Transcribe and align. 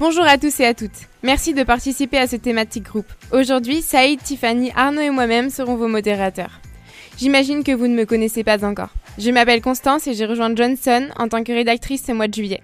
Bonjour 0.00 0.22
à 0.22 0.38
tous 0.38 0.60
et 0.60 0.64
à 0.64 0.74
toutes. 0.74 1.08
Merci 1.24 1.54
de 1.54 1.64
participer 1.64 2.18
à 2.18 2.28
ce 2.28 2.36
thématique 2.36 2.84
groupe. 2.84 3.12
Aujourd'hui, 3.32 3.82
Saïd, 3.82 4.22
Tiffany, 4.22 4.70
Arnaud 4.76 5.00
et 5.00 5.10
moi-même 5.10 5.50
serons 5.50 5.74
vos 5.74 5.88
modérateurs. 5.88 6.60
J'imagine 7.18 7.64
que 7.64 7.72
vous 7.72 7.88
ne 7.88 7.96
me 7.96 8.06
connaissez 8.06 8.44
pas 8.44 8.64
encore. 8.64 8.90
Je 9.18 9.32
m'appelle 9.32 9.60
Constance 9.60 10.06
et 10.06 10.14
j'ai 10.14 10.24
rejoint 10.24 10.54
Johnson 10.54 11.08
en 11.16 11.26
tant 11.26 11.42
que 11.42 11.50
rédactrice 11.50 12.04
ce 12.06 12.12
mois 12.12 12.28
de 12.28 12.34
juillet. 12.34 12.62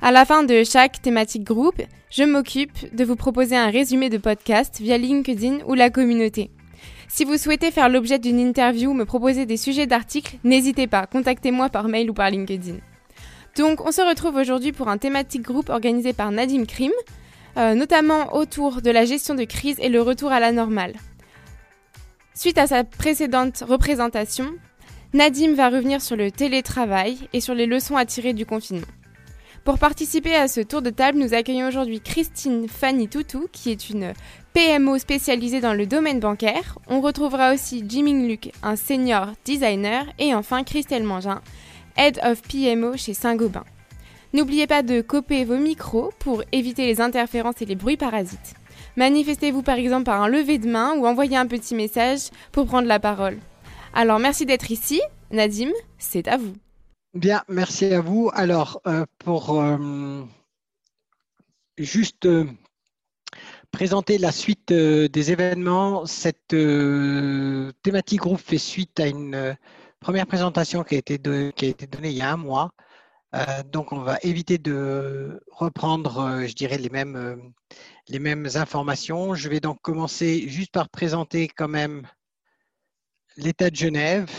À 0.00 0.10
la 0.10 0.24
fin 0.24 0.42
de 0.42 0.64
chaque 0.64 1.02
thématique 1.02 1.44
groupe, 1.44 1.82
je 2.10 2.24
m'occupe 2.24 2.96
de 2.96 3.04
vous 3.04 3.16
proposer 3.16 3.56
un 3.56 3.68
résumé 3.68 4.08
de 4.08 4.16
podcast 4.16 4.80
via 4.80 4.96
LinkedIn 4.96 5.58
ou 5.66 5.74
la 5.74 5.90
communauté. 5.90 6.50
Si 7.08 7.26
vous 7.26 7.36
souhaitez 7.36 7.72
faire 7.72 7.90
l'objet 7.90 8.18
d'une 8.18 8.40
interview 8.40 8.92
ou 8.92 8.94
me 8.94 9.04
proposer 9.04 9.44
des 9.44 9.58
sujets 9.58 9.86
d'articles, 9.86 10.38
n'hésitez 10.44 10.86
pas, 10.86 11.06
contactez-moi 11.06 11.68
par 11.68 11.88
mail 11.88 12.08
ou 12.08 12.14
par 12.14 12.30
LinkedIn. 12.30 12.76
Donc 13.56 13.86
on 13.86 13.92
se 13.92 14.00
retrouve 14.00 14.36
aujourd'hui 14.36 14.72
pour 14.72 14.88
un 14.88 14.98
thématique 14.98 15.42
groupe 15.42 15.68
organisé 15.68 16.12
par 16.12 16.32
Nadim 16.32 16.64
Krim, 16.64 16.90
euh, 17.56 17.74
notamment 17.74 18.34
autour 18.34 18.82
de 18.82 18.90
la 18.90 19.04
gestion 19.04 19.34
de 19.34 19.44
crise 19.44 19.76
et 19.78 19.88
le 19.88 20.02
retour 20.02 20.32
à 20.32 20.40
la 20.40 20.50
normale. 20.50 20.94
Suite 22.34 22.58
à 22.58 22.66
sa 22.66 22.82
précédente 22.82 23.62
représentation, 23.66 24.46
Nadim 25.12 25.54
va 25.54 25.68
revenir 25.68 26.02
sur 26.02 26.16
le 26.16 26.32
télétravail 26.32 27.28
et 27.32 27.40
sur 27.40 27.54
les 27.54 27.66
leçons 27.66 27.96
à 27.96 28.04
tirer 28.04 28.32
du 28.32 28.44
confinement. 28.44 28.88
Pour 29.64 29.78
participer 29.78 30.34
à 30.34 30.48
ce 30.48 30.60
tour 30.60 30.82
de 30.82 30.90
table, 30.90 31.18
nous 31.18 31.32
accueillons 31.32 31.68
aujourd'hui 31.68 32.00
Christine 32.00 32.68
Fanny 32.68 33.08
Toutou, 33.08 33.46
qui 33.50 33.70
est 33.70 33.88
une 33.88 34.12
PMO 34.52 34.98
spécialisée 34.98 35.60
dans 35.60 35.72
le 35.72 35.86
domaine 35.86 36.20
bancaire. 36.20 36.78
On 36.88 37.00
retrouvera 37.00 37.54
aussi 37.54 37.82
Jiming 37.88 38.28
Luc, 38.28 38.52
un 38.62 38.76
senior 38.76 39.28
designer, 39.44 40.04
et 40.18 40.34
enfin 40.34 40.64
Christelle 40.64 41.04
Mangin, 41.04 41.40
Head 41.96 42.20
of 42.24 42.42
PMO 42.42 42.96
chez 42.96 43.14
Saint-Gobain. 43.14 43.64
N'oubliez 44.32 44.66
pas 44.66 44.82
de 44.82 45.00
coper 45.00 45.44
vos 45.44 45.58
micros 45.58 46.12
pour 46.18 46.42
éviter 46.50 46.86
les 46.86 47.00
interférences 47.00 47.62
et 47.62 47.66
les 47.66 47.76
bruits 47.76 47.96
parasites. 47.96 48.54
Manifestez-vous 48.96 49.62
par 49.62 49.76
exemple 49.76 50.04
par 50.04 50.22
un 50.22 50.28
lever 50.28 50.58
de 50.58 50.68
main 50.68 50.94
ou 50.96 51.06
envoyez 51.06 51.36
un 51.36 51.46
petit 51.46 51.74
message 51.74 52.30
pour 52.52 52.66
prendre 52.66 52.88
la 52.88 52.98
parole. 52.98 53.38
Alors 53.92 54.18
merci 54.18 54.44
d'être 54.44 54.70
ici. 54.70 55.00
Nadim, 55.30 55.70
c'est 55.98 56.28
à 56.28 56.36
vous. 56.36 56.54
Bien, 57.14 57.44
merci 57.48 57.86
à 57.86 58.00
vous. 58.00 58.30
Alors, 58.34 58.80
euh, 58.88 59.06
pour 59.18 59.60
euh, 59.60 60.24
juste 61.78 62.26
euh, 62.26 62.44
présenter 63.70 64.18
la 64.18 64.32
suite 64.32 64.72
des 64.72 65.30
événements, 65.30 66.06
cette 66.06 66.56
thématique 67.82 68.20
groupe 68.20 68.40
fait 68.40 68.58
suite 68.58 68.98
à 68.98 69.06
une 69.06 69.56
première 70.04 70.26
présentation 70.26 70.84
qui 70.84 70.96
a 70.96 70.98
été, 70.98 71.16
donnée 71.16 72.10
il 72.10 72.12
y 72.12 72.20
a 72.20 72.30
un 72.30 72.36
mois. 72.36 72.72
donc, 73.72 73.90
on 73.90 74.00
va 74.00 74.18
éviter 74.22 74.58
de 74.58 75.40
reprendre, 75.50 76.42
je 76.46 76.52
dirais, 76.52 76.76
les 76.76 76.90
mêmes 76.90 77.54
les 78.08 78.18
mêmes 78.18 78.46
informations. 78.54 79.34
Je 79.34 79.48
vais 79.48 79.60
donc 79.60 79.80
commencer 79.80 80.46
juste 80.46 80.72
par 80.72 80.90
présenter 80.90 81.48
quand 81.48 81.68
même 81.68 82.06
l'État 83.38 83.70
de 83.70 83.76
Genève. 83.76 84.30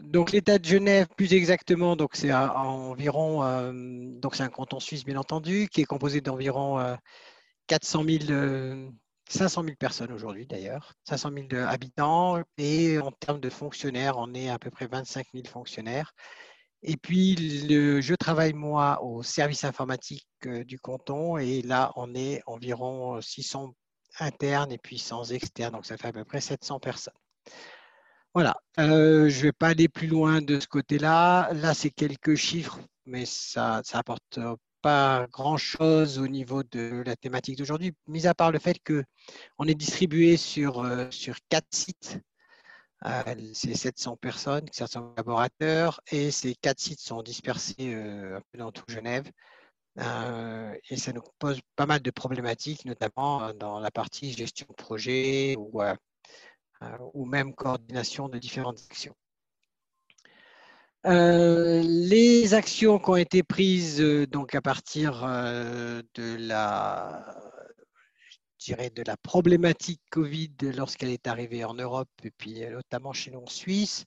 Donc 0.00 0.32
l'État 0.32 0.58
de 0.58 0.64
Genève, 0.64 1.06
plus 1.16 1.32
exactement, 1.32 1.94
donc 1.94 2.16
c'est 2.16 2.32
environ, 2.32 3.44
euh, 3.44 3.70
donc 4.18 4.34
c'est 4.34 4.42
un 4.42 4.48
canton 4.48 4.80
suisse 4.80 5.04
bien 5.04 5.16
entendu, 5.16 5.68
qui 5.68 5.82
est 5.82 5.84
composé 5.84 6.20
d'environ 6.20 6.96
400 7.68 8.04
000, 8.04 8.90
500 9.28 9.64
000 9.64 9.76
personnes 9.76 10.12
aujourd'hui 10.12 10.46
d'ailleurs, 10.46 10.94
500 11.04 11.30
000 11.50 11.62
habitants, 11.64 12.42
et 12.56 12.98
en 12.98 13.12
termes 13.12 13.40
de 13.40 13.50
fonctionnaires, 13.50 14.18
on 14.18 14.34
est 14.34 14.48
à 14.48 14.58
peu 14.58 14.70
près 14.70 14.86
25 14.86 15.26
000 15.34 15.46
fonctionnaires. 15.46 16.12
Et 16.82 16.96
puis, 16.96 17.36
je 17.68 18.14
travaille 18.14 18.52
moi 18.52 19.02
au 19.02 19.22
service 19.22 19.64
informatique 19.64 20.28
euh, 20.46 20.64
du 20.64 20.78
canton 20.78 21.36
et 21.36 21.62
là, 21.62 21.92
on 21.96 22.14
est 22.14 22.40
environ 22.46 23.20
600 23.20 23.74
internes 24.20 24.72
et 24.72 24.78
puis 24.78 24.98
100 24.98 25.32
externes, 25.32 25.72
donc 25.72 25.86
ça 25.86 25.96
fait 25.96 26.08
à 26.08 26.12
peu 26.12 26.24
près 26.24 26.40
700 26.40 26.78
personnes. 26.78 27.14
Voilà, 28.34 28.56
euh, 28.78 29.28
je 29.28 29.38
ne 29.38 29.42
vais 29.42 29.52
pas 29.52 29.68
aller 29.68 29.88
plus 29.88 30.06
loin 30.06 30.40
de 30.40 30.60
ce 30.60 30.68
côté-là. 30.68 31.52
Là, 31.54 31.74
c'est 31.74 31.90
quelques 31.90 32.36
chiffres, 32.36 32.78
mais 33.06 33.24
ça 33.26 33.82
n'apporte 33.92 34.38
pas 34.82 35.26
grand-chose 35.32 36.18
au 36.18 36.28
niveau 36.28 36.62
de 36.62 37.02
la 37.04 37.16
thématique 37.16 37.58
d'aujourd'hui, 37.58 37.94
mis 38.06 38.26
à 38.26 38.34
part 38.34 38.52
le 38.52 38.58
fait 38.58 38.78
qu'on 38.84 39.64
est 39.66 39.74
distribué 39.74 40.36
sur, 40.36 40.80
euh, 40.80 41.10
sur 41.10 41.36
quatre 41.48 41.68
sites 41.70 42.20
c'est 43.54 43.74
700 43.74 44.16
personnes, 44.16 44.66
700 44.72 45.12
collaborateurs, 45.14 46.00
et 46.10 46.30
ces 46.30 46.54
quatre 46.54 46.80
sites 46.80 47.00
sont 47.00 47.22
dispersés 47.22 47.94
euh, 47.94 48.38
un 48.38 48.42
peu 48.52 48.58
dans 48.58 48.72
tout 48.72 48.84
Genève. 48.88 49.30
Euh, 49.98 50.74
et 50.90 50.96
ça 50.96 51.12
nous 51.12 51.22
pose 51.38 51.60
pas 51.76 51.86
mal 51.86 52.00
de 52.00 52.10
problématiques, 52.10 52.84
notamment 52.84 53.42
euh, 53.42 53.52
dans 53.52 53.80
la 53.80 53.90
partie 53.90 54.32
gestion 54.32 54.66
de 54.68 54.74
projet 54.74 55.56
ou, 55.56 55.80
ou 57.14 57.24
même 57.24 57.54
coordination 57.54 58.28
de 58.28 58.38
différentes 58.38 58.80
actions. 58.90 59.16
Les 61.04 62.54
actions 62.54 62.98
qui 62.98 63.10
ont 63.10 63.16
été 63.16 63.42
prises 63.42 64.00
donc 64.30 64.54
à 64.54 64.60
partir 64.60 65.22
de 65.22 66.36
la 66.46 67.24
dirais, 68.68 68.90
de 68.90 69.02
la 69.06 69.16
problématique 69.16 70.02
Covid 70.10 70.54
lorsqu'elle 70.76 71.10
est 71.10 71.26
arrivée 71.26 71.64
en 71.64 71.74
Europe 71.74 72.10
et 72.24 72.30
puis 72.30 72.64
euh, 72.64 72.70
notamment 72.72 73.12
chez 73.12 73.30
nous 73.30 73.40
en 73.40 73.46
Suisse. 73.46 74.04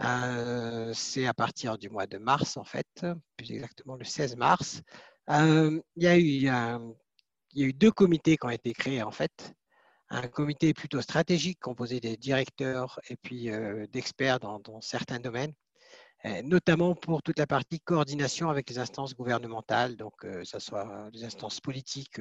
Euh, 0.00 0.92
c'est 0.94 1.26
à 1.26 1.34
partir 1.34 1.78
du 1.78 1.88
mois 1.90 2.06
de 2.06 2.18
mars, 2.18 2.56
en 2.56 2.64
fait, 2.64 3.06
plus 3.36 3.52
exactement 3.52 3.94
le 3.96 4.04
16 4.04 4.36
mars. 4.36 4.82
Euh, 5.30 5.80
il, 5.96 6.02
y 6.02 6.48
a 6.48 6.80
eu, 7.54 7.72
deux 7.72 7.92
comités 7.92 8.36
qui 8.36 8.46
ont 8.46 8.50
été 8.50 8.72
créés, 8.72 9.02
en 9.02 9.12
fait. 9.12 9.54
Un 10.08 10.28
comité 10.28 10.74
plutôt 10.74 11.00
stratégique 11.00 11.60
composé 11.60 12.00
des 12.00 12.16
directeurs 12.16 13.00
et 13.08 13.16
puis 13.16 13.48
d'experts 13.92 14.40
dans, 14.40 14.80
certains 14.80 15.20
domaines, 15.20 15.54
notamment 16.44 16.94
pour 16.94 17.22
toute 17.22 17.38
la 17.38 17.46
partie 17.46 17.80
coordination 17.80 18.48
avec 18.50 18.70
les 18.70 18.78
instances 18.78 19.14
gouvernementales, 19.14 19.96
donc 19.96 20.12
que 20.18 20.44
ce 20.44 20.58
soit 20.58 21.08
les 21.12 21.24
instances 21.24 21.60
politiques 21.60 22.20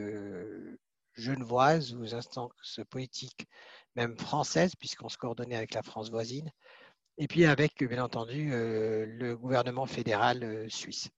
genevoise 1.14 1.94
ou 1.94 2.04
aux 2.04 2.16
instances 2.16 2.80
politiques 2.90 3.48
même 3.96 4.18
françaises, 4.18 4.76
puisqu'on 4.76 5.10
se 5.10 5.18
coordonnait 5.18 5.56
avec 5.56 5.74
la 5.74 5.84
France 5.84 6.10
voisine, 6.10 6.52
et 7.18 7.28
puis 7.28 7.46
avec, 7.46 7.84
bien 7.84 8.04
entendu, 8.04 8.52
euh, 8.54 9.06
le 9.06 9.38
gouvernement 9.38 9.86
fédéral 9.86 10.44
euh, 10.44 10.70
suisse. 10.70 11.10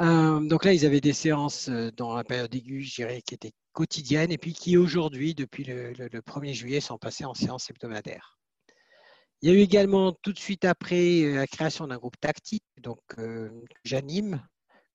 Euh, 0.00 0.40
donc 0.40 0.64
là, 0.64 0.72
ils 0.72 0.84
avaient 0.84 1.00
des 1.00 1.12
séances 1.12 1.68
dans 1.68 2.14
la 2.14 2.24
période 2.24 2.54
aiguë, 2.54 2.82
je 2.82 2.96
dirais, 2.96 3.22
qui 3.22 3.34
étaient 3.34 3.52
quotidiennes, 3.72 4.32
et 4.32 4.38
puis 4.38 4.52
qui 4.52 4.76
aujourd'hui, 4.76 5.34
depuis 5.34 5.64
le, 5.64 5.92
1er 5.92 6.52
juillet, 6.52 6.80
sont 6.80 6.98
passées 6.98 7.24
en 7.24 7.34
séance 7.34 7.70
hebdomadaire. 7.70 8.35
Il 9.42 9.50
y 9.50 9.52
a 9.52 9.54
eu 9.54 9.60
également 9.60 10.12
tout 10.12 10.32
de 10.32 10.38
suite 10.38 10.64
après 10.64 11.22
la 11.34 11.46
création 11.46 11.86
d'un 11.86 11.98
groupe 11.98 12.18
tactique, 12.20 12.64
donc 12.82 13.00
j'anime, 13.84 14.42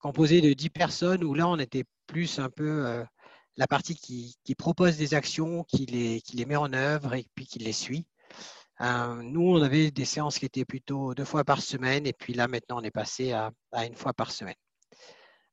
composé 0.00 0.40
de 0.40 0.52
10 0.52 0.70
personnes, 0.70 1.24
où 1.24 1.34
là, 1.34 1.48
on 1.48 1.58
était 1.58 1.84
plus 2.06 2.38
un 2.38 2.50
peu 2.50 3.04
la 3.56 3.66
partie 3.66 3.94
qui, 3.94 4.54
propose 4.56 4.96
des 4.96 5.14
actions, 5.14 5.64
qui 5.64 5.86
les, 5.86 6.44
met 6.46 6.56
en 6.56 6.72
œuvre 6.72 7.14
et 7.14 7.26
puis 7.34 7.46
qui 7.46 7.58
les 7.58 7.72
suit. 7.72 8.06
Euh, 8.80 9.22
nous, 9.22 9.42
on 9.42 9.62
avait 9.62 9.90
des 9.90 10.04
séances 10.04 10.38
qui 10.38 10.46
étaient 10.46 10.64
plutôt 10.64 11.14
deux 11.14 11.24
fois 11.24 11.44
par 11.44 11.60
semaine 11.60 12.06
et 12.06 12.12
puis 12.12 12.34
là, 12.34 12.48
maintenant, 12.48 12.80
on 12.80 12.82
est 12.82 12.90
passé 12.90 13.32
à, 13.32 13.52
une 13.84 13.94
fois 13.94 14.12
par 14.12 14.32
semaine. 14.32 14.56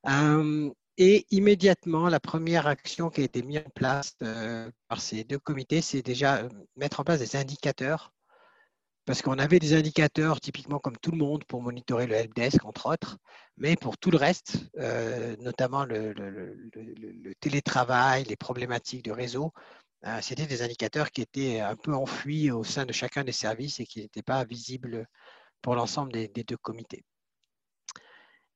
Euh, 0.07 0.71
et 0.97 1.25
immédiatement, 1.31 2.09
la 2.09 2.19
première 2.19 2.67
action 2.67 3.09
qui 3.09 3.21
a 3.21 3.23
été 3.25 3.41
mise 3.43 3.59
en 3.59 3.69
place 3.75 4.15
euh, 4.23 4.69
par 4.87 5.01
ces 5.01 5.23
deux 5.23 5.39
comités, 5.39 5.81
c'est 5.81 6.01
déjà 6.01 6.47
mettre 6.75 6.99
en 7.01 7.03
place 7.03 7.19
des 7.19 7.35
indicateurs 7.35 8.13
parce 9.09 9.23
qu'on 9.23 9.39
avait 9.39 9.57
des 9.57 9.73
indicateurs 9.73 10.39
typiquement 10.39 10.77
comme 10.77 10.95
tout 10.95 11.09
le 11.09 11.17
monde 11.17 11.43
pour 11.45 11.63
monitorer 11.63 12.05
le 12.05 12.13
helpdesk, 12.13 12.63
entre 12.63 12.85
autres, 12.85 13.17
mais 13.57 13.75
pour 13.75 13.97
tout 13.97 14.11
le 14.11 14.17
reste, 14.17 14.69
euh, 14.77 15.35
notamment 15.37 15.83
le, 15.83 16.13
télétravail, 17.39 18.23
les 18.25 18.35
problématiques 18.35 19.03
de 19.03 19.11
réseau, 19.11 19.51
euh, 20.05 20.19
c'était 20.21 20.45
des 20.45 20.61
indicateurs 20.61 21.09
qui 21.09 21.21
étaient 21.21 21.59
un 21.59 21.75
peu 21.75 21.95
enfouis 21.95 22.51
au 22.51 22.63
sein 22.63 22.85
de 22.85 22.93
chacun 22.93 23.23
des 23.23 23.31
services 23.31 23.79
et 23.79 23.87
qui 23.87 24.01
n'étaient 24.01 24.21
pas 24.21 24.43
visibles 24.43 25.07
pour 25.63 25.73
l'ensemble 25.73 26.11
des, 26.11 26.27
deux 26.27 26.57
comités. 26.57 27.03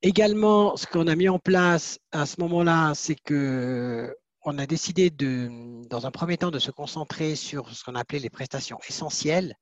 Également, 0.03 0.77
ce 0.77 0.85
qu'on 0.85 1.07
a 1.07 1.15
mis 1.15 1.29
en 1.29 1.39
place 1.39 1.97
à 2.11 2.27
ce 2.27 2.39
moment-là, 2.41 2.94
c'est 2.94 3.15
que 3.15 4.15
on 4.44 4.59
a 4.59 4.67
décidé 4.67 5.09
de, 5.09 5.49
dans 5.88 6.06
un 6.06 6.11
premier 6.11 6.38
temps 6.38 6.51
de 6.51 6.59
se 6.59 6.69
concentrer 6.69 7.35
sur 7.35 7.73
ce 7.73 7.83
qu'on 7.83 7.95
appelait 7.95 8.19
les 8.19 8.29
prestations 8.29 8.77
essentielles, 8.88 9.56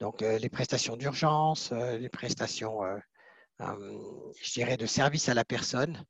donc, 0.00 0.22
euh, 0.22 0.38
les 0.38 0.48
prestations 0.48 0.96
d'urgence, 0.96 1.70
euh, 1.72 1.98
les 1.98 2.08
prestations, 2.08 2.84
euh, 2.84 2.96
je 3.60 4.52
dirais, 4.52 4.76
de 4.76 4.86
service 4.86 5.28
à 5.28 5.34
la 5.34 5.44
personne, 5.44 6.04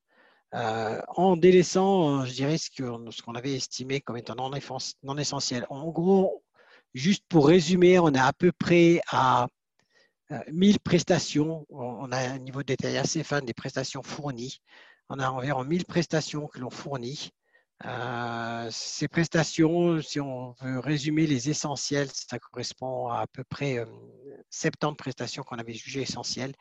en 0.52 1.36
délaissant, 1.36 2.24
je 2.24 2.32
dirais, 2.32 2.58
ce 2.58 3.22
qu'on 3.22 3.34
avait 3.34 3.54
estimé 3.54 4.00
comme 4.00 4.16
étant 4.16 4.34
non, 4.34 5.18
essentiel. 5.18 5.66
En 5.70 5.88
gros, 5.90 6.42
juste 6.94 7.24
pour 7.28 7.48
résumer, 7.48 7.98
on 7.98 8.12
est 8.14 8.18
à 8.18 8.32
peu 8.32 8.52
près 8.52 9.00
à 9.10 9.48
1000 10.52 10.80
prestations. 10.80 11.66
On 11.70 12.10
a 12.12 12.18
un 12.18 12.38
niveau 12.38 12.60
de 12.62 12.66
détail 12.68 12.98
assez 12.98 13.24
fin 13.24 13.40
des 13.42 13.54
prestations 13.54 14.02
fournies. 14.02 14.60
On 15.10 15.18
a 15.18 15.30
environ 15.30 15.64
1000 15.64 15.84
prestations 15.86 16.46
que 16.48 16.58
l'on 16.60 16.70
fournit. 16.70 17.30
Ces 18.70 19.08
prestations, 19.08 20.00
si 20.02 20.20
on 20.20 20.54
veut 20.60 20.78
résumer 20.80 21.26
les 21.26 21.50
essentiels, 21.50 22.08
ça 22.12 22.38
correspond 22.38 23.08
à 23.08 23.20
à 23.20 23.26
peu 23.26 23.44
près 23.44 23.84
70 24.50 24.96
prestations 24.96 25.42
qu'on 25.42 25.58
avait 25.58 25.74
jugées 25.74 26.02
essentielles. 26.02 26.54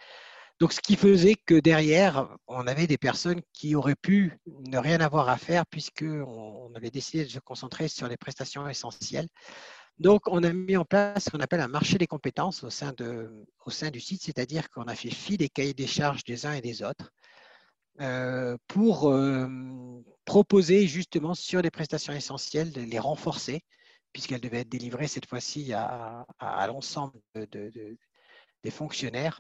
Donc, 0.60 0.74
ce 0.74 0.82
qui 0.82 0.96
faisait 0.96 1.36
que 1.36 1.60
derrière, 1.60 2.36
on 2.48 2.66
avait 2.66 2.88
des 2.88 2.98
personnes 2.98 3.42
qui 3.54 3.76
auraient 3.76 3.96
pu 3.96 4.40
ne 4.48 4.80
rien 4.80 5.00
avoir 5.02 5.30
à 5.30 5.38
faire 5.38 5.68
puisqu'on 5.68 6.72
avait 6.76 6.90
décidé 6.90 7.26
de 7.26 7.30
se 7.30 7.40
concentrer 7.40 7.88
sur 7.88 8.08
les 8.08 8.18
prestations 8.18 8.68
essentielles. 8.68 9.28
Donc, 10.00 10.28
on 10.28 10.44
a 10.44 10.52
mis 10.54 10.78
en 10.78 10.86
place 10.86 11.26
ce 11.26 11.30
qu'on 11.30 11.40
appelle 11.40 11.62
un 11.62 11.68
marché 11.68 11.98
des 12.00 12.08
compétences 12.08 12.64
au 12.64 12.72
sein, 12.72 12.92
de, 12.98 13.32
au 13.66 13.70
sein 13.70 13.92
du 13.92 14.00
site, 14.00 14.24
c'est-à-dire 14.24 14.70
qu'on 14.70 14.84
a 14.84 14.96
fait 14.96 15.12
fi 15.12 15.38
des 15.38 15.50
cahiers 15.50 15.74
des 15.74 15.88
charges 15.88 16.24
des 16.24 16.46
uns 16.46 16.54
et 16.54 16.62
des 16.62 16.82
autres 16.84 17.12
euh, 17.12 17.37
pour 18.68 19.10
euh, 19.10 19.48
proposer 20.26 20.88
justement 20.88 21.34
sur 21.34 21.62
les 21.62 21.72
prestations 21.72 22.14
essentielles 22.14 22.72
de 22.72 22.82
les 22.82 23.00
renforcer, 23.00 23.64
puisqu'elles 24.14 24.42
devaient 24.42 24.62
être 24.62 24.70
délivrées 24.70 25.08
cette 25.08 25.28
fois-ci 25.28 25.74
à, 25.74 26.26
l'ensemble 26.68 27.20
des 27.36 28.72
fonctionnaires 28.72 29.40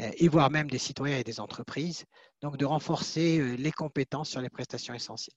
euh, 0.00 0.10
et 0.16 0.28
voire 0.28 0.50
même 0.50 0.68
des 0.68 0.78
citoyens 0.78 1.18
et 1.18 1.24
des 1.24 1.40
entreprises, 1.40 2.04
donc 2.42 2.58
de 2.58 2.66
renforcer 2.66 3.38
euh, 3.38 3.54
les 3.54 3.72
compétences 3.72 4.28
sur 4.28 4.42
les 4.42 4.50
prestations 4.50 4.92
essentielles. 4.92 5.36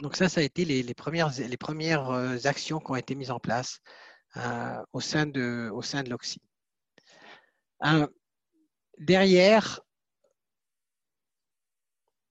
Donc 0.00 0.16
ça, 0.16 0.28
ça 0.28 0.40
a 0.40 0.44
été 0.44 0.64
les, 0.64 0.94
premières, 0.94 1.30
les 1.38 1.56
premières 1.56 2.10
euh, 2.10 2.36
actions 2.44 2.80
qui 2.80 2.90
ont 2.90 2.96
été 2.96 3.14
mises 3.14 3.30
en 3.30 3.38
place 3.38 3.80
au 4.92 5.00
sein 5.00 5.24
de, 5.24 5.70
au 5.72 5.80
de 5.80 6.10
l'OXY. 6.10 6.42
derrière, 8.98 9.80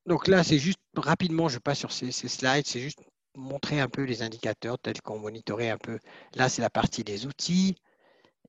donc 0.05 0.27
là, 0.27 0.43
c'est 0.43 0.59
juste 0.59 0.79
rapidement, 0.95 1.47
je 1.47 1.59
passe 1.59 1.79
sur 1.79 1.91
ces, 1.91 2.11
slides, 2.11 2.65
c'est 2.65 2.81
juste 2.81 2.99
montrer 3.35 3.79
un 3.81 3.89
peu 3.89 4.03
les 4.03 4.21
indicateurs 4.21 4.79
tels 4.79 5.01
qu'on 5.01 5.19
monitorait 5.19 5.69
un 5.69 5.77
peu. 5.77 5.99
Là, 6.35 6.49
c'est 6.49 6.61
la 6.61 6.69
partie 6.69 7.03
des 7.03 7.25
outils. 7.25 7.75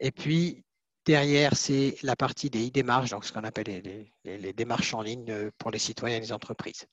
Et 0.01 0.13
puis, 0.13 0.65
Derrière, 1.07 1.57
c'est 1.57 1.97
la 2.03 2.17
partie 2.17 2.51
des 2.51 2.67
e-démarches, 2.67 3.11
donc 3.11 3.25
ce 3.25 3.33
qu'on 3.33 3.45
appelle 3.45 4.09
les, 4.25 4.53
démarches 4.53 4.93
en 4.93 5.03
ligne 5.03 5.31
euh, 5.31 5.51
pour 5.57 5.71
les 5.71 5.79
citoyens 5.79 6.17
et 6.17 6.21
les 6.21 6.33
entreprises. 6.33 6.85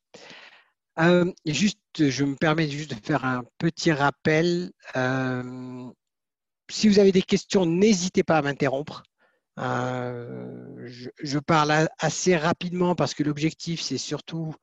Euh, 1.00 1.31
juste, 1.48 1.80
je 1.98 2.24
me 2.24 2.36
permets 2.36 2.69
juste 2.69 2.92
de 2.92 3.06
faire 3.06 3.25
un 3.25 3.44
petit 3.57 3.92
rappel. 3.92 4.71
Euh, 4.95 5.89
si 6.69 6.88
vous 6.88 7.00
avez 7.00 7.12
des 7.12 7.24
questions, 7.24 7.66
n'hésitez 7.66 8.21
pas 8.21 8.38
à 8.38 8.44
m'interrompre. 8.44 9.01
Je, 10.85 11.39
parle 11.39 11.89
assez 12.00 12.35
rapidement 12.35 12.95
parce 12.95 13.13
que 13.13 13.24
l'objectif, 13.24 13.81
c'est 13.81 13.97
surtout 13.97 14.53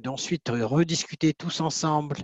d'ensuite 0.00 0.48
rediscuter 0.48 1.32
tous 1.32 1.60
ensemble 1.60 2.16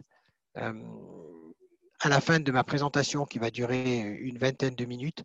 à 0.57 2.09
la 2.09 2.21
fin 2.21 2.41
de 2.41 2.53
ma 2.53 2.65
présentation 2.65 3.25
qui 3.25 3.39
va 3.39 3.51
durer 3.51 4.01
une 4.01 4.39
vingtaine 4.39 4.75
de 4.75 4.85
minutes. 4.85 5.25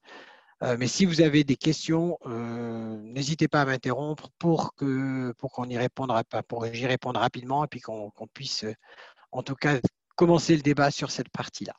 Euh, 0.64 0.78
mais 0.78 0.88
si 0.88 1.06
vous 1.06 1.22
avez 1.22 1.44
des 1.44 1.56
questions, 1.56 2.18
euh, 2.26 2.98
n'hésitez 3.02 3.48
pas 3.48 3.62
à 3.62 3.66
m'interrompre 3.66 4.30
pour 4.38 4.76
que 4.76 5.32
pour 5.40 5.52
qu'on 5.52 5.66
y 5.66 5.78
réponde, 5.78 6.12
pour 6.48 6.66
j'y 6.72 6.86
réponde 6.86 7.18
rapidement 7.18 7.64
et 7.64 7.68
puis 7.68 7.82
qu'on 7.82 8.12
puisse, 8.34 8.66
euh, 8.66 8.74
en 9.32 9.42
tout 9.42 9.56
cas, 9.56 9.80
commencer 10.16 10.56
le 10.56 10.62
débat 10.62 10.92
sur 10.92 11.10
cette 11.10 11.30
partie-là. 11.30 11.74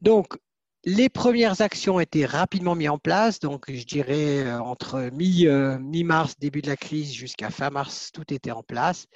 Donc, 0.00 0.36
les 0.84 1.08
premières 1.08 1.60
actions 1.60 1.96
ont 1.96 2.00
été 2.00 2.26
rapidement 2.26 2.74
mises 2.74 2.90
en 2.90 2.98
place. 2.98 3.38
Donc, 3.40 3.70
je 3.70 3.84
dirais 3.84 4.52
entre 4.54 5.10
mi-mars, 5.12 6.34
début 6.38 6.62
de 6.62 6.68
la 6.68 6.76
crise, 6.76 7.12
jusqu'à 7.12 7.50
fin 7.50 7.70
mars, 7.70 8.10
tout 8.12 8.32
était 8.32 8.50
en 8.50 8.62
place. 8.62 9.06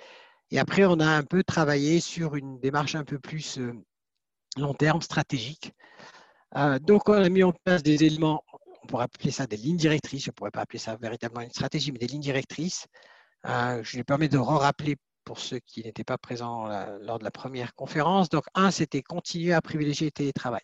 Et 0.50 0.58
après, 0.58 0.84
on 0.84 1.00
a 1.00 1.06
un 1.06 1.24
peu 1.24 1.42
travaillé 1.42 2.00
sur 2.00 2.36
une 2.36 2.60
démarche 2.60 2.94
un 2.94 3.04
peu 3.04 3.18
plus 3.18 3.58
long 4.56 4.74
terme, 4.74 5.02
stratégique. 5.02 5.72
Euh, 6.56 6.78
donc, 6.78 7.08
on 7.08 7.14
a 7.14 7.28
mis 7.28 7.42
en 7.42 7.52
place 7.52 7.82
des 7.82 8.04
éléments, 8.04 8.42
on 8.82 8.86
pourrait 8.86 9.04
appeler 9.04 9.30
ça 9.30 9.46
des 9.46 9.56
lignes 9.56 9.76
directrices, 9.76 10.24
je 10.24 10.30
ne 10.30 10.34
pourrais 10.34 10.50
pas 10.50 10.60
appeler 10.60 10.78
ça 10.78 10.96
véritablement 10.96 11.42
une 11.42 11.50
stratégie, 11.50 11.92
mais 11.92 11.98
des 11.98 12.06
lignes 12.06 12.20
directrices. 12.20 12.86
Euh, 13.46 13.82
je 13.82 13.96
lui 13.96 14.04
permets 14.04 14.28
de 14.28 14.38
re-rappeler 14.38 14.96
pour 15.24 15.38
ceux 15.38 15.58
qui 15.60 15.82
n'étaient 15.82 16.04
pas 16.04 16.19
présents 16.19 16.70
euh, 16.70 16.98
lors 17.02 17.19
de 17.19 17.24
la 17.24 17.30
première 17.30 17.74
conférence. 17.74 18.28
Donc, 18.28 18.44
un, 18.54 18.70
c'était 18.70 19.02
continuer 19.02 19.52
à 19.52 19.60
privilégier 19.60 20.06
le 20.06 20.12
télétravail. 20.12 20.62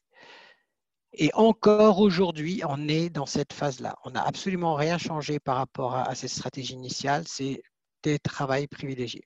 Et 1.15 1.31
encore 1.35 2.01
aujourd'hui, 2.01 2.63
on 2.69 2.89
est 2.89 3.11
dans 3.11 3.27
cette 3.27 3.53
phase-là. 3.53 3.97
On 4.05 4.11
n'a 4.11 4.23
absolument 4.23 4.75
rien 4.75 4.99
changé 4.99 5.39
par 5.39 5.57
rapport 5.57 5.95
à, 5.95 6.15
cette 6.15 6.31
stratégie 6.31 6.75
initiale, 6.75 7.25
c'est 7.27 7.63
télétravail 8.01 8.67
privilégié. 8.67 9.25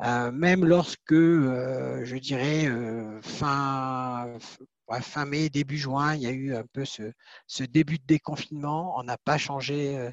même 0.00 0.64
lorsque, 0.64 1.12
je 1.12 2.16
dirais, 2.18 2.70
fin, 3.22 4.38
fin 5.00 5.26
mai, 5.26 5.48
début 5.48 5.78
juin, 5.78 6.14
il 6.14 6.22
y 6.22 6.26
a 6.26 6.30
eu 6.30 6.54
un 6.54 6.64
peu 6.72 6.84
ce, 6.84 7.62
début 7.64 7.98
de 7.98 8.06
déconfinement. 8.06 8.94
On 8.98 9.02
n'a 9.02 9.18
pas 9.18 9.38
changé 9.38 9.98
euh, 9.98 10.10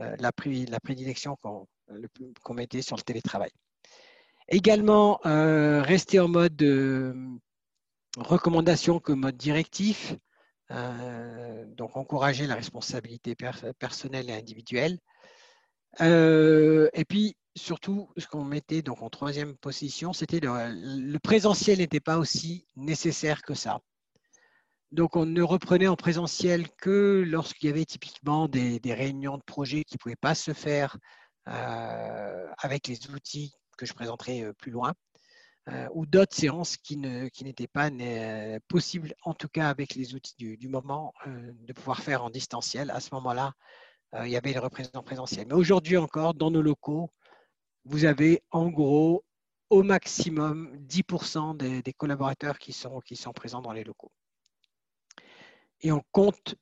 euh, 0.00 0.16
la, 0.18 0.32
prédilection 0.32 1.36
qu'on 1.42 2.54
mettait 2.54 2.82
sur 2.82 2.96
le 2.96 3.02
télétravail. 3.02 3.50
Également, 4.48 5.20
euh, 5.26 5.82
rester 5.82 6.20
en 6.20 6.28
mode 6.28 6.56
recommandation 8.16 9.00
que 9.00 9.12
mode 9.12 9.36
directif. 9.36 10.14
donc, 10.70 11.96
encourager 11.96 12.46
la 12.46 12.54
responsabilité 12.54 13.36
personnelle 13.78 14.30
et 14.30 14.34
individuelle. 14.34 14.98
et 16.00 17.04
puis, 17.08 17.36
surtout, 17.56 18.10
ce 18.16 18.26
qu'on 18.26 18.44
mettait 18.44 18.82
donc 18.82 19.02
en 19.02 19.10
troisième 19.10 19.56
position, 19.56 20.12
c'était 20.12 20.40
le 20.42 21.18
présentiel 21.18 21.78
n'était 21.78 22.00
pas 22.00 22.18
aussi 22.18 22.66
nécessaire 22.76 23.42
que 23.42 23.54
ça. 23.54 23.80
Donc, 24.94 25.16
on 25.16 25.26
ne 25.26 25.42
reprenait 25.42 25.88
en 25.88 25.96
présentiel 25.96 26.70
que 26.70 27.24
lorsqu'il 27.26 27.68
y 27.68 27.72
avait 27.72 27.84
typiquement 27.84 28.46
des, 28.46 28.80
réunions 28.84 29.38
de 29.38 29.42
projet 29.42 29.82
qui 29.82 29.96
ne 29.96 29.98
pouvaient 29.98 30.14
pas 30.14 30.36
se 30.36 30.52
faire 30.52 30.96
euh, 31.48 32.46
avec 32.58 32.86
les 32.86 33.10
outils 33.10 33.52
que 33.76 33.86
je 33.86 33.92
présenterai 33.92 34.42
euh, 34.42 34.52
plus 34.52 34.70
loin, 34.70 34.94
euh, 35.68 35.88
ou 35.94 36.06
d'autres 36.06 36.36
séances 36.36 36.76
qui, 36.76 36.96
n'étaient 36.96 37.66
pas 37.66 37.90
possibles, 38.68 39.14
en 39.22 39.34
tout 39.34 39.48
cas 39.48 39.68
avec 39.68 39.94
les 39.94 40.14
outils 40.14 40.56
du, 40.56 40.68
moment, 40.68 41.12
de 41.26 41.72
pouvoir 41.72 42.00
faire 42.00 42.24
en 42.24 42.30
distanciel. 42.30 42.90
À 42.90 43.00
ce 43.00 43.14
moment-là, 43.14 43.52
il 44.24 44.28
y 44.28 44.36
avait 44.36 44.52
les 44.52 44.58
représentants 44.58 45.02
présentiels. 45.02 45.46
Mais 45.48 45.54
aujourd'hui 45.54 45.96
encore, 45.96 46.34
dans 46.34 46.50
nos 46.50 46.62
locaux, 46.62 47.10
vous 47.84 48.04
avez 48.04 48.42
en 48.50 48.68
gros 48.68 49.24
au 49.70 49.82
maximum 49.82 50.76
10% 50.86 51.56
des, 51.56 51.92
collaborateurs 51.94 52.58
qui 52.58 52.72
sont, 52.72 53.00
présents 53.34 53.62
dans 53.62 53.72
les 53.72 53.84
locaux 53.84 54.12
et 55.84 55.92
on 55.92 56.02
compte 56.10 56.56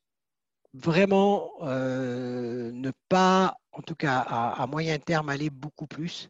vraiment 0.73 1.51
euh, 1.61 2.71
ne 2.71 2.91
pas, 3.09 3.55
en 3.71 3.81
tout 3.81 3.95
cas 3.95 4.19
à, 4.19 4.67
moyen 4.67 4.99
terme, 4.99 5.29
aller 5.29 5.49
beaucoup 5.49 5.87
plus. 5.87 6.29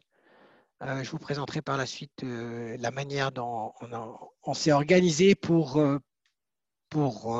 Euh, 0.82 1.02
je 1.02 1.10
vous 1.10 1.18
présenterai 1.18 1.62
par 1.62 1.76
la 1.76 1.86
suite 1.86 2.24
euh, 2.24 2.76
la 2.78 2.90
manière 2.90 3.32
dont 3.32 3.72
on, 4.42 4.54
s'est 4.54 4.72
organisé 4.72 5.34
pour, 5.34 5.82
pour 6.90 7.36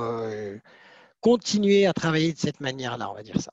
continuer 1.21 1.87
à 1.87 1.93
travailler 1.93 2.33
de 2.33 2.39
cette 2.39 2.61
manière-là, 2.61 3.11
on 3.11 3.15
va 3.15 3.23
dire 3.23 3.41
ça. 3.41 3.53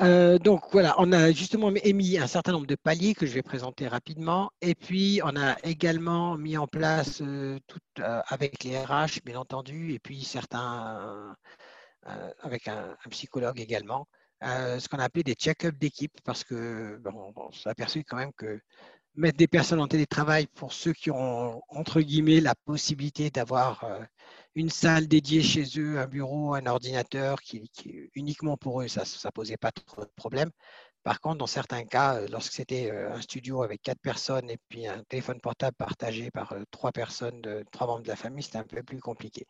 Euh, 0.00 0.38
donc 0.38 0.64
voilà, 0.72 0.94
on 0.98 1.12
a 1.12 1.32
justement 1.32 1.70
émis 1.84 2.16
un 2.18 2.26
certain 2.26 2.52
nombre 2.52 2.66
de 2.66 2.76
paliers 2.76 3.14
que 3.14 3.26
je 3.26 3.32
vais 3.32 3.42
présenter 3.42 3.86
rapidement. 3.88 4.50
Et 4.62 4.74
puis, 4.74 5.20
on 5.22 5.36
a 5.36 5.56
également 5.64 6.38
mis 6.38 6.56
en 6.56 6.66
place, 6.66 7.20
euh, 7.20 7.58
tout, 7.66 7.78
euh, 8.00 8.22
avec 8.26 8.64
les 8.64 8.78
RH, 8.82 9.20
bien 9.24 9.38
entendu, 9.38 9.92
et 9.92 9.98
puis 9.98 10.22
certains, 10.24 11.36
avec 12.40 12.68
un, 12.68 12.96
psychologue 13.10 13.60
également, 13.60 14.08
ce 14.42 14.88
qu'on 14.88 14.98
a 14.98 15.04
appelé 15.04 15.22
des 15.22 15.34
check-up 15.34 15.76
d'équipe, 15.78 16.12
parce 16.24 16.44
que 16.44 16.98
bon, 16.98 17.32
on 17.36 17.52
s'est 17.52 17.68
aperçu 17.68 18.04
quand 18.04 18.16
même 18.16 18.32
que 18.32 18.60
mettre 19.14 19.36
des 19.36 19.48
personnes 19.48 19.80
en 19.80 19.88
télétravail 19.88 20.46
pour 20.54 20.72
ceux 20.72 20.92
qui 20.92 21.10
ont, 21.10 21.62
entre 21.68 22.00
guillemets, 22.00 22.40
la 22.40 22.54
possibilité 22.54 23.30
d'avoir 23.30 23.84
une 24.54 24.70
salle 24.70 25.06
dédiée 25.06 25.42
chez 25.42 25.64
eux, 25.78 25.98
un 25.98 26.06
bureau, 26.06 26.54
un 26.54 26.66
ordinateur 26.66 27.40
qui, 27.42 27.70
uniquement 28.14 28.56
pour 28.56 28.82
eux, 28.82 28.88
ça 28.88 29.02
ne 29.02 29.30
posait 29.30 29.56
pas 29.56 29.72
trop 29.72 30.02
de 30.02 30.10
problème. 30.16 30.50
Par 31.02 31.20
contre, 31.20 31.38
dans 31.38 31.46
certains 31.46 31.84
cas, 31.84 32.16
euh, 32.16 32.28
lorsque 32.30 32.52
c'était 32.52 32.90
euh, 32.90 33.12
un 33.12 33.20
studio 33.20 33.62
avec 33.62 33.82
quatre 33.82 34.00
personnes 34.00 34.48
et 34.50 34.58
puis 34.68 34.86
un 34.86 35.02
téléphone 35.04 35.40
portable 35.40 35.76
partagé 35.76 36.30
par 36.30 36.52
euh, 36.52 36.62
trois 36.70 36.92
personnes, 36.92 37.40
de, 37.40 37.64
trois 37.72 37.88
membres 37.88 38.02
de 38.02 38.08
la 38.08 38.16
famille, 38.16 38.42
c'était 38.42 38.58
un 38.58 38.64
peu 38.64 38.82
plus 38.84 39.00
compliqué. 39.00 39.46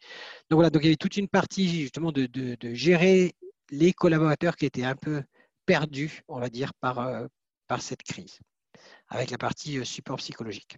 Donc 0.49 0.57
voilà, 0.57 0.71
donc 0.71 0.83
il 0.83 0.87
y 0.87 0.89
avait 0.89 0.97
toute 0.97 1.17
une 1.19 1.29
partie 1.29 1.69
justement 1.69 2.11
de, 2.11 2.29
gérer 2.75 3.35
les 3.73 3.93
collaborateurs 3.93 4.57
qui 4.57 4.67
étaient 4.67 4.85
un 4.85 4.95
peu 4.95 5.25
perdus, 5.67 6.23
on 6.29 6.39
va 6.39 6.49
dire, 6.51 6.73
par, 6.75 7.27
par 7.67 7.83
cette 7.83 8.03
crise, 8.03 8.39
avec 9.09 9.31
la 9.31 9.39
partie 9.39 9.85
support 9.85 10.19
psychologique. 10.19 10.77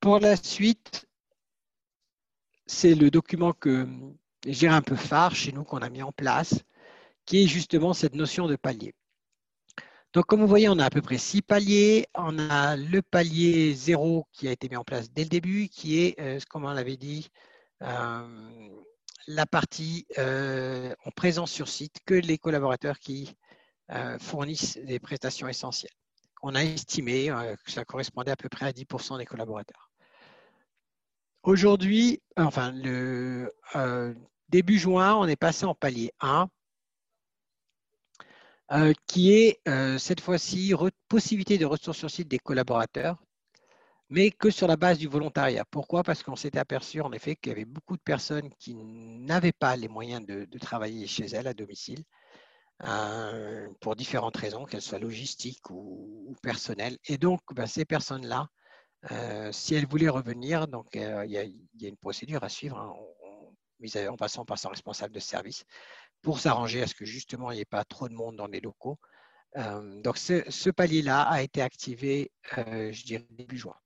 pour 0.00 0.20
la 0.20 0.36
suite, 0.36 1.06
c'est 2.66 2.94
le 2.94 3.10
document 3.10 3.52
que 3.54 3.88
j'ai 4.46 4.68
un 4.68 4.82
peu 4.82 4.96
phare 4.96 5.34
chez 5.34 5.52
nous 5.52 5.64
qu'on 5.64 5.78
a 5.78 5.88
mis 5.88 6.02
en 6.02 6.12
place, 6.12 6.62
qui 7.24 7.44
est 7.44 7.46
justement 7.46 7.94
cette 7.94 8.14
notion 8.14 8.48
de 8.48 8.56
palier. 8.56 8.94
Donc, 10.12 10.26
comme 10.26 10.40
vous 10.40 10.48
voyez, 10.48 10.68
on 10.68 10.78
a 10.80 10.86
à 10.86 10.90
peu 10.90 11.02
près 11.02 11.18
six 11.18 11.40
paliers. 11.40 12.06
On 12.14 12.36
a 12.38 12.76
le 12.76 13.00
palier 13.00 13.74
zéro 13.74 14.26
qui 14.32 14.48
a 14.48 14.52
été 14.52 14.68
mis 14.68 14.76
en 14.76 14.82
place 14.82 15.12
dès 15.12 15.22
le 15.22 15.28
début, 15.28 15.68
qui 15.68 16.00
est, 16.00 16.18
euh, 16.18 16.40
comme 16.48 16.64
on 16.64 16.72
l'avait 16.72 16.96
dit, 16.96 17.28
euh, 17.82 18.68
la 19.28 19.46
partie 19.46 20.06
euh, 20.18 20.92
en 21.04 21.10
présence 21.12 21.52
sur 21.52 21.68
site 21.68 21.98
que 22.04 22.14
les 22.14 22.38
collaborateurs 22.38 22.98
qui 22.98 23.36
fournissent 24.20 24.78
des 24.78 25.00
prestations 25.00 25.48
essentielles. 25.48 25.90
On 26.42 26.54
a 26.54 26.62
estimé 26.62 27.26
que 27.64 27.72
ça 27.72 27.84
correspondait 27.84 28.30
à 28.30 28.36
peu 28.36 28.48
près 28.48 28.66
à 28.66 28.72
10% 28.72 29.18
des 29.18 29.26
collaborateurs. 29.26 29.90
Aujourd'hui, 31.42 32.22
enfin, 32.36 32.70
le 32.70 33.52
début 34.48 34.78
juin, 34.78 35.16
on 35.16 35.26
est 35.26 35.34
passé 35.34 35.64
en 35.64 35.74
palier 35.74 36.12
1 36.20 36.48
euh, 38.72 38.92
qui 39.08 39.32
est 39.32 39.60
euh, 39.68 39.98
cette 39.98 40.20
fois-ci 40.20 40.72
possibilité 41.08 41.58
de 41.58 41.66
retour 41.66 41.92
sur 41.94 42.08
site 42.08 42.28
des 42.28 42.38
collaborateurs, 42.38 43.16
mais 44.10 44.30
que 44.30 44.50
sur 44.50 44.68
la 44.68 44.76
base 44.76 44.98
du 44.98 45.08
volontariat. 45.08 45.64
Pourquoi? 45.70 46.04
Parce 46.04 46.22
qu'on 46.22 46.36
s'était 46.36 46.58
aperçu 46.60 47.00
en 47.00 47.12
effet 47.12 47.34
qu'il 47.34 47.50
y 47.50 47.52
avait 47.52 47.64
beaucoup 47.64 47.96
de 47.96 48.02
personnes 48.02 48.48
qui 48.60 48.74
n'avaient 48.74 49.52
pas 49.52 49.74
les 49.76 49.88
moyens 49.88 50.24
de, 50.24 50.46
travailler 50.58 51.08
chez 51.08 51.26
elles 51.26 51.48
à 51.48 51.54
domicile, 51.54 52.04
euh, 52.84 53.68
pour 53.80 53.96
différentes 53.96 54.36
raisons, 54.36 54.64
qu'elles 54.66 54.82
soient 54.82 55.00
logistiques 55.00 55.68
ou, 55.70 56.36
personnelles. 56.42 56.98
Et 57.06 57.18
donc, 57.18 57.40
ben, 57.52 57.66
ces 57.66 57.84
personnes-là, 57.84 58.48
si 59.52 59.74
elles 59.74 59.86
voulaient 59.86 60.08
revenir, 60.08 60.68
donc 60.68 60.86
il 60.94 61.30
y, 61.30 61.38
a 61.38 61.88
une 61.88 61.96
procédure 61.96 62.44
à 62.44 62.48
suivre. 62.48 62.78
Hein, 62.78 62.94
en 64.08 64.16
passant 64.16 64.44
par 64.44 64.58
son 64.58 64.68
responsable 64.68 65.14
de 65.14 65.20
service 65.20 65.64
pour 66.22 66.40
s'arranger 66.40 66.82
à 66.82 66.86
ce 66.86 66.94
que 66.94 67.04
justement 67.04 67.50
il 67.50 67.56
n'y 67.56 67.60
ait 67.62 67.64
pas 67.64 67.84
trop 67.84 68.08
de 68.08 68.14
monde 68.14 68.36
dans 68.36 68.46
les 68.46 68.60
locaux. 68.60 68.98
Euh, 69.56 70.00
donc 70.02 70.18
ce, 70.18 70.70
palier-là 70.70 71.22
a 71.22 71.42
été 71.42 71.60
activé, 71.62 72.30
euh, 72.58 72.92
je 72.92 73.04
dirais, 73.04 73.26
début 73.30 73.58
juin. 73.58 73.76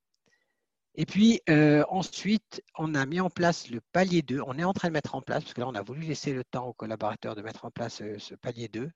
Et 0.97 1.07
puis 1.07 1.41
euh, 1.49 1.85
ensuite, 1.89 2.63
on 2.79 2.95
a 2.95 3.05
mis 3.07 3.21
en 3.21 3.31
place 3.31 3.69
le 3.71 3.81
palier 3.93 4.23
2. 4.23 4.41
On 4.47 4.59
est 4.59 4.65
en 4.65 4.73
train 4.73 4.89
de 4.89 4.93
mettre 4.93 5.15
en 5.15 5.23
place, 5.23 5.43
parce 5.43 5.55
que 5.55 5.61
là, 5.61 5.69
on 5.69 5.75
a 5.75 5.83
voulu 5.83 6.03
laisser 6.03 6.33
le 6.33 6.45
temps 6.45 6.67
aux 6.67 6.75
collaborateurs 6.75 7.35
de 7.35 7.43
mettre 7.43 7.65
en 7.65 7.71
place 7.71 8.03
ce 8.19 8.35
palier 8.35 8.69
2 8.69 8.91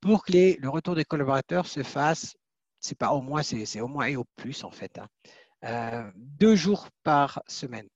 pour 0.00 0.24
que 0.24 0.60
le 0.60 0.68
retour 0.68 0.94
des 0.94 1.04
collaborateurs 1.04 1.66
se 1.66 1.82
fasse, 1.82 2.36
c'est 2.80 2.98
pas 2.98 3.10
au 3.12 3.20
moins, 3.20 3.42
c'est 3.42 3.80
au 3.80 3.88
moins 3.88 4.06
et 4.06 4.16
au 4.16 4.24
plus 4.36 4.64
en 4.64 4.70
fait, 4.70 4.98
hein, 5.62 6.12
deux 6.16 6.56
jours 6.56 6.88
par 7.02 7.42
semaine. 7.46 7.88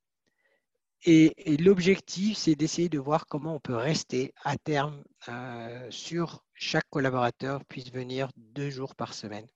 Et, 1.07 1.57
l'objectif, 1.59 2.39
c'est 2.39 2.55
d'essayer 2.55 2.89
de 2.89 2.99
voir 2.99 3.27
comment 3.27 3.57
on 3.57 3.61
peut 3.61 3.77
rester 3.77 4.33
à 4.43 4.57
terme 4.57 5.05
euh, 5.29 5.91
sur 5.91 6.45
chaque 6.55 6.89
collaborateur 6.89 7.63
puisse 7.67 7.93
venir 7.93 8.31
deux 8.37 8.71
jours 8.71 8.95
par 8.95 9.13
semaine. 9.13 9.47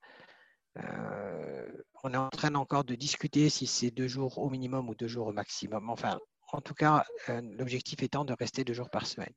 Euh, 0.77 1.67
on 2.05 2.13
est 2.13 2.19
en 2.19 2.29
train 2.29 2.55
encore 2.55 2.85
de 2.85 2.95
discuter 2.95 3.49
si 3.49 3.67
c'est 3.67 3.91
deux 3.91 4.09
jours 4.09 4.39
au 4.39 4.51
minimum 4.51 4.91
ou 4.91 4.95
deux 4.95 5.09
jours 5.09 5.29
au 5.29 5.33
maximum. 5.33 5.89
Enfin, 5.89 6.19
en 6.53 6.61
tout 6.61 6.75
cas, 6.75 7.05
euh, 7.31 7.41
l'objectif 7.59 8.03
étant 8.03 8.27
de 8.27 8.35
rester 8.39 8.63
deux 8.63 8.75
jours 8.75 8.91
par 8.91 9.07
semaine. 9.07 9.33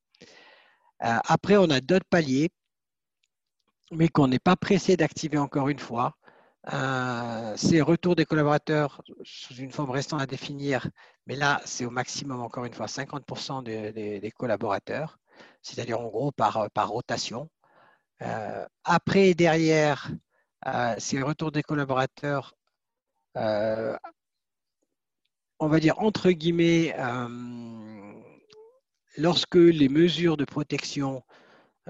après, 1.00 1.58
on 1.58 1.70
a 1.70 1.80
d'autres 1.80 2.06
paliers, 2.10 2.50
mais 3.92 4.10
qu'on 4.10 4.28
n'est 4.28 4.40
pas 4.40 4.58
pressé 4.58 4.98
d'activer 4.98 5.38
encore 5.38 5.70
une 5.70 5.80
fois. 5.80 6.16
Euh, 6.74 7.54
c'est 7.58 7.82
retour 7.82 8.16
des 8.16 8.26
collaborateurs 8.26 9.02
sous 9.24 9.56
une 9.56 9.72
forme 9.72 9.90
restant 9.90 10.18
à 10.18 10.28
définir, 10.28 10.88
mais 11.26 11.36
là, 11.36 11.62
c'est 11.66 11.86
au 11.86 11.90
maximum, 11.90 12.40
encore 12.42 12.66
une 12.66 12.74
fois, 12.74 12.88
50% 12.88 13.64
des 13.64 14.32
collaborateurs, 14.38 15.18
c'est-à-dire 15.62 16.00
en 16.00 16.08
gros 16.08 16.32
par, 16.32 16.70
par 16.72 16.90
rotation. 16.90 17.50
Euh, 18.22 18.68
après 18.84 19.30
et 19.30 19.36
derrière, 19.36 20.12
euh, 20.68 20.96
c'est 21.00 21.22
retour 21.22 21.52
des 21.52 21.64
collaborateurs, 21.64 22.54
on 23.36 23.98
va 25.68 25.80
dire 25.80 26.00
entre 26.00 26.32
guillemets, 26.32 26.96
lorsque 29.18 29.56
les 29.56 29.90
mesures 29.90 30.38
de 30.38 30.46
protection 30.46 31.18
euh, 31.18 31.41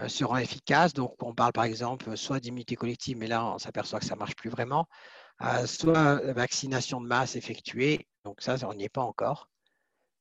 seront 0.07 0.38
efficaces. 0.38 0.93
Donc, 0.93 1.21
on 1.24 1.33
parle 1.33 1.53
par 1.53 1.65
exemple 1.65 2.15
soit 2.17 2.39
d'immunité 2.39 2.75
collective, 2.75 3.17
mais 3.17 3.27
là, 3.27 3.45
on 3.45 3.57
s'aperçoit 3.57 4.00
que 4.00 4.05
ça 4.05 4.15
ne 4.15 4.19
marche 4.19 4.36
plus 4.36 4.50
vraiment, 4.50 4.88
euh, 5.43 5.65
soit 5.65 6.15
vaccination 6.33 7.01
de 7.01 7.07
masse 7.07 7.36
effectuée. 7.36 8.07
Donc, 8.25 8.41
ça, 8.41 8.55
on 8.67 8.74
n'y 8.74 8.86
est 8.86 8.89
pas 8.89 9.01
encore. 9.01 9.50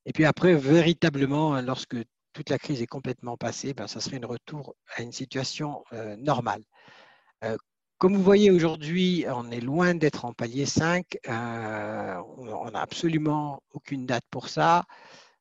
Et 0.06 0.12
puis 0.12 0.24
après, 0.24 0.54
véritablement, 0.54 1.60
lorsque 1.60 1.96
toute 2.32 2.50
la 2.50 2.58
crise 2.58 2.80
est 2.82 2.86
complètement 2.86 3.36
passée, 3.36 3.74
ben, 3.74 3.86
ça 3.86 4.00
serait 4.00 4.22
un 4.22 4.26
retour 4.26 4.74
à 4.96 5.02
une 5.02 5.12
situation 5.12 5.84
euh, 5.92 6.16
normale. 6.16 6.62
comme 7.98 8.16
vous 8.16 8.22
voyez 8.22 8.50
aujourd'hui, 8.50 9.26
on 9.28 9.50
est 9.50 9.60
loin 9.60 9.94
d'être 9.94 10.24
en 10.24 10.32
palier 10.32 10.66
5. 10.66 11.04
on 11.26 12.70
n'a 12.72 12.80
absolument 12.80 13.62
aucune 13.72 14.06
date 14.06 14.24
pour 14.30 14.48
ça. 14.48 14.84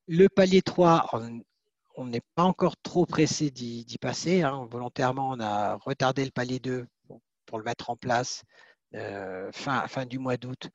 Le 0.07 0.27
palier 0.27 0.61
3, 0.61 1.09
on, 1.13 1.41
on 1.99 2.05
n'est 2.05 2.21
pas 2.35 2.43
encore 2.43 2.77
trop 2.77 3.05
pressé 3.05 3.51
d'y 3.51 3.97
passer. 3.99 4.41
Hein. 4.41 4.67
Volontairement, 4.71 5.31
on 5.31 5.39
a 5.41 5.75
retardé 5.75 6.23
le 6.23 6.31
palier 6.31 6.59
2 6.59 6.87
pour, 7.45 7.57
le 7.57 7.65
mettre 7.65 7.89
en 7.89 7.97
place 7.97 8.43
euh, 8.95 9.51
fin, 9.51 10.05
du 10.05 10.17
mois 10.17 10.37
d'août 10.37 10.69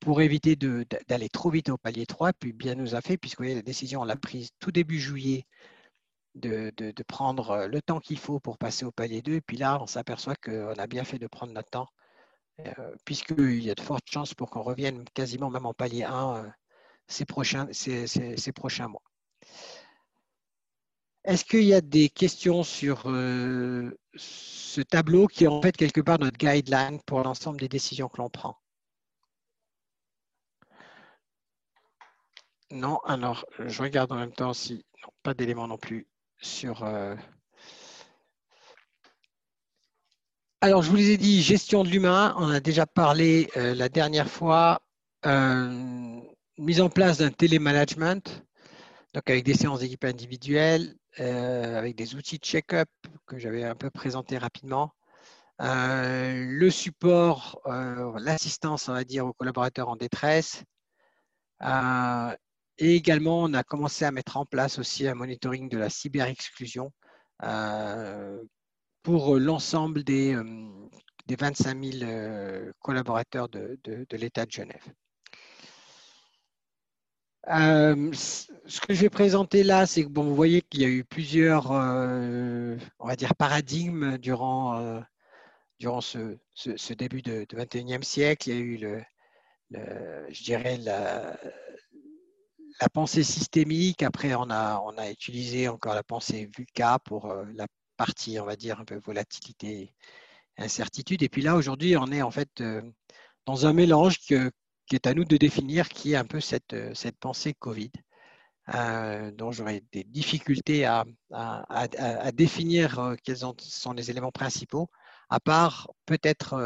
pour 0.00 0.22
éviter 0.22 0.56
d'aller 0.56 1.28
trop 1.28 1.50
vite 1.50 1.68
au 1.68 1.76
palier 1.76 2.06
3. 2.06 2.32
Puis 2.32 2.54
bien 2.54 2.74
nous 2.74 2.94
a 2.94 3.02
fait, 3.02 3.18
puisque 3.18 3.40
la 3.40 3.60
décision, 3.60 4.00
on 4.00 4.04
l'a 4.04 4.16
prise 4.16 4.48
tout 4.58 4.72
début 4.72 4.98
juillet 4.98 5.44
de, 6.34 6.72
prendre 7.06 7.66
le 7.66 7.82
temps 7.82 8.00
qu'il 8.00 8.18
faut 8.18 8.40
pour 8.40 8.56
passer 8.56 8.86
au 8.86 8.92
palier 8.92 9.20
2. 9.20 9.34
Et 9.34 9.40
puis 9.42 9.58
là, 9.58 9.78
on 9.82 9.86
s'aperçoit 9.86 10.36
qu'on 10.36 10.72
a 10.72 10.86
bien 10.86 11.04
fait 11.04 11.18
de 11.18 11.26
prendre 11.26 11.52
notre 11.52 11.70
temps, 11.70 11.88
euh, 12.60 12.94
puisqu'il 13.04 13.62
y 13.62 13.70
a 13.70 13.74
de 13.74 13.82
fortes 13.82 14.08
chances 14.10 14.32
pour 14.32 14.48
qu'on 14.48 14.62
revienne 14.62 15.04
quasiment 15.12 15.50
même 15.50 15.66
en 15.66 15.74
palier 15.74 16.04
1 16.04 16.36
euh, 16.36 16.48
ces, 17.08 17.26
prochains, 17.26 17.68
ces 17.72 18.52
prochains 18.52 18.88
mois. 18.88 19.02
Est-ce 21.26 21.44
qu'il 21.44 21.64
y 21.64 21.74
a 21.74 21.80
des 21.80 22.08
questions 22.08 22.62
sur 22.62 23.02
euh, 23.06 23.90
ce 24.14 24.80
tableau 24.80 25.26
qui 25.26 25.42
est 25.42 25.48
en 25.48 25.60
fait 25.60 25.76
quelque 25.76 26.00
part 26.00 26.20
notre 26.20 26.38
guideline 26.38 27.00
pour 27.04 27.20
l'ensemble 27.20 27.58
des 27.58 27.68
décisions 27.68 28.08
que 28.08 28.18
l'on 28.18 28.30
prend? 28.30 28.56
Non, 32.70 32.98
alors 32.98 33.44
je 33.58 33.82
regarde 33.82 34.12
en 34.12 34.16
même 34.16 34.32
temps 34.32 34.52
si 34.54 34.84
pas 35.24 35.34
d'éléments 35.34 35.66
non 35.66 35.78
plus 35.78 36.06
sur. 36.40 36.84
Euh, 36.84 37.16
alors 40.60 40.82
je 40.82 40.90
vous 40.90 40.96
les 40.96 41.10
ai 41.10 41.16
dit, 41.16 41.42
gestion 41.42 41.82
de 41.82 41.88
l'humain, 41.88 42.36
on 42.38 42.50
a 42.50 42.60
déjà 42.60 42.86
parlé 42.86 43.50
euh, 43.56 43.74
la 43.74 43.88
dernière 43.88 44.30
fois, 44.30 44.80
mise 46.56 46.80
en 46.80 46.88
place 46.88 47.18
d'un 47.18 47.30
télémanagement, 47.30 48.22
donc 49.16 49.30
avec 49.30 49.44
des 49.44 49.54
séances 49.54 49.80
d'équipe 49.80 50.04
individuelles, 50.04 50.94
euh, 51.20 51.78
avec 51.78 51.96
des 51.96 52.16
outils 52.16 52.38
de 52.38 52.44
check-up 52.44 52.90
que 53.26 53.38
j'avais 53.38 53.64
un 53.64 53.74
peu 53.74 53.88
présenté 53.90 54.36
rapidement. 54.36 54.92
Euh, 55.62 56.44
le 56.46 56.70
support, 56.70 57.58
euh, 57.64 58.12
l'assistance, 58.20 58.90
on 58.90 58.92
va 58.92 59.04
dire, 59.04 59.26
aux 59.26 59.32
collaborateurs 59.32 59.88
en 59.88 59.96
détresse. 59.96 60.64
et 62.78 62.94
également, 62.94 63.44
on 63.44 63.54
a 63.54 63.64
commencé 63.64 64.04
à 64.04 64.10
mettre 64.10 64.36
en 64.36 64.44
place 64.44 64.78
aussi 64.78 65.08
un 65.08 65.14
monitoring 65.14 65.70
de 65.70 65.78
la 65.78 65.88
cyber-exclusion 65.88 66.92
pour 69.02 69.38
l'ensemble 69.38 70.04
des, 70.04 70.36
des 71.26 71.36
25 71.36 71.82
000 71.82 72.72
collaborateurs 72.80 73.48
de 73.48 73.78
l'État 74.12 74.44
de 74.44 74.50
Genève. 74.52 74.92
Euh, 77.48 78.12
ce 78.12 78.80
que 78.80 78.92
je 78.92 79.02
vais 79.02 79.10
présenter 79.10 79.62
là, 79.62 79.86
c'est 79.86 80.04
que 80.04 80.08
bon, 80.08 80.24
vous 80.24 80.34
voyez 80.34 80.62
qu'il 80.62 80.82
y 80.82 80.84
a 80.84 80.88
eu 80.88 81.04
plusieurs, 81.04 81.70
euh, 81.70 82.76
on 82.98 83.06
va 83.06 83.16
dire, 83.16 83.34
paradigmes 83.36 84.18
durant, 84.18 84.78
euh, 84.80 85.00
durant 85.78 86.00
ce, 86.00 86.38
ce, 86.54 86.92
début 86.92 87.22
de, 87.22 87.44
21e 87.44 88.02
siècle. 88.02 88.50
Il 88.50 88.54
y 88.54 88.58
a 88.58 88.60
eu, 88.60 88.76
le, 88.78 89.02
je 90.30 90.42
dirais, 90.42 90.78
la, 90.78 91.38
la, 92.80 92.88
pensée 92.88 93.22
systémique. 93.22 94.02
Après, 94.02 94.34
on 94.34 94.50
a, 94.50 94.80
on 94.84 94.98
a 94.98 95.10
utilisé 95.10 95.68
encore 95.68 95.94
la 95.94 96.02
pensée 96.02 96.50
VUCA 96.56 96.98
pour 97.00 97.32
la 97.54 97.66
partie, 97.96 98.40
on 98.40 98.44
va 98.44 98.56
dire, 98.56 98.80
un 98.80 98.84
peu 98.84 98.98
volatilité, 99.04 99.94
incertitude. 100.58 101.22
Et 101.22 101.28
puis 101.28 101.42
là, 101.42 101.54
aujourd'hui, 101.56 101.96
on 101.96 102.10
est 102.12 102.22
en 102.22 102.30
fait 102.32 102.62
dans 103.46 103.66
un 103.66 103.72
mélange 103.72 104.18
que, 104.26 104.50
qui 104.86 104.94
est 104.94 105.06
à 105.06 105.14
nous 105.14 105.24
de 105.24 105.36
définir, 105.36 105.88
qui 105.88 106.12
est 106.12 106.16
un 106.16 106.24
peu 106.24 106.40
cette, 106.40 106.72
euh, 106.72 106.94
cette 106.94 107.18
pensée 107.18 107.54
Covid, 107.54 107.90
euh, 108.74 109.30
dont 109.32 109.52
j'aurais 109.52 109.82
des 109.92 110.04
difficultés 110.04 110.84
à, 110.84 111.04
à, 111.30 112.32
définir 112.32 112.98
euh, 112.98 113.14
quels 113.22 113.38
sont 113.58 113.92
les 113.92 114.10
éléments 114.10 114.32
principaux, 114.32 114.88
à 115.28 115.40
part 115.40 115.90
peut-être 116.06 116.56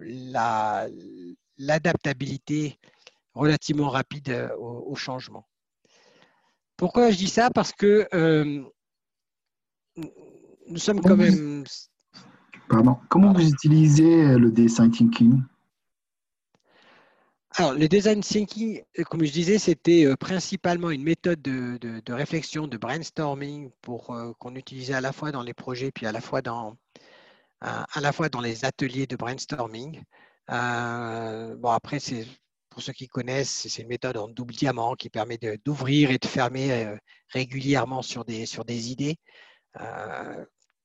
la, 0.00 0.88
l'adaptabilité 1.58 2.78
relativement 3.34 3.90
rapide 3.90 4.50
au, 4.58 4.94
changement. 4.94 5.46
Pourquoi 6.78 7.10
je 7.10 7.18
dis 7.18 7.28
ça? 7.28 7.50
Parce 7.50 7.72
que 7.72 8.08
nous 9.96 10.78
sommes 10.78 11.02
quand 11.02 11.16
même... 11.16 11.64
Pardon. 12.68 12.96
Comment 13.10 13.32
vous 13.34 13.46
utilisez 13.46 14.38
le 14.38 14.50
design 14.50 14.90
thinking? 14.90 15.42
Alors, 17.58 17.72
le 17.72 17.88
design 17.88 18.20
thinking, 18.20 18.82
euh, 18.98 19.04
comme 19.04 19.24
je 19.24 19.32
disais, 19.32 19.58
c'était 19.58 20.04
euh, 20.04 20.14
principalement 20.14 20.90
une 20.90 21.02
méthode 21.02 21.40
de, 21.40 22.12
réflexion, 22.12 22.66
de 22.66 22.76
brainstorming 22.76 23.70
pour 23.80 24.10
euh, 24.10 24.32
qu'on 24.38 24.54
utilisait 24.56 24.92
à 24.92 25.00
la 25.00 25.10
fois 25.12 25.32
dans 25.32 25.42
les 25.42 25.54
projets 25.54 25.90
puis 25.90 26.04
à 26.06 26.12
la 26.12 26.20
fois 26.20 26.42
dans, 26.42 26.76
à, 27.62 27.86
la 28.02 28.12
fois 28.12 28.28
dans 28.28 28.42
les 28.42 28.66
ateliers 28.66 29.06
de 29.06 29.16
brainstorming. 29.16 30.02
bon, 30.48 31.70
après, 31.70 31.98
c'est 31.98 32.26
pour 32.68 32.82
ceux 32.82 32.92
qui 32.92 33.08
connaissent, 33.08 33.66
c'est 33.68 33.82
une 33.82 33.88
méthode 33.88 34.18
en 34.18 34.28
double 34.28 34.54
diamant 34.54 34.94
qui 34.94 35.08
permet 35.08 35.38
d'ouvrir 35.64 36.10
et 36.10 36.18
de 36.18 36.26
fermer 36.26 36.94
régulièrement 37.30 38.02
sur 38.02 38.26
des, 38.26 38.44
sur 38.44 38.66
des 38.66 38.90
idées, 38.92 39.16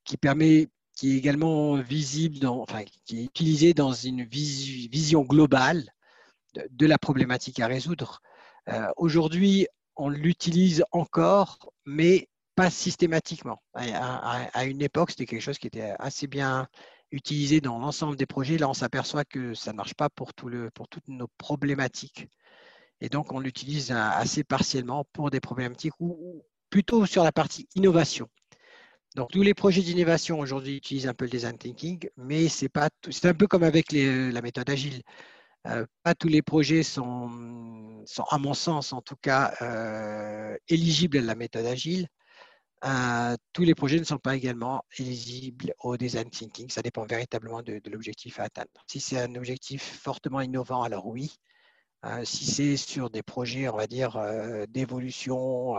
qui 0.06 0.18
permet 0.18 0.70
qui 0.96 1.14
est 1.16 1.18
également 1.18 1.76
visible, 1.82 2.40
dans, 2.40 2.62
enfin, 2.62 2.84
qui 3.06 3.22
est 3.22 3.24
utilisé 3.26 3.74
dans 3.74 3.94
une 3.94 4.24
vision 4.26 5.24
globale 5.24 5.92
de, 6.54 6.86
la 6.86 6.98
problématique 6.98 7.60
à 7.60 7.68
résoudre. 7.68 8.22
Euh, 8.70 8.88
aujourd'hui, 8.98 9.68
on 9.96 10.10
l'utilise 10.10 10.84
encore, 10.92 11.72
mais 11.86 12.28
pas 12.56 12.70
systématiquement. 12.70 13.62
À, 13.74 14.66
une 14.66 14.82
époque, 14.82 15.12
c'était 15.12 15.26
quelque 15.26 15.42
chose 15.42 15.58
qui 15.58 15.68
était 15.68 15.94
assez 16.00 16.28
bien 16.28 16.68
utilisé 17.12 17.62
dans 17.62 17.80
l'ensemble 17.80 18.16
des 18.16 18.26
projets. 18.26 18.58
Là, 18.58 18.70
on 18.70 18.74
s'aperçoit 18.74 19.26
que 19.26 19.54
ça 19.54 19.72
ne 19.72 19.78
marche 19.78 19.94
pas 19.94 20.10
pour, 20.10 20.34
toutes 20.34 21.08
nos 21.08 21.28
problématiques. 21.38 22.28
Et 23.00 23.10
donc, 23.10 23.34
on 23.34 23.40
l'utilise 23.40 23.92
assez 23.92 24.44
partiellement 24.44 25.06
pour 25.14 25.32
des 25.32 25.40
problématiques 25.40 25.94
ou, 26.00 26.44
plutôt 26.70 27.06
sur 27.06 27.24
la 27.24 27.32
partie 27.32 27.68
innovation. 27.76 28.28
Donc, 29.16 29.32
tous 29.32 29.42
les 29.42 29.54
projets 29.54 29.82
d'innovation 29.82 30.40
aujourd'hui 30.40 30.78
utilisent 30.78 31.08
un 31.08 31.14
peu 31.14 31.26
le 31.26 31.32
design 31.32 31.58
thinking, 31.58 32.08
mais 32.16 32.48
c'est 32.48 32.70
pas 32.70 32.90
c'est 33.10 33.28
un 33.28 33.34
peu 33.34 33.46
comme 33.46 33.64
avec 33.64 33.92
la 33.92 34.42
méthode 34.42 34.70
agile. 34.70 35.02
Euh, 35.68 35.86
pas 36.04 36.16
tous 36.16 36.28
les 36.28 36.42
projets 36.42 36.84
sont, 36.84 38.04
sont, 38.06 38.24
à 38.24 38.38
mon 38.38 38.54
sens 38.54 38.94
en 38.94 39.02
tout 39.02 39.16
cas, 39.16 39.54
euh, 39.62 40.58
éligibles 40.68 41.20
à 41.20 41.22
la 41.22 41.36
méthode 41.36 41.66
agile. 41.66 42.08
Euh, 42.84 43.36
tous 43.54 43.64
les 43.64 43.76
projets 43.76 44.00
ne 44.00 44.04
sont 44.04 44.18
pas 44.18 44.36
également 44.36 44.84
éligibles 44.98 45.74
au 45.80 45.98
design 45.98 46.30
thinking. 46.30 46.70
Ça 46.70 46.82
dépend 46.82 47.06
véritablement 47.06 47.62
de, 47.62 47.80
l'objectif 47.86 48.40
à 48.40 48.44
atteindre. 48.44 48.72
Si 48.88 49.00
c'est 49.00 49.20
un 49.20 49.36
objectif 49.36 49.84
fortement 49.84 50.42
innovant, 50.42 50.84
alors 50.84 51.06
oui. 51.08 51.32
si 52.24 52.46
c'est 52.46 52.78
sur 52.78 53.12
des 53.12 53.24
projets, 53.24 53.70
on 53.70 53.78
va 53.78 53.88
dire, 53.88 54.20
d'évolution 54.70 55.76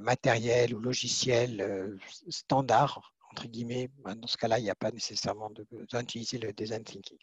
matérielle 0.00 0.74
ou 0.74 0.80
logicielle 0.80 1.98
standard, 2.28 3.14
entre 3.30 3.48
guillemets, 3.48 3.88
ben, 4.04 4.16
dans 4.16 4.26
ce 4.26 4.36
cas-là, 4.36 4.58
il 4.58 4.64
n'y 4.64 4.70
a 4.70 4.74
pas 4.74 4.90
nécessairement 4.90 5.50
besoin 5.70 6.00
d'utiliser 6.00 6.38
le 6.38 6.52
design 6.52 6.84
thinking. 6.84 7.18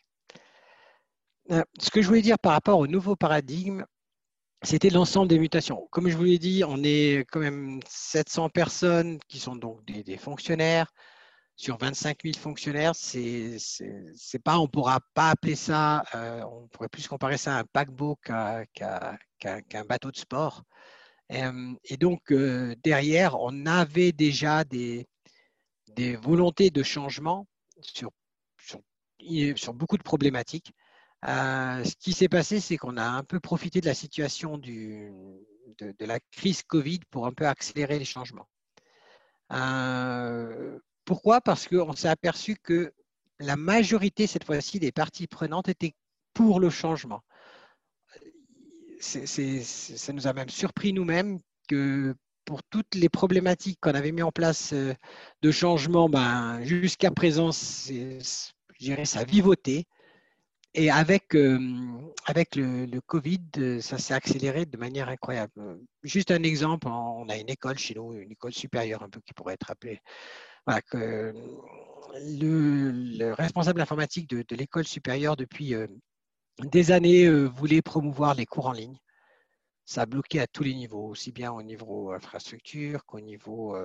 Euh, 1.52 1.64
ce 1.80 1.90
que 1.92 2.02
je 2.02 2.08
voulais 2.08 2.22
dire 2.22 2.40
par 2.40 2.54
rapport 2.54 2.80
au 2.80 2.88
nouveau 2.88 3.16
paradigme, 3.16 3.86
c'était 4.62 4.90
l'ensemble 4.90 5.28
des 5.28 5.40
mutations. 5.40 5.88
Comme 5.92 6.10
je 6.10 6.16
vous 6.16 6.24
l'ai 6.24 6.40
dit, 6.40 6.64
on 6.66 6.82
est 6.84 7.26
quand 7.32 7.42
même 7.42 7.80
700 7.88 8.50
personnes 8.50 9.20
qui 9.28 9.40
sont 9.40 9.56
donc 9.56 9.84
des, 9.86 10.18
fonctionnaires. 10.18 10.92
Sur 11.56 11.78
25 11.78 12.18
000 12.24 12.36
fonctionnaires, 12.38 12.94
pas, 14.44 14.58
on 14.58 14.64
ne 14.64 14.68
pourra 14.68 15.02
pas 15.14 15.30
appeler 15.30 15.56
ça, 15.56 16.04
euh, 16.16 16.42
on 16.46 16.68
pourrait 16.70 16.90
plus 16.90 17.08
comparer 17.08 17.38
ça 17.38 17.58
à 17.58 17.60
un 17.60 17.64
paquebot 17.66 18.18
qu'à, 18.24 18.66
qu'un 18.74 19.86
bateau 19.86 20.12
de 20.12 20.18
sport. 20.18 20.64
Euh, 21.32 21.74
et 21.86 21.98
donc, 21.98 22.34
derrière, 22.84 23.40
on 23.40 23.66
avait 23.68 24.14
déjà 24.14 24.64
des, 24.64 25.08
des 25.90 26.16
volontés 26.16 26.72
de 26.72 26.84
changement 26.84 27.48
sur, 27.82 28.12
sur 29.56 29.74
beaucoup 29.74 29.98
de 29.98 30.04
problématiques. 30.04 30.74
Euh, 31.28 31.84
ce 31.84 31.96
qui 31.96 32.12
s'est 32.12 32.28
passé, 32.28 32.60
c'est 32.60 32.78
qu'on 32.78 32.98
a 32.98 33.06
un 33.06 33.24
peu 33.24 33.40
profité 33.40 33.80
de 33.80 33.86
la 33.86 33.94
situation 33.94 34.58
de, 34.58 35.10
la 36.00 36.20
crise 36.32 36.64
Covid 36.64 37.00
pour 37.10 37.26
un 37.26 37.32
peu 37.32 37.48
accélérer 37.48 37.98
les 37.98 38.06
changements. 38.06 38.48
Euh, 39.52 40.78
pourquoi? 41.06 41.40
Parce 41.40 41.68
qu'on 41.68 41.94
s'est 41.94 42.10
aperçu 42.10 42.56
que 42.62 42.94
la 43.40 43.56
majorité, 43.56 44.28
cette 44.28 44.44
fois-ci, 44.44 44.80
des 44.80 44.92
parties 44.92 45.28
prenantes 45.28 45.70
étaient 45.70 45.94
pour 46.34 46.60
le 46.60 46.70
changement. 46.70 47.24
ça 49.00 50.14
nous 50.14 50.28
a 50.28 50.34
même 50.34 50.50
surpris 50.50 50.94
nous-mêmes 50.94 51.40
que 51.70 52.16
pour 52.46 52.64
toutes 52.64 52.96
les 52.96 53.10
problématiques 53.10 53.80
qu'on 53.82 53.94
avait 53.94 54.12
mis 54.12 54.22
en 54.22 54.32
place 54.32 54.74
euh, 54.74 54.94
de 55.42 55.52
changement, 55.52 56.10
ben, 56.10 56.62
jusqu'à 56.64 57.12
présent, 57.12 57.52
je 57.52 58.20
dirais, 58.80 59.06
ça 59.06 59.24
vivotait. 59.24 59.86
Et 60.76 60.90
avec, 60.90 61.36
euh, 61.36 61.60
avec 62.26 62.56
le, 62.56 63.00
Covid, 63.02 63.42
euh, 63.58 63.80
ça 63.80 64.00
s'est 64.00 64.16
accéléré 64.16 64.66
de 64.66 64.78
manière 64.78 65.08
incroyable. 65.08 65.54
Juste 66.02 66.32
un 66.32 66.42
exemple, 66.42 66.88
on 66.88 67.30
a 67.30 67.38
une 67.38 67.50
école 67.50 67.78
chez 67.78 67.94
nous, 67.94 68.14
une 68.14 68.32
école 68.32 68.54
supérieure 68.54 69.04
un 69.04 69.10
peu 69.10 69.22
qui 69.22 69.34
pourrait 69.34 69.54
être 69.54 69.70
appelée. 69.70 70.02
le, 72.16 73.34
responsable 73.34 73.82
informatique 73.82 74.28
de, 74.30 74.56
l'école 74.56 74.86
supérieure 74.88 75.36
depuis 75.36 75.76
euh, 75.76 75.86
des 76.60 76.92
années 76.92 77.30
voulait 77.46 77.82
promouvoir 77.84 78.34
les 78.34 78.46
cours 78.48 78.68
en 78.68 78.74
ligne. 78.74 78.98
Ça 79.86 80.04
a 80.04 80.06
bloqué 80.06 80.40
à 80.40 80.48
tous 80.48 80.64
les 80.64 80.74
niveaux, 80.74 81.10
aussi 81.10 81.32
bien 81.32 81.52
au 81.52 81.62
niveau 81.62 82.14
infrastructure 82.14 83.06
qu'au 83.06 83.20
niveau 83.20 83.78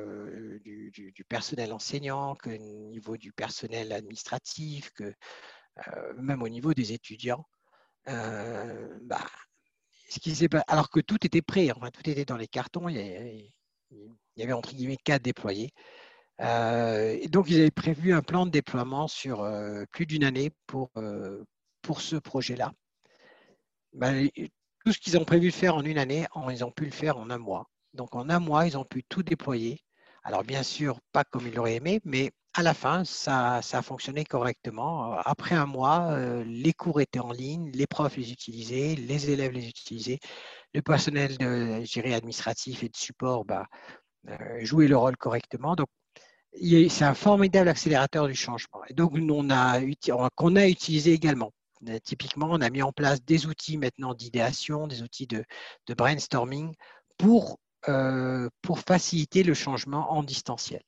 du, 0.64 0.90
du, 0.92 1.24
personnel 1.24 1.72
enseignant, 1.72 2.36
qu'au 2.36 2.56
niveau 2.56 3.16
du 3.16 3.32
personnel 3.32 3.92
administratif, 3.92 4.92
que 4.92 5.12
même 6.16 6.42
au 6.42 6.48
niveau 6.48 6.74
des 6.74 6.92
étudiants. 6.92 7.44
Euh, 8.08 8.98
bah, 9.02 9.26
ce 10.08 10.20
qui 10.20 10.34
alors 10.68 10.90
que 10.90 11.00
tout 11.00 11.24
était 11.26 11.42
prêt, 11.42 11.68
tout 11.92 12.10
était 12.10 12.24
dans 12.24 12.36
les 12.36 12.48
cartons, 12.48 12.88
il 12.88 12.96
y 14.36 14.42
avait, 14.42 14.52
entre 14.52 14.74
guillemets 14.74 14.96
quatre 14.96 15.22
déployés. 15.22 15.72
Euh, 16.40 17.18
et 17.20 17.28
donc, 17.28 17.50
ils 17.50 17.60
avaient 17.60 17.70
prévu 17.70 18.12
un 18.12 18.22
plan 18.22 18.46
de 18.46 18.50
déploiement 18.50 19.08
sur 19.08 19.46
plus 19.92 20.06
d'une 20.06 20.24
année 20.24 20.50
pour, 20.66 20.90
pour 21.82 22.00
ce 22.00 22.16
projet-là. 22.16 22.72
Bah, 23.92 24.12
tout 24.84 24.92
ce 24.92 24.98
qu'ils 24.98 25.18
ont 25.18 25.24
prévu 25.24 25.48
de 25.48 25.54
faire 25.54 25.74
en 25.74 25.84
une 25.84 25.98
année, 25.98 26.26
ils 26.50 26.64
ont 26.64 26.70
pu 26.70 26.84
le 26.84 26.90
faire 26.90 27.18
en 27.18 27.30
un 27.30 27.38
mois. 27.38 27.68
Donc, 27.92 28.14
en 28.14 28.30
un 28.30 28.38
mois, 28.38 28.66
ils 28.66 28.78
ont 28.78 28.84
pu 28.84 29.02
tout 29.04 29.22
déployer. 29.22 29.82
Alors, 30.22 30.44
bien 30.44 30.62
sûr, 30.62 31.00
pas 31.12 31.24
comme 31.24 31.46
ils 31.46 31.54
l'auraient 31.54 31.76
aimé, 31.76 32.00
mais 32.04 32.32
à 32.58 32.62
la 32.62 32.74
fin, 32.74 33.04
ça, 33.04 33.58
a 33.58 33.82
fonctionné 33.82 34.24
correctement. 34.24 35.12
Après 35.24 35.54
un 35.54 35.66
mois, 35.66 36.10
euh, 36.10 36.42
les 36.44 36.72
cours 36.72 37.00
étaient 37.00 37.20
en 37.20 37.30
ligne, 37.30 37.70
les 37.72 37.86
profs 37.86 38.16
les 38.16 38.32
utilisaient, 38.32 38.96
les 38.96 39.30
élèves 39.30 39.52
les 39.52 39.68
utilisaient, 39.68 40.18
le 40.74 40.82
personnel 40.82 41.38
de, 41.38 42.12
administratif 42.12 42.82
et 42.82 42.88
de 42.88 42.96
support 42.96 43.44
bah, 43.44 43.66
euh, 44.28 44.64
jouait 44.64 44.88
le 44.88 44.96
rôle 44.96 45.16
correctement. 45.16 45.76
Donc, 45.76 45.86
c'est 46.52 47.04
un 47.04 47.14
formidable 47.14 47.68
accélérateur 47.68 48.26
du 48.26 48.34
changement. 48.34 48.80
Et 48.88 48.94
donc, 48.94 49.12
on 49.14 49.50
a, 49.50 49.78
a 49.78 50.68
utilisé 50.68 51.12
également. 51.12 51.52
Euh, 51.88 52.00
typiquement, 52.02 52.48
on 52.50 52.60
a 52.60 52.70
mis 52.70 52.82
en 52.82 52.90
place 52.90 53.24
des 53.24 53.46
outils 53.46 53.78
maintenant 53.78 54.14
d'idéation, 54.14 54.88
des 54.88 55.02
outils 55.02 55.28
de, 55.28 55.44
brainstorming 55.94 56.74
pour 57.18 57.60
faciliter 58.84 59.44
le 59.44 59.54
changement 59.54 60.12
en 60.12 60.24
distanciel. 60.24 60.82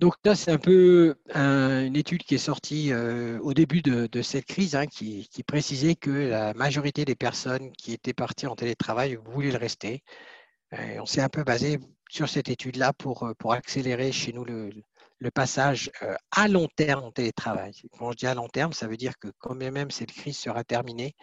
Donc 0.00 0.14
là, 0.24 0.34
c'est 0.34 0.50
un 0.50 0.58
peu 0.58 1.14
une 1.34 1.94
étude 1.94 2.22
qui 2.22 2.34
est 2.34 2.38
sortie 2.38 2.90
euh, 2.90 3.38
au 3.40 3.52
début 3.52 3.82
de, 3.82 4.22
cette 4.22 4.46
crise, 4.46 4.74
hein, 4.74 4.86
qui, 4.86 5.28
précisait 5.46 5.94
que 5.94 6.10
la 6.10 6.54
majorité 6.54 7.04
des 7.04 7.14
personnes 7.14 7.70
qui 7.72 7.92
étaient 7.92 8.14
parties 8.14 8.46
en 8.46 8.56
télétravail 8.56 9.18
voulaient 9.22 9.50
le 9.50 9.58
rester. 9.58 10.02
on 10.72 11.04
s'est 11.04 11.20
un 11.20 11.28
peu 11.28 11.44
basé 11.44 11.78
sur 12.08 12.30
cette 12.30 12.48
étude-là 12.48 12.94
pour, 12.94 13.24
euh, 13.24 13.34
pour 13.34 13.52
accélérer 13.52 14.10
chez 14.10 14.32
nous 14.32 14.44
le, 14.44 14.72
passage 15.34 15.90
euh, 16.02 16.16
à 16.30 16.48
long 16.48 16.68
terme 16.76 17.04
en 17.04 17.12
télétravail. 17.12 17.74
Quand 17.98 18.12
je 18.12 18.16
dis 18.16 18.26
à 18.26 18.34
long 18.34 18.48
terme, 18.48 18.72
ça 18.72 18.86
veut 18.86 18.96
dire 18.96 19.18
que 19.18 19.28
quand 19.38 19.54
même 19.54 19.90
cette 19.90 20.12
crise 20.12 20.38
sera 20.38 20.64
terminée, 20.64 21.14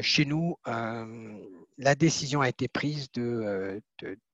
chez 0.00 0.24
nous, 0.24 0.56
la 0.64 1.94
décision 1.96 2.40
a 2.40 2.48
été 2.48 2.68
prise 2.68 3.10
de, 3.12 3.82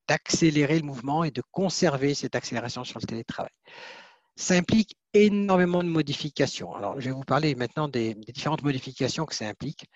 d'accélérer 0.09 0.79
le 0.79 0.87
mouvement 0.87 1.23
et 1.23 1.31
de 1.31 1.42
conserver 1.53 2.14
cette 2.14 2.35
accélération 2.35 2.83
sur 2.83 2.99
le 2.99 3.07
télétravail. 3.07 3.53
Ça 4.37 4.55
implique 4.55 4.97
énormément 5.12 5.83
de 5.83 5.88
modifications. 5.88 6.75
Alors, 6.75 7.01
je 7.01 7.07
vais 7.07 7.14
vous 7.14 7.25
parler 7.25 7.55
maintenant 7.55 7.88
des, 7.88 8.14
différentes 8.14 8.62
modifications 8.62 9.27
que 9.27 9.35
ça 9.35 9.47
implique. 9.47 9.87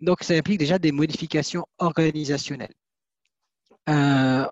Donc, 0.00 0.22
ça 0.22 0.34
implique 0.34 0.58
déjà 0.58 0.78
des 0.78 0.92
modifications 0.92 1.66
organisationnelles. 1.78 2.74
Euh, 3.88 4.46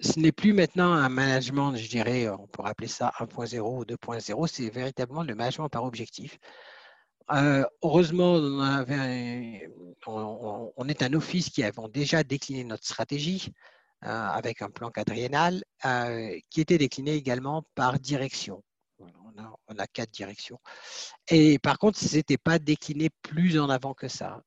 ce 0.00 0.18
n'est 0.18 0.32
plus 0.32 0.52
maintenant 0.52 0.92
un 0.92 1.08
management, 1.08 1.76
je 1.76 1.88
dirais, 1.88 2.28
on 2.28 2.46
pourrait 2.48 2.70
appeler 2.70 2.88
ça 2.88 3.12
1.0 3.18 3.60
ou 3.60 3.84
2.0, 3.84 4.46
c'est 4.46 4.70
véritablement 4.70 5.22
le 5.22 5.34
management 5.34 5.68
par 5.68 5.84
objectif. 5.84 6.38
heureusement, 7.30 8.34
on, 10.06 10.72
on, 10.76 10.88
est 10.88 11.02
un 11.02 11.12
office 11.14 11.50
qui 11.50 11.62
avons 11.62 11.88
déjà 11.88 12.22
décliné 12.24 12.64
notre 12.64 12.84
stratégie 12.84 13.52
avec 14.02 14.62
un 14.62 14.70
plan 14.70 14.90
quadriennal 14.90 15.62
qui 16.50 16.60
était 16.60 16.78
décliné 16.78 17.14
également 17.14 17.64
par 17.74 17.98
direction. 17.98 18.62
On 19.68 19.78
a, 19.78 19.86
quatre 19.86 20.10
directions. 20.10 20.58
Et 21.28 21.58
par 21.58 21.78
contre, 21.78 21.98
ce 21.98 22.16
n'était 22.16 22.38
pas 22.38 22.58
décliné 22.58 23.10
plus 23.22 23.58
en 23.58 23.68
avant 23.68 23.92
que 23.92 24.08
ça. 24.08 24.42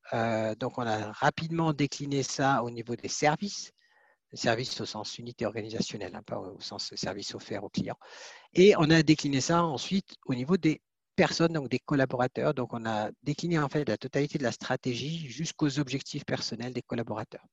donc, 0.58 0.78
on 0.78 0.86
a 0.86 1.12
rapidement 1.12 1.72
décliné 1.72 2.22
ça 2.22 2.62
au 2.64 2.70
niveau 2.70 2.96
des 2.96 3.08
services 3.08 3.72
service 4.36 4.80
au 4.80 4.86
sens 4.86 5.18
unité 5.18 5.46
organisationnelle, 5.46 6.14
hein, 6.14 6.22
pas 6.24 6.38
au 6.38 6.60
sens 6.60 6.94
service 6.94 7.34
offert 7.34 7.64
aux 7.64 7.68
clients. 7.68 7.98
Et 8.54 8.74
on 8.76 8.88
a 8.90 9.02
décliné 9.02 9.40
ça 9.40 9.64
ensuite 9.64 10.14
au 10.26 10.34
niveau 10.34 10.56
des 10.56 10.80
personnes, 11.16 11.52
donc 11.52 11.68
des 11.68 11.80
collaborateurs. 11.80 12.54
Donc, 12.54 12.72
on 12.72 12.86
a 12.86 13.10
décliné 13.22 13.58
en 13.58 13.68
fait 13.68 13.88
la 13.88 13.96
totalité 13.96 14.38
de 14.38 14.44
la 14.44 14.52
stratégie 14.52 15.28
jusqu'aux 15.28 15.78
objectifs 15.78 16.24
personnels 16.24 16.72
des 16.72 16.82
collaborateurs. 16.82 17.44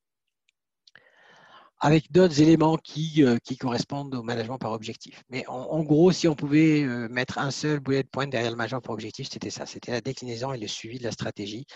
Avec 1.80 2.12
d'autres 2.12 2.42
éléments 2.42 2.78
qui, 2.78 3.24
euh, 3.24 3.38
qui, 3.44 3.56
correspondent 3.56 4.16
au 4.16 4.24
management 4.24 4.58
par 4.58 4.72
objectif. 4.72 5.24
Mais 5.30 5.46
en, 5.48 5.84
gros, 5.84 6.12
si 6.12 6.28
on 6.28 6.36
pouvait 6.36 6.82
euh, 6.84 7.08
mettre 7.10 7.38
un 7.38 7.52
seul 7.52 7.80
bullet 7.80 8.04
point 8.04 8.26
derrière 8.26 8.50
le 8.50 8.58
management 8.58 8.82
par 8.82 8.94
objectif, 8.94 9.30
c'était 9.30 9.52
ça. 9.52 9.68
C'était 9.68 9.92
la 9.92 10.02
déclinaison 10.02 10.54
et 10.54 10.58
le 10.58 10.68
suivi 10.68 10.98
de 10.98 11.04
la 11.04 11.12
stratégie 11.12 11.68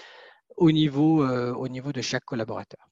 au 0.58 0.72
niveau, 0.72 1.24
euh, 1.24 1.54
au 1.54 1.68
niveau 1.68 1.92
de 1.92 2.02
chaque 2.02 2.26
collaborateur. 2.26 2.88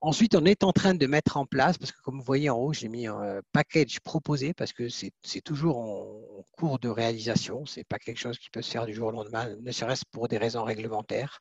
Ensuite, 0.00 0.34
on 0.36 0.44
est 0.44 0.62
en 0.62 0.72
train 0.72 0.94
de 0.94 1.06
mettre 1.06 1.36
en 1.36 1.46
place, 1.46 1.78
parce 1.78 1.90
que 1.90 2.00
comme 2.02 2.18
vous 2.18 2.24
voyez 2.24 2.50
en 2.50 2.58
haut, 2.58 2.72
j'ai 2.72 2.88
mis 2.88 3.06
un 3.06 3.40
package 3.52 3.98
proposé, 4.00 4.52
parce 4.54 4.72
que 4.72 4.88
c'est 4.88 5.40
toujours 5.42 5.78
en, 5.78 6.44
cours 6.56 6.78
de 6.78 6.88
réalisation. 6.88 7.66
Ce 7.66 7.80
n'est 7.80 7.84
pas 7.84 7.98
quelque 7.98 8.18
chose 8.18 8.38
qui 8.38 8.50
peut 8.50 8.62
se 8.62 8.70
faire 8.70 8.86
du 8.86 8.94
jour 8.94 9.08
au 9.08 9.10
lendemain, 9.10 9.48
ne 9.60 9.72
serait-ce 9.72 10.04
pour 10.10 10.28
des 10.28 10.38
raisons 10.38 10.64
réglementaires. 10.64 11.40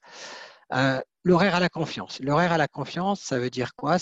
Euh, 0.74 1.00
l'horaire 1.24 1.56
à 1.56 1.60
la 1.60 1.70
confiance. 1.70 2.20
L'horaire 2.22 2.52
à 2.52 2.58
la 2.58 2.68
confiance, 2.68 3.22
ça 3.22 3.40
veut 3.40 3.50
dire 3.50 3.76
quoi? 3.76 3.98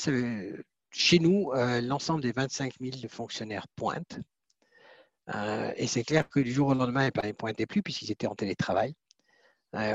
Chez 0.91 1.19
nous, 1.19 1.51
euh, 1.53 1.81
l'ensemble 1.81 2.21
des 2.21 2.31
25 2.31 2.73
000 2.79 2.95
fonctionnaires 3.09 3.67
pointent. 3.75 4.19
Euh, 5.33 5.71
et 5.77 5.87
c'est 5.87 6.03
clair 6.03 6.29
que 6.29 6.39
du 6.39 6.51
jour 6.51 6.69
au 6.69 6.73
lendemain, 6.73 7.09
ils 7.13 7.27
ne 7.27 7.31
pointaient 7.31 7.65
plus 7.65 7.81
puisqu'ils 7.81 8.11
étaient 8.11 8.27
en 8.27 8.35
télétravail. 8.35 8.93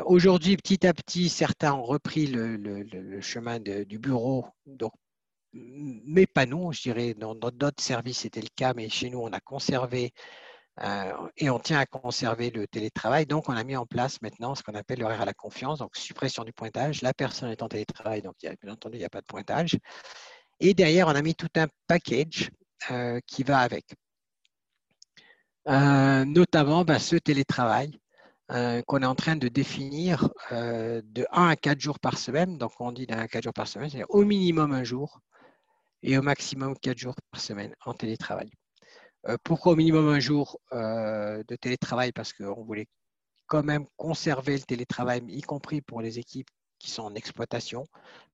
Aujourd'hui, 0.07 0.57
petit 0.57 0.85
à 0.88 0.92
petit, 0.92 1.28
certains 1.28 1.72
ont 1.72 1.85
repris 1.85 2.26
le, 2.26 3.20
chemin 3.20 3.61
du 3.61 3.98
bureau, 4.00 4.44
mais 5.52 6.26
pas 6.26 6.46
nous, 6.46 6.72
je 6.72 6.83
dirais, 6.83 7.14
dans 7.14 7.37
d'autres 7.37 7.81
services 7.81 8.18
c'était 8.18 8.40
le 8.40 8.48
cas, 8.57 8.74
mais 8.74 8.88
chez 8.88 9.09
nous, 9.09 9.20
on 9.20 9.33
a 9.33 9.38
conservé 9.38 10.12
euh, 10.83 11.12
et 11.37 11.51
on 11.51 11.59
tient 11.59 11.79
à 11.79 11.87
conserver 11.87 12.51
le 12.51 12.67
télétravail. 12.67 13.27
Donc, 13.27 13.49
on 13.49 13.53
a 13.57 13.64
mis 13.64 13.77
en 13.77 13.87
place 13.87 14.21
maintenant 14.23 14.55
ce 14.55 14.62
qu'on 14.62 14.75
appelle 14.75 15.01
l'horaire 15.01 15.23
à 15.23 15.25
la 15.25 15.35
confiance, 15.35 15.79
donc 15.81 15.97
suppression 15.97 16.45
du 16.45 16.53
pointage. 16.53 17.03
La 17.03 17.14
personne 17.14 17.51
est 17.51 17.62
en 17.62 17.69
télétravail, 17.69 18.23
donc 18.23 18.35
bien 18.41 18.55
entendu, 18.73 18.97
il 18.97 19.01
n'y 19.01 19.05
a 19.05 19.11
pas 19.11 19.21
de 19.21 19.27
pointage. 19.27 19.79
Et 20.61 20.75
derrière, 20.75 21.09
on 21.09 21.14
a 21.14 21.23
mis 21.23 21.35
tout 21.35 21.49
un 21.57 21.67
package 21.87 22.51
euh, 22.91 23.21
qui 23.27 23.43
va 23.45 23.59
avec. 23.61 23.87
notamment 25.67 26.85
ben, 26.85 26.99
ce 26.99 27.17
télétravail 27.17 27.99
euh, 28.51 28.81
qu'on 28.87 29.03
est 29.03 29.07
en 29.07 29.14
train 29.14 29.37
de 29.37 29.49
définir 29.49 30.31
euh, 30.53 31.03
de 31.05 31.27
1 31.33 31.49
à 31.49 31.57
4 31.57 31.81
jours 31.81 32.01
par 32.01 32.17
semaine. 32.17 32.57
Donc, 32.57 32.73
on 32.81 32.93
dit 32.93 33.07
1 33.11 33.19
à 33.19 33.29
4 33.29 33.45
jours 33.45 33.53
par 33.53 33.69
semaine, 33.69 33.91
c'est-à-dire 33.91 34.07
au 34.09 34.25
minimum 34.25 34.73
un 34.73 34.85
jour 34.85 35.21
et 36.03 36.17
au 36.17 36.23
maximum 36.23 36.75
4 36.79 36.97
jours 36.97 37.14
par 37.31 37.43
semaine 37.43 37.75
en 37.85 37.93
télétravail. 37.93 38.51
Euh, 39.29 39.37
pourquoi 39.45 39.73
au 39.73 39.77
minimum 39.77 40.09
un 40.09 40.21
jour 40.21 40.59
de 40.73 41.57
télétravail? 41.57 42.12
Parce 42.12 42.33
qu'on 42.33 42.64
voulait 42.64 42.88
quand 43.47 43.62
même 43.62 43.87
conserver 43.97 44.55
le 44.57 44.62
télétravail, 44.62 45.23
y 45.29 45.43
compris 45.43 45.81
pour 45.83 46.01
les 46.03 46.19
équipes 46.19 46.51
qui 46.79 46.91
sont 46.91 47.03
en 47.03 47.14
exploitation, 47.14 47.85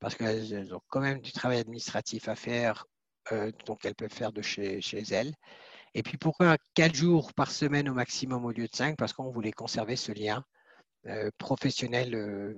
parce 0.00 0.14
qu'elles 0.16 0.74
ont 0.74 0.80
quand 0.88 1.00
même 1.00 1.20
du 1.20 1.32
travail 1.32 1.58
administratif 1.60 2.28
à 2.28 2.36
faire, 2.36 2.86
donc 3.66 3.84
elles 3.84 3.94
peuvent 3.94 4.12
faire 4.12 4.32
de 4.32 4.42
chez, 4.42 4.80
elles. 5.10 5.34
Et 5.94 6.02
puis 6.02 6.18
pourquoi 6.18 6.56
quatre 6.74 6.94
jours 6.94 7.32
par 7.34 7.50
semaine 7.50 7.88
au 7.88 7.94
maximum 7.94 8.44
au 8.44 8.50
lieu 8.50 8.66
de 8.66 8.74
cinq? 8.74 8.96
Parce 8.96 9.12
qu'on 9.12 9.30
voulait 9.30 9.52
conserver 9.52 9.96
ce 9.96 10.12
lien 10.12 10.44
euh, 11.06 11.30
professionnel 11.36 12.14
euh, 12.14 12.54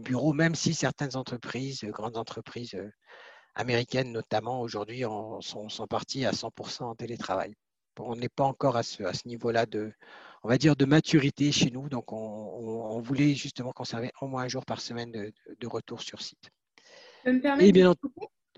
bureau, 0.00 0.32
même 0.32 0.56
si 0.56 0.74
certaines 0.74 1.14
entreprises, 1.16 1.84
euh, 1.84 1.90
grandes 1.90 2.16
entreprises 2.16 2.76
américaines 3.54 4.10
notamment, 4.12 4.60
aujourd'hui 4.60 5.02
sont, 5.40 5.68
sont 5.68 5.86
parties 5.86 6.24
à 6.26 6.32
100% 6.32 6.82
en 6.82 6.94
télétravail. 6.96 7.54
On 8.00 8.16
n'est 8.16 8.28
pas 8.28 8.44
encore 8.44 8.76
à 8.76 8.82
ce, 8.82 9.02
à 9.02 9.12
ce 9.12 9.26
niveau-là 9.28 9.66
de, 9.66 9.92
on 10.42 10.48
va 10.48 10.58
dire, 10.58 10.76
de 10.76 10.84
maturité 10.84 11.50
chez 11.52 11.70
nous. 11.70 11.88
Donc, 11.88 12.12
on, 12.12 13.00
voulait 13.00 13.34
justement 13.34 13.72
conserver 13.72 14.12
au 14.20 14.26
moins 14.26 14.44
un 14.44 14.48
jour 14.48 14.64
par 14.64 14.80
semaine 14.80 15.10
de, 15.12 15.66
retour 15.66 16.02
sur 16.02 16.20
site. 16.22 16.50
me 17.24 17.40
permettre 17.40 17.72
bien 17.72 17.94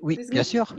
Oui, 0.03 0.19
bien 0.31 0.43
sûr. 0.43 0.75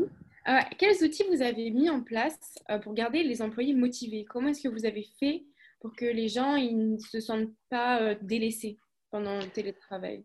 Euh, 0.48 0.60
quels 0.78 1.04
outils 1.04 1.24
vous 1.30 1.42
avez 1.42 1.70
mis 1.72 1.90
en 1.90 2.02
place 2.02 2.40
euh, 2.70 2.80
pour 2.80 2.94
garder 2.94 3.24
les 3.24 3.42
employés 3.42 3.74
motivés? 3.74 4.26
Comment 4.26 4.50
est-ce 4.50 4.64
que 4.64 4.70
vous 4.70 4.86
avez 4.86 5.08
fait 5.20 5.44
pour 5.80 5.96
que 5.96 6.06
les 6.06 6.28
gens 6.28 6.58
ne 6.58 6.98
se 6.98 7.20
sentent 7.20 7.54
pas 7.70 8.02
euh, 8.02 8.16
délaissés 8.22 8.78
pendant 9.12 9.38
le 9.40 9.48
télétravail? 9.50 10.24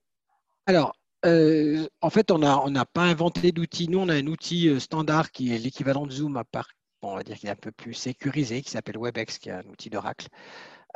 Alors, 0.67 0.95
en 1.25 2.11
fait, 2.11 2.31
on 2.31 2.39
n'a 2.39 2.63
on 2.63 2.73
pas 2.93 3.03
inventé 3.03 3.53
d'outils. 3.53 3.89
Nous, 3.89 3.99
on 3.99 4.11
a 4.11 4.15
un 4.15 4.27
outil 4.27 4.79
standard 4.79 5.31
qui 5.31 5.55
est 5.55 5.59
l'équivalent 5.59 6.07
de 6.07 6.13
Zoom, 6.13 6.37
à 6.37 6.45
on 7.13 7.17
va 7.17 7.23
dire 7.23 7.37
qu'il 7.39 7.49
est 7.49 7.53
un 7.53 7.57
peu 7.57 7.73
plus 7.73 7.95
sécurisé, 7.95 8.63
qui 8.63 8.71
s'appelle 8.71 8.99
WebEx, 8.99 9.39
qui 9.39 9.49
est 9.49 9.53
un 9.53 9.67
outil 9.67 9.91
d'Oracle, 9.91 10.29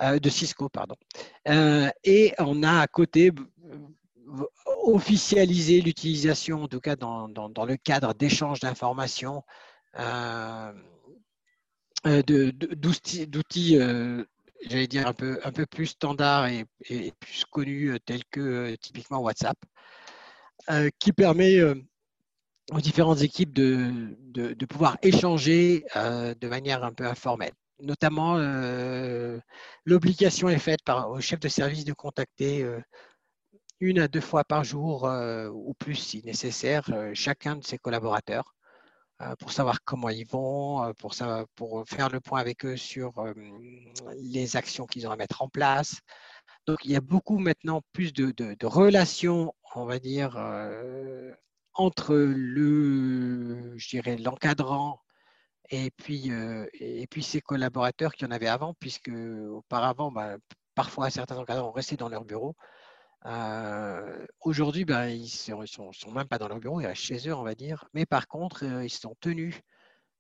de 0.01 0.31
Cisco, 0.31 0.69
pardon. 0.69 0.95
et 2.05 2.33
on 2.39 2.63
a 2.63 2.81
à 2.81 2.87
côté 2.87 3.33
officialiser 4.85 5.81
l'utilisation, 5.81 6.63
en 6.63 6.69
tout 6.69 6.81
cas 6.81 6.97
dans, 6.97 7.29
dans, 7.29 7.65
le 7.65 7.77
cadre 7.77 8.15
d'échange 8.15 8.61
d'informations, 8.61 9.43
euh, 9.99 10.73
euh 12.07 12.23
d'outils, 12.23 13.79
euh, 13.79 14.25
j'allais 14.69 14.87
dire, 14.87 15.07
un 15.07 15.13
peu, 15.13 15.41
un 15.45 15.53
peu 15.53 15.67
plus 15.67 15.87
standards 15.87 16.47
et, 16.49 16.65
plus 17.21 17.45
connus, 17.45 17.93
euh, 17.93 17.99
tels 18.05 18.25
que 18.31 18.75
typiquement 18.77 19.21
WhatsApp, 19.21 19.59
qui 20.99 21.13
permet 21.13 21.61
aux 22.73 22.81
différentes 22.81 23.23
équipes 23.23 23.53
de, 23.53 24.17
de, 24.21 24.53
de 24.53 24.67
pouvoir 24.67 24.99
échanger 25.03 25.85
de 25.95 26.49
manière 26.49 26.85
un 26.85 26.93
peu 26.93 27.07
informelle. 27.07 27.53
Notamment, 27.81 28.37
l'obligation 29.85 30.49
est 30.49 30.59
faite 30.59 30.83
par, 30.85 31.11
au 31.11 31.21
chef 31.21 31.41
de 31.41 31.49
service 31.49 31.85
de 31.85 31.93
contacter 31.93 32.67
une 33.81 34.01
à 34.01 34.09
deux 34.09 34.21
fois 34.21 34.45
par 34.45 34.65
jour 34.65 35.07
euh, 35.07 35.49
ou 35.49 35.75
plus 35.75 35.95
si 35.95 36.23
nécessaire 36.25 36.89
euh, 36.93 37.13
chacun 37.15 37.57
de 37.57 37.65
ses 37.65 37.79
collaborateurs 37.79 38.55
euh, 39.23 39.35
pour 39.37 39.53
savoir 39.53 39.83
comment 39.85 40.09
ils 40.09 40.27
vont, 40.27 40.93
pour, 40.99 41.15
pour 41.55 41.85
faire 41.89 42.09
le 42.09 42.21
point 42.21 42.41
avec 42.41 42.65
eux 42.65 42.77
sur 42.77 43.13
les 44.17 44.57
actions 44.57 44.87
qu'ils 44.87 45.07
ont 45.09 45.11
à 45.11 45.17
mettre 45.17 45.43
en 45.43 45.49
place. 45.49 46.01
Donc 46.67 46.79
il 46.85 46.93
y 46.93 46.97
a 46.97 47.01
beaucoup 47.01 47.39
maintenant 47.39 47.83
plus 47.93 48.13
de, 48.13 48.67
relations, 48.67 49.55
on 49.75 49.87
va 49.87 49.99
dire, 49.99 50.37
entre 51.79 52.15
le, 52.17 53.77
je 53.79 53.89
dirais, 53.89 54.17
l'encadrant 54.19 55.01
et 55.71 55.91
puis, 55.93 56.31
puis 57.11 57.23
ses 57.23 57.41
collaborateurs 57.41 58.13
qui 58.15 58.25
en 58.27 58.31
avaient 58.31 58.49
avant, 58.49 58.75
puisque 58.75 59.11
auparavant, 59.11 60.13
bah, 60.13 60.37
parfois 60.75 61.11
certains 61.11 61.37
encadrants 61.37 61.73
restaient 61.73 61.97
dans 61.97 62.09
leur 62.09 62.25
bureau. 62.25 62.55
Euh, 63.27 64.27
aujourd'hui, 64.41 64.85
ben, 64.85 65.09
ils 65.09 65.23
ne 65.55 65.67
sont, 65.67 65.91
même 66.13 66.29
pas 66.29 66.39
dans 66.39 66.49
leur 66.49 66.61
bureau, 66.61 66.81
ils 66.81 66.87
restent 66.87 67.03
chez 67.03 67.29
eux, 67.29 67.35
on 67.35 67.43
va 67.43 67.55
dire. 67.55 67.85
Mais 67.95 68.07
par 68.07 68.29
contre, 68.29 68.65
euh, 68.65 68.85
ils 68.85 68.91
sont 68.91 69.17
tenus 69.21 69.61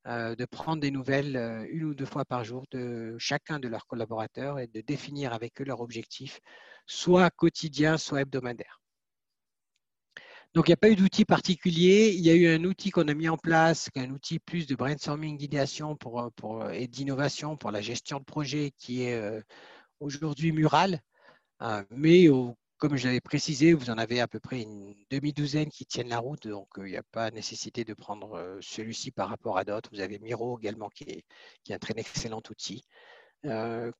euh, 0.06 0.34
de 0.34 0.44
prendre 0.46 0.80
des 0.80 0.90
nouvelles 0.90 1.36
une 1.70 1.84
ou 1.84 1.94
deux 1.94 2.06
fois 2.06 2.24
par 2.24 2.44
jour 2.44 2.64
de 2.70 3.16
chacun 3.18 3.58
de 3.60 3.68
leurs 3.68 3.86
collaborateurs 3.86 4.58
et 4.58 4.66
de 4.66 4.80
définir 4.80 5.32
avec 5.32 5.60
eux 5.60 5.64
leurs 5.64 5.80
objectifs, 5.80 6.40
soit 6.86 7.30
quotidien, 7.30 7.98
soit 7.98 8.22
hebdomadaire. 8.22 8.77
Donc, 10.54 10.68
il 10.68 10.70
n'y 10.70 10.74
a 10.74 10.78
pas 10.78 10.90
eu 10.90 10.96
d'outil 10.96 11.24
particulier. 11.24 12.12
Il 12.14 12.24
y 12.24 12.30
a 12.30 12.34
eu 12.34 12.48
un 12.48 12.64
outil 12.64 12.90
qu'on 12.90 13.08
a 13.08 13.14
mis 13.14 13.28
en 13.28 13.36
place, 13.36 13.90
un 13.96 14.10
outil 14.10 14.38
plus 14.38 14.66
de 14.66 14.74
brainstorming, 14.74 15.36
d'idéation 15.36 15.96
pour, 15.96 16.30
pour, 16.36 16.70
et 16.70 16.88
d'innovation 16.88 17.56
pour 17.56 17.70
la 17.70 17.80
gestion 17.80 18.18
de 18.18 18.24
projet 18.24 18.72
qui 18.78 19.02
est 19.02 19.42
aujourd'hui 20.00 20.52
Mural. 20.52 21.00
mais 21.90 22.28
au 22.28 22.56
comme 22.78 22.96
je 22.96 23.06
l'avais 23.06 23.20
précisé, 23.20 23.72
vous 23.72 23.90
en 23.90 23.98
avez 23.98 24.20
à 24.20 24.28
peu 24.28 24.40
près 24.40 24.62
une 24.62 24.94
demi-douzaine 25.10 25.68
qui 25.68 25.84
tiennent 25.84 26.08
la 26.08 26.20
route, 26.20 26.46
donc 26.46 26.78
euh, 26.78 26.88
il 26.88 26.92
n'y 26.92 26.96
a 26.96 27.02
pas 27.02 27.30
nécessité 27.32 27.84
de 27.84 27.92
prendre 27.92 28.34
euh, 28.34 28.58
celui-ci 28.62 29.10
par 29.10 29.28
rapport 29.28 29.58
à 29.58 29.64
d'autres. 29.64 29.90
Vous 29.92 30.00
avez 30.00 30.18
Miro 30.20 30.58
également 30.58 30.88
qui 30.88 31.04
est, 31.04 31.24
qui 31.64 31.72
est 31.72 31.74
un 31.74 31.78
très 31.78 31.94
excellent 31.96 32.42
outil. 32.50 32.84
Euh, 33.46 33.90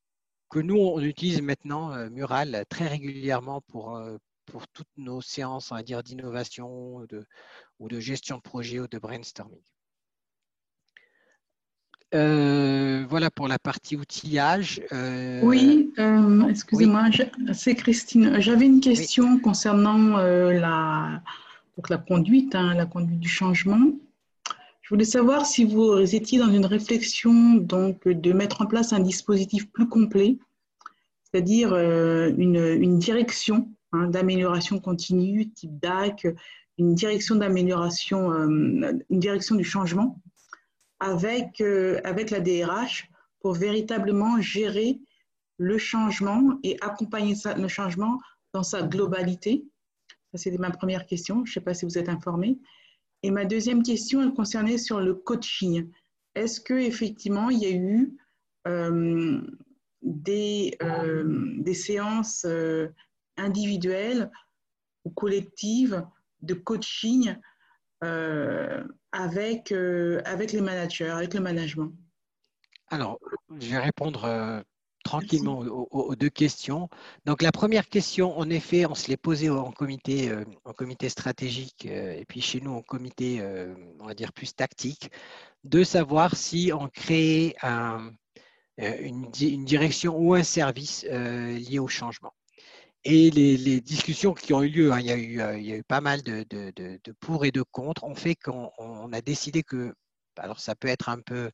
que 0.51 0.61
nous, 0.61 0.79
on 0.79 1.01
utilise 1.01 1.43
maintenant, 1.43 2.09
Mural, 2.11 2.65
très 2.71 2.87
régulièrement 2.87 3.61
pour, 3.69 4.01
pour 4.51 4.69
toutes 4.69 4.87
nos 4.97 5.21
séances, 5.21 5.71
on 5.73 5.77
va 5.77 5.83
dire, 5.83 6.03
d'innovation 6.03 7.07
ou 7.79 7.89
de 7.89 8.01
gestion 8.01 8.37
de 8.37 8.43
projet 8.43 8.81
ou 8.81 8.89
de 8.89 8.99
brainstorming. 8.99 9.63
euh, 12.15 13.05
voilà 13.09 13.31
pour 13.31 13.49
la 13.49 13.59
partie 13.59 13.97
outillage. 13.97 14.81
Euh, 14.93 15.41
oui, 15.43 15.93
euh, 15.99 16.49
excusez-moi, 16.49 17.11
c'est 17.53 17.75
Christine. 17.75 18.41
J'avais 18.41 18.67
une 18.67 18.81
question 18.81 19.39
concernant 19.39 20.17
la, 20.17 21.23
donc 21.77 21.91
la 21.91 21.99
conduite, 21.99 22.55
hein, 22.55 22.75
la 22.75 22.87
conduite 22.87 23.21
du 23.21 23.29
changement. 23.29 23.93
Je 24.81 24.95
voulais 24.95 25.05
savoir 25.05 25.45
si 25.45 25.65
vous 25.65 25.99
étiez 26.15 26.39
dans 26.39 26.51
une 26.51 26.65
réflexion 26.65 27.57
donc, 27.57 28.09
de 28.09 28.33
mettre 28.33 28.63
en 28.63 28.67
place 28.67 28.95
un 28.95 29.01
dispositif 29.01 29.71
plus 29.71 29.87
complet, 29.87 30.39
c'est-à-dire 31.25 31.77
une, 31.77 32.57
une, 32.57 32.99
direction 32.99 33.69
hein, 33.93 34.09
d'amélioration 34.09 34.81
continue, 34.81 35.51
type 35.51 35.79
DAC, 35.79 36.27
une 36.79 36.95
direction 36.95 37.35
d'amélioration, 37.35 38.33
une 38.33 39.03
direction 39.11 39.57
du 39.57 39.65
changement 39.65 40.21
avec, 41.01 41.61
euh, 41.61 42.01
avec 42.05 42.31
la 42.31 42.41
DRH 42.41 43.09
pour 43.41 43.55
véritablement 43.55 44.41
gérer 44.41 45.01
le 45.59 45.79
changement 45.79 46.59
et 46.63 46.77
accompagner 46.81 47.35
ça, 47.35 47.55
le 47.55 47.69
changement 47.69 48.19
dans 48.53 48.63
sa 48.63 48.83
globalité 48.83 49.65
Ça, 50.33 50.39
c'était 50.39 50.59
ma 50.59 50.71
première 50.71 51.07
question. 51.07 51.45
Je 51.45 51.51
ne 51.51 51.55
sais 51.55 51.61
pas 51.61 51.75
si 51.75 51.85
vous 51.85 51.99
êtes 51.99 52.09
informé. 52.09 52.59
Et 53.23 53.31
ma 53.31 53.45
deuxième 53.45 53.83
question, 53.83 54.23
elle 54.23 54.33
concernait 54.33 54.79
sur 54.79 55.01
le 55.01 55.15
coaching. 55.15 55.91
Est-ce 56.35 56.61
qu'effectivement, 56.61 57.51
il 57.51 57.59
y 57.59 57.67
a 57.67 57.71
eu 57.71 58.17
euh, 58.69 59.41
des, 60.03 60.77
euh, 60.83 61.55
des 61.59 61.75
séances 61.75 62.47
individuelles 63.39 64.31
ou 65.05 65.11
collectives 65.11 66.05
de 66.43 66.55
coaching 66.55 67.35
avec, 69.13 69.73
euh, 69.73 70.21
avec 70.25 70.53
les 70.53 70.61
managers, 70.61 71.09
avec 71.09 71.35
le 71.35 71.41
management 71.41 71.93
Alors, 72.89 73.19
je 73.59 73.71
vais 73.71 73.79
répondre 73.79 74.25
euh, 74.25 74.61
tranquillement 75.05 75.59
aux, 75.61 76.15
deux 76.15 76.29
questions. 76.29 76.89
Donc, 77.25 77.43
la 77.43 77.53
première 77.53 77.89
question, 77.89 78.39
en 78.39 78.51
effet, 78.51 78.87
on 78.87 78.95
se 78.95 79.09
l'est 79.09 79.17
posée 79.17 79.51
en 79.51 79.73
comité, 79.73 80.31
euh, 80.31 80.45
en 80.65 80.73
comité 80.73 81.09
stratégique 81.09 81.87
et 81.87 82.25
puis 82.29 82.41
chez 82.41 82.61
nous 82.61 82.73
en 82.73 82.83
comité, 82.83 83.43
on 84.01 84.07
va 84.07 84.15
dire, 84.15 84.33
plus 84.33 84.55
tactique, 84.55 85.11
de 85.65 85.83
savoir 85.85 86.37
si 86.37 86.71
on 86.73 86.89
crée 86.89 87.57
un, 87.63 88.11
une, 88.77 89.31
une, 89.41 89.65
direction 89.65 90.17
ou 90.17 90.35
un 90.35 90.43
service 90.43 91.05
lié 91.05 91.79
au 91.79 91.89
changement. 91.89 92.33
Et 93.11 93.31
les, 93.31 93.81
discussions 93.81 94.35
qui 94.35 94.53
ont 94.53 94.63
eu 94.63 94.69
lieu, 94.69 94.93
hein, 94.93 95.01
il, 95.01 95.07
y 95.07 95.11
a 95.11 95.17
eu, 95.17 95.41
euh, 95.41 95.59
il, 95.59 95.67
y 95.67 95.73
a 95.73 95.77
eu, 95.77 95.83
pas 95.83 96.03
mal 96.03 96.21
de, 96.23 96.45
pour 97.21 97.47
et 97.47 97.51
de 97.51 97.63
contre, 97.63 98.05
ont 98.05 98.15
fait 98.15 98.35
qu'on 98.35 99.11
a 99.15 99.21
décidé 99.23 99.63
que, 99.63 99.95
alors 100.37 100.61
ça 100.61 100.75
peut 100.75 100.89
être 100.89 101.09
un 101.09 101.21
peu 101.21 101.51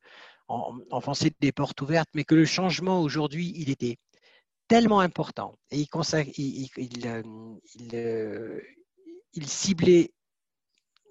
enfoncer 0.48 1.32
des 1.38 1.52
portes 1.52 1.80
ouvertes, 1.80 2.08
mais 2.12 2.24
que 2.24 2.34
le 2.34 2.44
changement 2.44 3.00
aujourd'hui, 3.00 3.52
il 3.54 3.70
était 3.70 3.98
tellement 4.66 4.98
important. 4.98 5.56
Et 5.70 5.86
il, 6.36 7.06
euh, 7.06 7.22
euh, 7.92 8.60
ciblait 9.42 10.12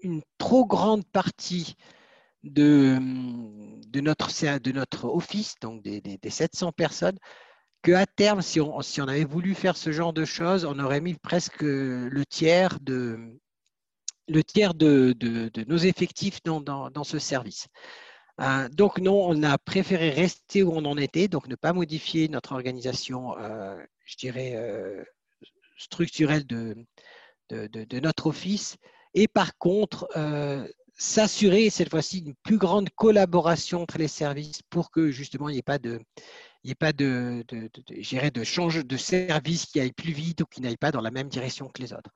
une 0.01 0.23
trop 0.38 0.65
grande 0.65 1.06
partie 1.06 1.75
de, 2.43 2.97
de, 3.88 4.01
notre, 4.01 4.60
de 4.60 4.71
notre 4.73 5.06
office, 5.06 5.56
donc 5.62 5.82
des, 5.84 6.01
des 6.01 6.29
700 6.29 6.73
personnes, 6.73 7.17
qu'à 7.84 8.06
terme, 8.06 8.41
si 8.41 8.60
on, 8.62 8.80
avait 9.08 9.26
voulu 9.26 9.54
faire 9.54 9.78
ce 9.78 9.91
genre 9.91 10.13
de 10.13 10.26
choses, 10.26 10.65
on 10.65 10.80
aurait 10.80 11.02
mis 11.02 11.15
presque 11.15 11.62
le 11.62 12.24
tiers 12.26 12.80
de, 12.80 13.38
nos 14.30 15.78
effectifs 15.78 16.41
dans, 16.43 17.04
ce 17.04 17.19
service. 17.19 17.67
Euh, 18.41 18.67
donc 18.69 18.98
non, 18.98 19.28
on 19.30 19.43
a 19.43 19.58
préféré 19.60 20.10
rester 20.10 20.63
où 20.63 20.72
on 20.72 20.86
en 20.86 20.98
était, 20.98 21.28
donc 21.28 21.48
ne 21.48 21.56
pas 21.56 21.74
modifier 21.74 22.30
notre 22.30 22.54
organisation, 22.54 23.38
euh, 23.38 23.78
je 24.06 24.15
dirais, 24.15 24.54
euh, 24.56 25.04
structurelle 25.78 26.48
de, 26.48 26.76
de, 27.52 28.00
notre 28.00 28.28
office. 28.28 28.78
Et 29.13 29.28
par 29.28 29.56
contre, 29.58 30.08
s'assurer 30.96 31.69
cette 31.69 31.89
fois-ci 31.89 32.19
une 32.19 32.34
plus 32.43 32.58
grande 32.58 32.89
collaboration 32.91 33.82
entre 33.82 33.98
les 33.98 34.08
services 34.08 34.62
pour 34.69 34.89
que 34.89 35.12
justement 35.12 35.50
il 35.50 35.54
n'y 35.54 35.60
ait 35.60 35.62
pas 35.62 35.80
de, 35.80 36.00
n'y 36.63 36.71
ait 36.71 36.76
pas 36.76 36.93
de, 36.93 37.43
de, 37.47 37.69
de, 38.30 38.43
change 38.43 38.86
de 38.86 38.97
service 38.97 39.65
qui 39.65 39.80
aille 39.80 39.91
plus 39.91 40.13
vite 40.13 40.41
ou 40.41 40.45
qui 40.45 40.62
n'aille 40.62 40.78
pas 40.78 40.91
dans 40.91 41.02
la 41.02 41.12
même 41.12 41.28
direction 41.28 41.67
que 41.67 41.82
les 41.82 41.93
autres. 41.93 42.12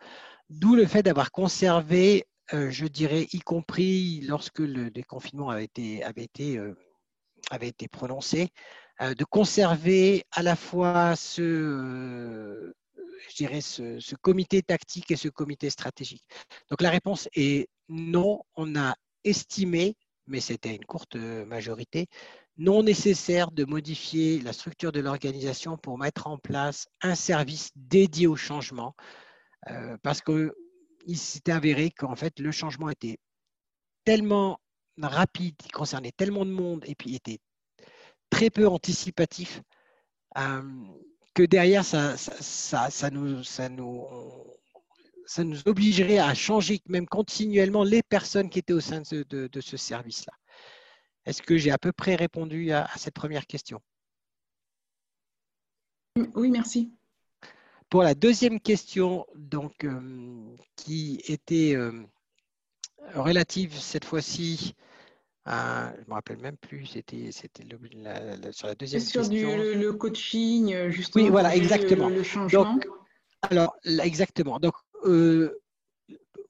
D'où 0.49 0.75
le 0.75 0.85
fait 0.85 1.03
d'avoir 1.03 1.31
conservé, 1.31 2.25
euh, 2.53 2.71
je 2.71 2.85
dirais, 2.85 3.27
y 3.33 3.39
compris 3.39 4.21
lorsque 4.21 4.59
le 4.59 4.89
déconfinement 4.89 5.49
avait 5.49 5.65
été, 5.65 6.03
avait 6.03 6.29
euh, 6.47 7.87
prononcé, 7.91 8.49
euh, 9.01 9.13
de 9.13 9.25
conserver 9.25 10.23
à 10.31 10.43
la 10.43 10.55
fois 10.55 11.17
ce, 11.17 12.73
ce, 13.29 14.15
comité 14.15 14.61
tactique 14.61 15.11
et 15.11 15.17
ce 15.17 15.27
comité 15.27 15.69
stratégique. 15.69 16.23
Donc 16.69 16.81
la 16.81 16.89
réponse 16.89 17.27
est 17.35 17.67
non, 17.89 18.41
on 18.55 18.77
a 18.77 18.95
estimé, 19.25 19.97
mais 20.27 20.39
c'était 20.39 20.75
une 20.75 20.85
courte 20.85 21.15
majorité, 21.15 22.07
non 22.57 22.83
nécessaire 22.83 23.51
de 23.51 23.65
modifier 23.65 24.39
la 24.39 24.53
structure 24.53 24.91
de 24.91 24.99
l'organisation 24.99 25.77
pour 25.77 25.97
mettre 25.97 26.27
en 26.27 26.37
place 26.37 26.87
un 27.01 27.15
service 27.15 27.71
dédié 27.75 28.27
au 28.27 28.35
changement, 28.35 28.95
euh, 29.69 29.97
parce 30.01 30.21
qu'il 30.21 30.51
s'était 31.17 31.51
avéré 31.51 31.91
qu'en 31.91 32.15
fait 32.15 32.39
le 32.39 32.51
changement 32.51 32.89
était 32.89 33.17
tellement 34.05 34.59
rapide, 34.99 35.55
il 35.65 35.71
concernait 35.71 36.11
tellement 36.11 36.45
de 36.45 36.51
monde 36.51 36.83
et 36.87 36.95
puis 36.95 37.15
était 37.15 37.39
très 38.29 38.49
peu 38.49 38.67
anticipatif, 38.67 39.61
euh, 40.37 40.63
que 41.33 41.43
derrière 41.43 41.85
ça, 41.85 42.17
ça, 42.17 42.89
ça, 42.89 43.09
nous, 43.11 43.43
ça 43.43 43.69
nous 43.69 44.47
obligerait 45.67 46.17
à 46.17 46.33
changer 46.33 46.81
même 46.87 47.05
continuellement 47.05 47.83
les 47.83 48.01
personnes 48.01 48.49
qui 48.49 48.57
étaient 48.59 48.73
au 48.73 48.79
sein 48.79 49.01
de 49.01 49.61
ce 49.61 49.77
service-là. 49.77 50.33
Est-ce 51.27 51.41
que 51.41 51.57
j'ai 51.57 51.71
à 51.71 51.77
peu 51.77 51.91
près 51.91 52.15
répondu 52.15 52.71
à, 52.71 52.89
cette 52.95 53.13
première 53.13 53.45
question? 53.45 53.81
Oui, 56.35 56.49
merci. 56.49 56.93
Pour 57.89 58.01
la 58.01 58.15
deuxième 58.15 58.61
question, 58.61 59.25
donc, 59.35 59.83
euh, 59.83 60.55
qui 60.77 61.21
était 61.27 61.75
euh, 61.75 61.91
relative 63.13 63.77
cette 63.77 64.05
fois-ci 64.05 64.73
à, 65.43 65.91
je 65.95 66.01
ne 66.01 66.07
me 66.07 66.13
rappelle 66.13 66.37
même 66.37 66.57
plus, 66.57 66.85
c'était 66.85 67.31
sur 67.31 68.67
la 68.67 68.75
deuxième 68.75 69.01
question. 69.01 69.23
Sur 69.23 69.57
le, 69.57 69.91
coaching, 69.91 70.89
justement. 70.89 71.25
Oui, 71.25 71.29
voilà, 71.29 71.53
exactement. 71.57 72.07
Le, 72.07 72.23
changement. 72.23 72.79
alors, 73.41 73.75
exactement. 73.85 74.59
Donc, 74.61 74.75
euh, 75.03 75.59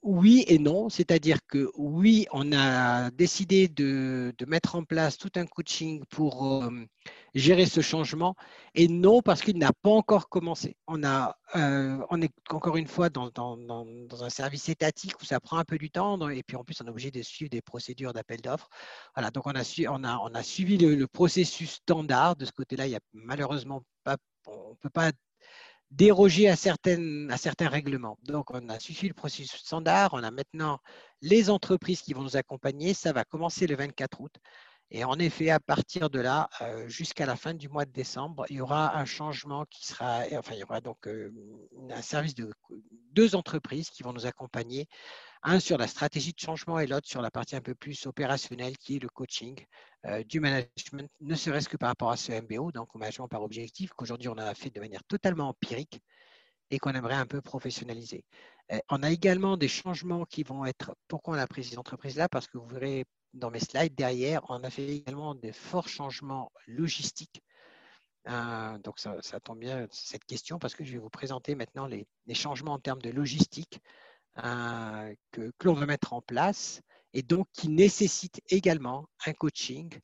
oui 0.08 0.46
et 0.48 0.58
non, 0.58 0.88
c'est-à-dire 0.88 1.40
que 1.46 1.70
oui, 1.76 2.28
on 2.32 2.54
a 2.54 3.12
décidé 3.12 3.68
de, 3.68 4.34
mettre 4.48 4.76
en 4.76 4.84
place 4.86 5.18
tout 5.18 5.32
un 5.36 5.46
coaching 5.46 6.06
pour 6.10 6.64
euh, 6.64 6.70
gérer 7.36 7.66
ce 7.66 7.82
changement, 7.82 8.34
et 8.74 8.88
non 8.88 9.22
parce 9.22 9.42
qu'il 9.42 9.58
n'a 9.58 9.74
pas 9.74 9.90
encore 9.90 10.30
commencé. 10.30 10.78
On, 10.88 11.04
euh, 11.04 12.00
est 12.22 12.32
encore 12.50 12.78
une 12.78 12.88
fois 12.88 13.10
dans, 13.10 13.34
un 14.22 14.30
service 14.30 14.70
étatique 14.70 15.22
où 15.22 15.26
ça 15.26 15.42
prend 15.42 15.58
un 15.58 15.66
peu 15.66 15.78
du 15.78 15.92
temps, 15.92 16.30
et 16.30 16.42
puis 16.42 16.56
en 16.56 16.64
plus 16.64 16.82
on 16.82 16.86
est 16.86 16.90
obligé 16.90 17.12
de 17.12 17.22
suivre 17.22 17.50
des 17.50 17.62
procédures 17.62 18.14
d'appel 18.14 18.40
d'offres. 18.40 18.70
Voilà, 19.14 19.30
donc 19.30 19.46
on 19.46 19.56
a, 19.56 20.44
suivi 20.44 20.78
le, 20.78 21.06
processus 21.08 21.72
standard. 21.72 22.38
De 22.38 22.46
ce 22.46 22.54
côté-là, 22.54 22.88
il 22.88 22.92
n'y 22.92 22.96
a 22.96 23.02
malheureusement 23.12 23.84
on 24.48 24.70
ne 24.72 24.76
peut 24.76 24.90
pas 24.90 25.12
déroger 25.92 26.50
à, 26.50 26.54
à 26.54 26.58
certains 27.38 27.70
règlements. 27.70 28.18
Donc, 28.24 28.52
on 28.52 28.70
a 28.70 28.80
suivi 28.80 29.08
le 29.08 29.14
processus 29.14 29.60
standard. 29.62 30.14
On 30.14 30.24
a 30.24 30.32
maintenant 30.32 30.80
les 31.22 31.50
entreprises 31.50 32.02
qui 32.02 32.14
vont 32.14 32.24
nous 32.24 32.38
accompagner. 32.38 32.94
Ça 32.94 33.14
va 33.14 33.24
commencer 33.24 33.68
le 33.68 33.76
24 33.76 34.22
août. 34.22 34.36
Et 34.90 35.04
en 35.04 35.20
effet, 35.20 35.50
à 35.50 35.60
partir 35.60 36.10
de 36.10 36.20
là, 36.20 36.50
euh, 36.62 36.88
jusqu'à 36.88 37.26
la 37.26 37.36
fin 37.36 37.54
du 37.54 37.68
mois 37.68 37.84
de 37.84 37.92
décembre, 37.92 38.46
il 38.50 38.58
y 38.58 38.62
aura 38.62 38.98
un 38.98 39.04
changement 39.04 39.66
qui 39.66 39.86
sera, 39.86 40.22
enfin, 40.34 40.54
il 40.54 40.60
y 40.60 40.64
aura 40.64 40.80
donc 40.80 41.08
euh, 41.08 41.34
un 41.90 42.02
service 42.02 42.36
de 42.36 42.54
deux 43.12 43.36
entreprises 43.36 43.90
qui 43.90 44.04
vont 44.04 44.14
nous 44.14 44.26
accompagner, 44.26 44.88
un 45.44 45.60
sur 45.60 45.78
la 45.78 45.88
stratégie 45.88 46.32
de 46.32 46.40
changement 46.40 46.80
et 46.80 46.88
l'autre 46.88 47.08
sur 47.08 47.22
la 47.22 47.32
partie 47.32 47.58
un 47.58 47.62
peu 47.62 47.76
plus 47.76 48.06
opérationnelle 48.06 48.78
qui 48.78 48.96
est 48.96 49.00
le 49.00 49.10
coaching 49.10 49.60
euh, 50.06 50.24
du 50.24 50.40
management, 50.40 51.10
ne 51.20 51.36
serait-ce 51.36 51.68
que 51.68 51.78
par 51.78 51.90
rapport 51.90 52.12
à 52.12 52.18
ce 52.18 52.32
MBO, 52.32 52.72
donc 52.72 52.96
au 52.96 53.00
management 53.00 53.28
par 53.28 53.44
objectif, 53.44 53.92
qu'aujourd'hui 53.92 54.30
on 54.30 54.38
a 54.38 54.54
fait 54.56 54.70
de 54.70 54.80
manière 54.80 55.04
totalement 55.04 55.50
empirique 55.50 56.00
et 56.72 56.80
qu'on 56.80 56.94
aimerait 56.94 57.16
un 57.16 57.26
peu 57.26 57.42
professionnaliser. 57.42 58.26
on 58.90 59.04
a 59.04 59.12
également 59.12 59.58
des 59.58 59.70
changements 59.70 60.26
qui 60.26 60.44
vont 60.44 60.66
être, 60.66 60.96
pourquoi 61.08 61.36
on 61.36 61.40
a 61.40 61.48
pris 61.48 61.64
ces 61.64 61.78
entreprises-là? 61.78 62.28
Parce 62.30 62.48
que 62.48 62.58
vous 62.58 62.68
verrez 62.68 63.06
dans 63.34 63.52
mes 63.52 63.60
slides 63.60 63.96
derrière, 63.96 64.42
on 64.50 64.64
a 64.64 64.70
fait 64.70 64.88
également 64.88 65.36
des 65.36 65.52
forts 65.52 65.90
changements 65.90 66.52
logistiques. 66.68 67.42
Euh, 68.28 68.78
donc 68.80 69.00
ça, 69.00 69.40
tombe 69.42 69.60
bien 69.60 69.88
cette 69.92 70.26
question 70.26 70.60
parce 70.60 70.76
que 70.76 70.84
je 70.84 70.92
vais 70.92 70.98
vous 70.98 71.10
présenter 71.10 71.56
maintenant 71.56 71.88
les, 71.88 72.08
changements 72.34 72.74
en 72.74 72.80
termes 72.80 73.02
de 73.02 73.10
logistique 73.10 73.80
euh, 74.44 75.14
que, 75.32 75.52
l'on 75.64 75.74
va 75.74 75.86
mettre 75.86 76.14
en 76.14 76.22
place 76.22 76.82
et 77.14 77.22
donc 77.22 77.48
qui 77.54 77.70
nécessitent 77.70 78.42
également 78.50 79.08
un 79.26 79.34
coaching 79.34 79.98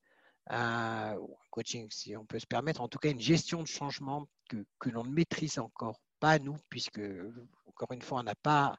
un 0.47 1.15
coaching, 1.51 1.88
si 1.89 2.15
on 2.17 2.25
peut 2.25 2.39
se 2.39 2.47
permettre, 2.47 2.81
en 2.81 2.88
tout 2.88 2.99
cas 2.99 3.12
une 3.12 3.19
gestion 3.19 3.62
de 3.62 3.67
changement 3.67 4.27
que, 4.49 4.65
que 4.79 4.89
l'on 4.89 5.03
ne 5.03 5.12
maîtrise 5.12 5.57
encore 5.59 5.99
pas, 6.19 6.39
nous, 6.39 6.57
puisque, 6.69 7.01
encore 7.65 7.91
une 7.91 8.01
fois, 8.01 8.19
on 8.19 8.23
n'a 8.23 8.36
pas 8.36 8.77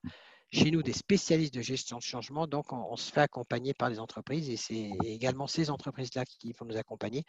chez 0.54 0.70
nous 0.70 0.82
des 0.82 0.92
spécialistes 0.92 1.54
de 1.54 1.60
gestion 1.60 1.98
de 1.98 2.02
changement, 2.02 2.46
donc 2.46 2.72
on, 2.72 2.96
se 2.96 3.12
fait 3.12 3.20
accompagner 3.20 3.74
par 3.74 3.90
les 3.90 3.98
entreprises 3.98 4.48
et 4.48 4.56
c'est 4.56 4.90
également 5.04 5.46
ces 5.46 5.70
entreprises-là 5.70 6.24
qui 6.24 6.52
vont 6.52 6.66
nous 6.66 6.76
accompagner, 6.76 7.24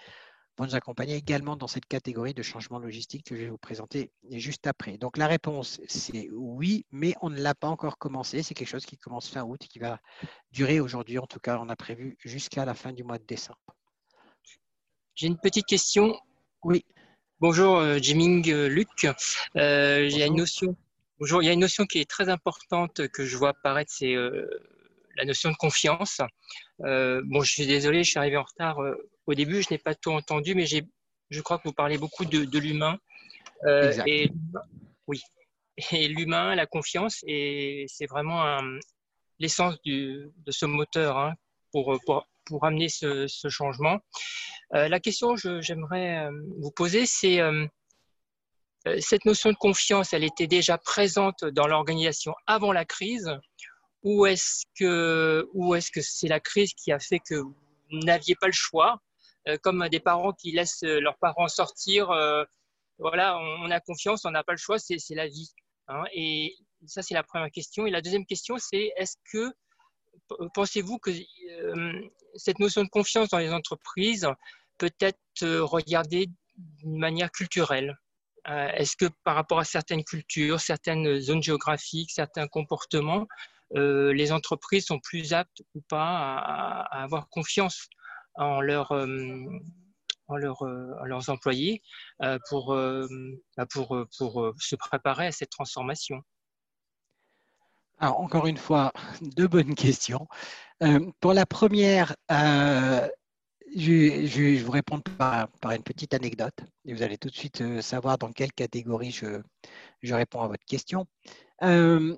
vont 0.57 0.65
nous 0.65 0.75
accompagner 0.75 1.15
également 1.15 1.55
dans 1.55 1.67
cette 1.67 1.85
catégorie 1.85 2.33
de 2.33 2.43
changement 2.43 2.79
logistique 2.79 3.25
que 3.25 3.35
je 3.35 3.41
vais 3.41 3.49
vous 3.49 3.57
présenter 3.57 4.11
juste 4.29 4.67
après. 4.67 4.97
Donc 4.97 5.17
la 5.17 5.27
réponse, 5.27 5.81
c'est 5.87 6.29
oui, 6.31 6.85
mais 6.91 7.15
on 7.21 7.29
ne 7.29 7.41
l'a 7.41 7.55
pas 7.55 7.67
encore 7.67 7.97
commencé. 7.97 8.43
C'est 8.43 8.53
quelque 8.53 8.69
chose 8.69 8.85
qui 8.85 8.97
commence 8.97 9.27
fin 9.27 9.43
août 9.43 9.61
et 9.63 9.67
qui 9.67 9.79
va 9.79 9.99
durer 10.51 10.79
aujourd'hui. 10.79 11.17
En 11.17 11.27
tout 11.27 11.39
cas, 11.39 11.59
on 11.59 11.69
a 11.69 11.75
prévu 11.75 12.17
jusqu'à 12.19 12.63
la 12.63 12.75
fin 12.75 12.93
du 12.93 13.03
mois 13.03 13.17
de 13.17 13.25
décembre. 13.25 13.59
J'ai 15.15 15.27
une 15.27 15.37
petite 15.37 15.65
question. 15.65 16.19
Oui. 16.63 16.85
Bonjour, 17.39 17.77
euh, 17.77 17.97
Jiming 17.97 18.49
euh, 18.49 18.67
Luc. 18.67 19.07
Euh, 19.55 20.07
il 20.09 20.17
y 20.17 20.23
a 20.23 20.25
une 20.25 20.35
notion 20.35 20.75
Bonjour, 21.17 21.41
il 21.41 21.45
y 21.45 21.49
a 21.49 21.53
une 21.53 21.61
notion 21.61 21.85
qui 21.85 21.99
est 21.99 22.09
très 22.09 22.27
importante 22.27 23.07
que 23.07 23.23
je 23.23 23.37
vois 23.37 23.51
apparaître, 23.51 23.89
c'est 23.89 24.15
euh, 24.15 24.49
la 25.15 25.23
notion 25.23 25.49
de 25.49 25.55
confiance. 25.55 26.19
Euh, 26.83 27.21
bon, 27.23 27.41
je 27.41 27.53
suis 27.53 27.65
désolé, 27.65 28.03
je 28.03 28.09
suis 28.09 28.19
arrivé 28.19 28.35
en 28.35 28.43
retard 28.43 28.83
euh, 28.83 29.09
au 29.25 29.33
début, 29.33 29.61
je 29.61 29.69
n'ai 29.71 29.77
pas 29.77 29.95
tout 29.95 30.11
entendu, 30.11 30.55
mais 30.55 30.65
je 30.65 31.41
crois 31.41 31.57
que 31.57 31.69
vous 31.69 31.73
parlez 31.73 31.97
beaucoup 31.97 32.25
de, 32.25 32.59
l'humain. 32.59 32.99
et 33.65 34.29
oui, 35.07 35.21
et 35.91 36.09
l'humain, 36.09 36.53
la 36.53 36.65
confiance, 36.65 37.23
et 37.25 37.85
c'est 37.87 38.07
vraiment 38.07 38.61
l'essence 39.39 39.77
de 39.85 40.33
ce 40.49 40.65
moteur 40.65 41.17
hein, 41.17 41.33
pour, 41.71 41.97
pour, 42.05 42.27
pour, 42.45 42.65
amener 42.65 42.89
ce, 42.89 43.25
ce 43.27 43.47
changement. 43.47 44.01
la 44.71 44.99
question 44.99 45.35
que 45.35 45.61
j'aimerais 45.61 46.27
vous 46.59 46.71
poser, 46.71 47.05
c'est 47.05 47.39
euh, 47.39 47.65
cette 48.99 49.25
notion 49.25 49.51
de 49.51 49.55
confiance, 49.55 50.13
elle 50.13 50.23
était 50.23 50.47
déjà 50.47 50.77
présente 50.77 51.43
dans 51.43 51.67
l'organisation 51.67 52.33
avant 52.45 52.71
la 52.71 52.85
crise. 52.85 53.31
Ou 54.03 54.27
est-ce 54.27 54.65
que 54.79 55.49
que 55.93 56.01
c'est 56.01 56.27
la 56.27 56.39
crise 56.39 56.73
qui 56.75 56.91
a 56.91 56.99
fait 56.99 57.19
que 57.19 57.35
vous 57.35 57.55
n'aviez 57.91 58.35
pas 58.35 58.47
le 58.47 58.53
choix 58.53 59.01
euh, 59.47 59.57
comme 59.63 59.87
des 59.89 59.99
parents 59.99 60.33
qui 60.33 60.51
laissent 60.51 60.83
leurs 60.83 61.17
parents 61.17 61.47
sortir 61.47 62.11
euh, 62.11 62.43
voilà 62.99 63.37
on, 63.37 63.71
a 63.71 63.79
confiance 63.79 64.25
on 64.25 64.31
n'a 64.31 64.43
pas 64.43 64.53
le 64.53 64.57
choix 64.57 64.77
c'est 64.79 64.97
la 65.11 65.27
vie 65.27 65.51
hein. 65.87 66.03
et 66.13 66.55
ça 66.85 67.01
c'est 67.01 67.15
la 67.15 67.23
première 67.23 67.49
question. 67.49 67.87
Et 67.87 67.91
la 67.91 68.01
deuxième 68.01 68.27
question 68.27 68.57
c'est 68.59 68.91
est-ce 68.95 69.17
que 69.31 69.51
pensez-vous 70.53 70.99
que 70.99 71.11
cette 72.35 72.59
notion 72.59 72.83
de 72.83 72.89
confiance 72.89 73.29
dans 73.29 73.39
les 73.39 73.51
entreprises 73.51 74.27
peut 74.77 74.93
être 74.99 75.47
regardée 75.61 76.27
d'une 76.55 76.99
manière 76.99 77.31
culturelle? 77.31 77.95
euh, 77.95 78.04
est-ce 78.47 78.95
que 78.95 79.05
par 79.23 79.35
rapport 79.35 79.59
à 79.59 79.63
certaines 79.63 80.03
cultures, 80.03 80.59
certaines 80.59 81.19
zones 81.19 81.41
géographiques, 81.41 82.11
certains 82.11 82.47
comportements, 82.47 83.27
euh, 83.75 84.13
les 84.13 84.31
entreprises 84.31 84.85
sont 84.85 84.99
plus 84.99 85.33
aptes 85.33 85.63
ou 85.73 85.81
pas 85.89 86.37
à, 86.37 87.03
avoir 87.03 87.27
confiance 87.29 87.87
en, 88.35 88.61
euh, 88.61 89.47
leurs 90.29 91.29
employés 91.29 91.81
pour, 92.49 92.75
bah, 92.75 93.65
pour 93.71 94.53
se 94.59 94.75
préparer 94.75 95.27
à 95.27 95.31
cette 95.31 95.49
transformation? 95.49 96.21
Alors, 97.99 98.19
encore 98.19 98.45
une 98.45 98.57
fois, 98.57 98.91
deux 99.21 99.47
bonnes 99.47 99.73
questions. 99.75 100.27
pour 101.19 101.33
la 101.33 101.45
première, 101.45 102.15
je, 103.75 104.41
vais 104.41 104.57
vous 104.57 104.71
répondre 104.71 105.03
par, 105.17 105.49
une 105.71 105.83
petite 105.83 106.13
anecdote 106.13 106.57
et 106.85 106.93
vous 106.93 107.03
allez 107.03 107.17
tout 107.17 107.29
de 107.29 107.35
suite 107.35 107.61
euh, 107.61 107.81
savoir 107.81 108.17
dans 108.17 108.31
quelle 108.31 108.53
catégorie 108.53 109.11
je, 109.11 109.41
réponds 110.13 110.41
à 110.41 110.47
votre 110.47 110.65
question. 110.65 111.05
Euh, 111.61 112.15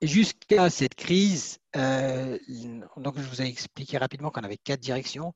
jusqu'à 0.00 0.70
cette 0.70 0.94
crise, 0.94 1.58
euh, 1.76 2.38
donc 2.96 3.18
je 3.18 3.28
vous 3.28 3.42
ai 3.42 3.46
expliqué 3.46 3.98
rapidement 3.98 4.30
qu'on 4.30 4.42
avait 4.42 4.56
quatre 4.56 4.80
directions. 4.80 5.34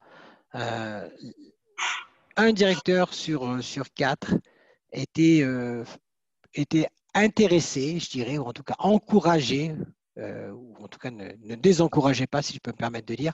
un 0.55 2.53
directeur 2.53 3.13
sur, 3.13 3.63
sur 3.63 3.93
quatre 3.93 4.35
était, 4.93 5.45
était 6.55 6.89
intéressé, 7.15 7.99
je 7.99 8.11
dirais, 8.11 8.39
ou 8.39 8.45
en 8.45 8.53
tout 8.53 8.63
cas 8.63 8.77
encouragé 8.79 9.75
euh, 10.21 10.51
ou 10.51 10.75
en 10.83 10.89
tout 10.89 10.99
cas 10.99 11.11
ne, 11.11 11.33
ne, 11.43 12.27
pas, 12.27 12.43
si 12.43 12.55
je 12.55 12.59
peux 12.61 12.73
me 12.73 12.77
permettre 12.77 13.07
de 13.07 13.15
dire, 13.15 13.33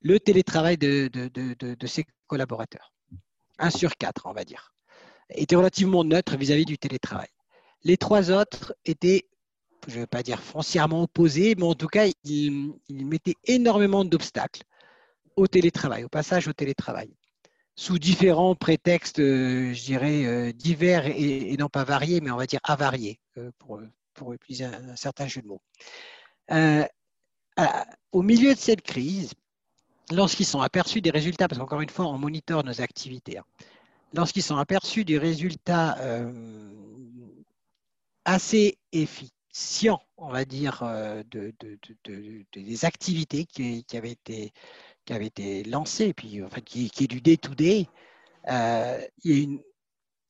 le 0.00 0.20
télétravail 0.20 0.78
de, 0.78 1.08
de, 1.08 1.86
ses 1.86 2.04
collaborateurs. 2.26 2.92
Un 3.58 3.70
sur 3.70 3.96
quatre, 3.96 4.26
on 4.26 4.32
va 4.32 4.44
dire, 4.44 4.72
était 5.30 5.56
relativement 5.56 6.04
neutre 6.04 6.36
vis-à-vis 6.36 6.64
du 6.64 6.78
télétravail. 6.78 7.28
Les 7.82 7.96
trois 7.96 8.30
autres 8.30 8.74
étaient, 8.84 9.28
je 9.88 9.96
ne 9.96 10.00
vais 10.00 10.06
pas 10.06 10.22
dire 10.22 10.40
foncièrement 10.40 11.02
opposés, 11.02 11.54
mais 11.56 11.64
en 11.64 11.74
tout 11.74 11.88
cas, 11.88 12.06
ils, 12.24 12.72
mettaient 12.88 13.36
énormément 13.44 14.04
d'obstacles 14.04 14.62
au 15.36 15.46
télétravail, 15.46 16.04
au 16.04 16.08
passage 16.08 16.46
au 16.46 16.52
télétravail, 16.52 17.10
sous 17.74 17.98
différents 17.98 18.54
prétextes, 18.54 19.20
euh, 19.20 19.72
je 19.72 19.84
dirais, 19.84 20.24
euh, 20.26 20.52
divers 20.52 21.06
et, 21.06 21.56
non 21.58 21.68
pas 21.68 21.84
variés, 21.84 22.20
mais 22.20 22.30
on 22.30 22.36
va 22.36 22.46
dire 22.46 22.60
avariés, 22.64 23.20
pour, 23.58 23.80
pour 24.14 24.32
utiliser 24.32 24.64
un 24.64 24.96
certain 24.96 25.26
jeu 25.26 25.42
de 25.42 25.46
mots. 25.46 25.62
Euh, 26.50 26.84
au 28.12 28.22
milieu 28.22 28.54
de 28.54 28.58
cette 28.58 28.82
crise, 28.82 29.32
lorsqu'ils 30.10 30.46
sont 30.46 30.60
aperçus 30.60 31.00
des 31.00 31.10
résultats, 31.10 31.48
parce 31.48 31.58
qu'encore 31.58 31.80
une 31.80 31.90
fois, 31.90 32.06
on 32.06 32.18
monitore 32.18 32.64
nos 32.64 32.80
activités, 32.80 33.38
hein, 33.38 33.44
lorsqu'ils 34.14 34.42
sont 34.42 34.56
aperçus 34.56 35.04
des 35.04 35.18
résultats 35.18 35.98
euh, 35.98 36.32
assez 38.24 38.78
efficients, 38.92 40.00
on 40.16 40.28
va 40.28 40.44
dire, 40.44 40.82
euh, 40.82 41.22
de, 41.30 41.52
des 42.52 42.84
activités 42.84 43.44
qui, 43.44 43.84
avaient 43.94 44.12
été, 44.12 45.64
lancées, 45.64 46.14
puis 46.14 46.42
en 46.42 46.48
fait, 46.48 46.62
qui, 46.62 46.90
qui 46.90 47.04
est 47.04 47.08
du 47.08 47.20
day-to-day, 47.20 47.88
il 48.46 48.50
y 49.24 49.32
a 49.32 49.42
une 49.42 49.60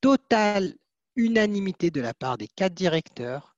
totale 0.01 0.75
unanimité 1.15 1.91
de 1.91 2.01
la 2.01 2.15
part 2.15 2.39
des 2.39 2.49
quatre 2.49 2.75
directeurs 2.75 3.58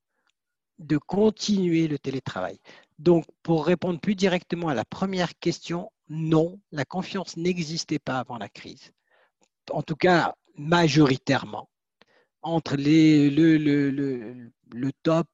de 0.81 0.99
continuer 0.99 1.89
le 1.89 1.99
télétravail. 1.99 2.59
Donc, 2.99 3.25
pour 3.43 3.67
répondre 3.67 4.01
plus 4.01 4.15
directement 4.15 4.69
à 4.69 4.75
la 4.75 4.85
première 4.85 5.39
question, 5.39 5.91
non, 6.09 6.59
la 6.73 6.85
confiance 6.85 7.37
n'existait 7.37 7.99
pas 7.99 8.19
avant 8.19 8.39
la 8.39 8.49
crise. 8.49 8.93
En 9.71 9.83
tout 9.83 9.97
cas, 9.97 10.35
majoritairement. 10.57 11.69
Entre 12.43 12.77
le, 12.79 14.51
top, 15.03 15.29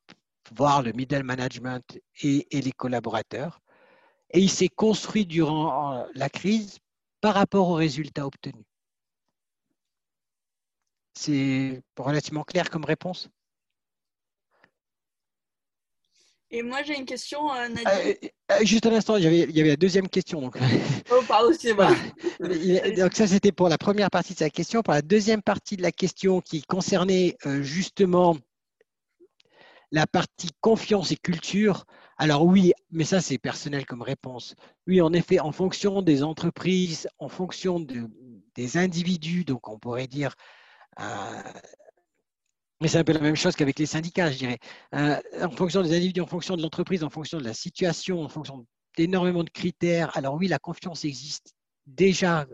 voire 0.55 0.83
le 0.83 0.93
middle 0.93 1.23
management 1.23 1.99
et, 2.23 2.47
et 2.57 2.61
les 2.61 2.73
collaborateurs. 2.73 3.61
Et 4.31 4.41
il 4.41 4.51
s'est 4.51 4.69
construit 4.69 5.25
durant 5.25 5.95
euh, 5.95 6.05
la 6.15 6.29
crise 6.29 6.79
par 7.21 7.35
rapport 7.35 7.69
aux 7.69 7.75
résultats 7.75 8.27
obtenus. 8.27 8.65
C'est 11.15 11.83
relativement 11.97 12.43
clair 12.43 12.69
comme 12.69 12.85
réponse? 12.85 13.31
Et 16.51 16.63
moi, 16.63 16.83
j'ai 16.85 16.97
une 16.97 17.07
question, 17.07 17.53
euh, 17.53 17.69
Nadia. 17.69 17.99
Euh, 17.99 18.15
euh, 18.53 18.65
juste 18.65 18.87
un 18.87 18.93
instant, 18.93 19.17
il 19.17 19.25
y 19.25 19.61
avait 19.61 19.71
la 19.71 19.77
deuxième 19.77 20.09
question. 20.09 20.41
Donc. 20.41 20.57
Oh, 21.13 21.23
pardon, 21.27 21.53
c'est 21.57 21.73
donc 22.97 23.15
ça, 23.15 23.29
c'était 23.29 23.53
pour 23.53 23.69
la 23.69 23.79
première 23.79 24.11
partie 24.11 24.33
de 24.33 24.39
sa 24.39 24.51
question. 24.51 24.83
Pour 24.83 24.93
la 24.93 25.03
deuxième 25.03 25.41
partie 25.41 25.77
de 25.77 25.83
la 25.83 25.93
question 25.93 26.41
qui 26.41 26.63
concernait 26.63 27.37
justement 27.61 28.37
la 29.93 30.09
partie 30.09 30.51
confiance 30.61 31.13
et 31.13 31.17
culture, 31.17 31.85
alors 32.19 32.45
oui, 32.45 32.73
mais 32.91 33.05
ça 33.05 33.21
c'est 33.21 33.39
personnel 33.39 33.87
comme 33.87 34.03
réponse. 34.03 34.57
Oui, 34.89 35.01
en 35.01 35.13
effet, 35.13 35.39
en 35.39 35.53
fonction 35.53 36.03
des 36.03 36.25
entreprises, 36.25 37.09
en 37.21 37.29
fonction 37.29 37.79
de, 37.79 38.11
des 38.57 38.77
individus, 38.77 39.45
donc 39.45 39.69
on 39.69 39.79
pourrait 39.79 40.09
dire 40.09 40.35
mais 42.81 42.89
c'est 42.89 42.99
un 42.99 43.05
peu 43.05 43.13
la 43.13 43.21
même 43.21 43.37
chose 43.37 43.57
qu'avec 43.57 43.79
les 43.79 43.87
syndicats, 43.87 44.31
je 44.31 44.39
dirais. 44.39 44.59
Euh, 44.95 45.21
en 45.41 45.51
fonction 45.51 45.83
des 45.83 45.95
individus, 45.95 46.21
en 46.21 46.27
fonction 46.27 46.57
de 46.57 46.63
l'entreprise, 46.63 47.03
en 47.05 47.11
fonction 47.11 47.39
de 47.39 47.45
la 47.45 47.55
situation, 47.55 48.23
en 48.23 48.29
fonction 48.29 48.67
d'énormément 48.97 49.45
de 49.45 49.51
critères. 49.51 50.17
Alors 50.17 50.35
oui, 50.35 50.49
la 50.49 50.59
confiance 50.59 51.05
existe 51.05 51.55
déjà 51.87 52.47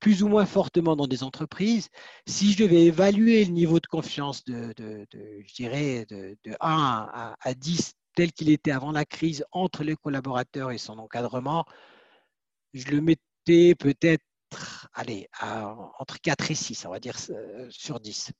plus 0.00 0.22
ou 0.22 0.28
moins 0.28 0.46
fortement 0.46 0.96
dans 0.96 1.06
des 1.06 1.22
entreprises. 1.22 1.88
Si 2.26 2.52
je 2.52 2.62
devais 2.62 2.84
évaluer 2.84 3.44
le 3.44 3.52
niveau 3.52 3.80
de 3.80 3.86
confiance 3.86 4.44
de, 4.44 4.72
je 5.12 5.54
dirais, 5.54 6.06
de, 6.08 6.36
1 6.46 6.56
à, 6.60 7.36
à 7.40 7.54
10 7.54 7.94
tel 8.14 8.32
qu'il 8.32 8.50
était 8.50 8.72
avant 8.72 8.92
la 8.92 9.04
crise 9.04 9.44
entre 9.52 9.84
les 9.84 9.96
collaborateurs 9.96 10.70
et 10.70 10.78
son 10.78 10.98
encadrement, 10.98 11.64
je 12.72 12.88
le 12.88 13.00
mettais 13.00 13.74
peut-être 13.74 14.24
allez, 14.92 15.28
entre 15.98 16.20
4 16.20 16.50
et 16.50 16.54
6, 16.54 16.86
on 16.86 16.90
va 16.90 17.00
dire, 17.00 17.16
euh, 17.30 17.66
sur 17.70 18.00
10. 18.00 18.32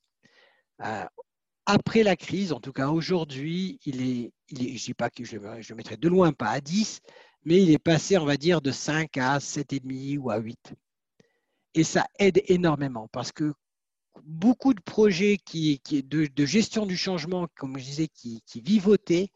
Euh, 0.84 1.04
après 1.66 2.02
la 2.02 2.16
crise, 2.16 2.52
en 2.52 2.60
tout 2.60 2.72
cas 2.72 2.88
aujourd'hui, 2.88 3.78
il 3.84 4.00
est, 4.02 4.32
je 4.50 4.62
ne 4.62 4.78
dis 4.78 4.94
pas 4.94 5.10
que 5.10 5.24
je, 5.24 5.36
je 5.60 5.74
mettrai 5.74 5.96
de 5.96 6.08
loin 6.08 6.32
pas 6.32 6.48
à 6.48 6.60
10, 6.60 7.00
mais 7.44 7.62
il 7.62 7.70
est 7.70 7.78
passé, 7.78 8.16
on 8.18 8.24
va 8.24 8.36
dire, 8.36 8.60
de 8.60 8.70
5 8.70 9.16
à 9.18 9.38
7,5 9.38 10.18
ou 10.18 10.30
à 10.30 10.38
8. 10.38 10.74
Et 11.74 11.84
ça 11.84 12.06
aide 12.18 12.42
énormément 12.46 13.08
parce 13.12 13.32
que 13.32 13.52
beaucoup 14.24 14.74
de 14.74 14.80
projets 14.80 15.36
qui, 15.36 15.80
de, 15.88 16.44
gestion 16.44 16.86
du 16.86 16.96
changement, 16.96 17.46
comme 17.56 17.78
je 17.78 17.84
disais, 17.84 18.08
qui, 18.08 18.42
qui 18.46 18.60
vivotaient, 18.60 19.28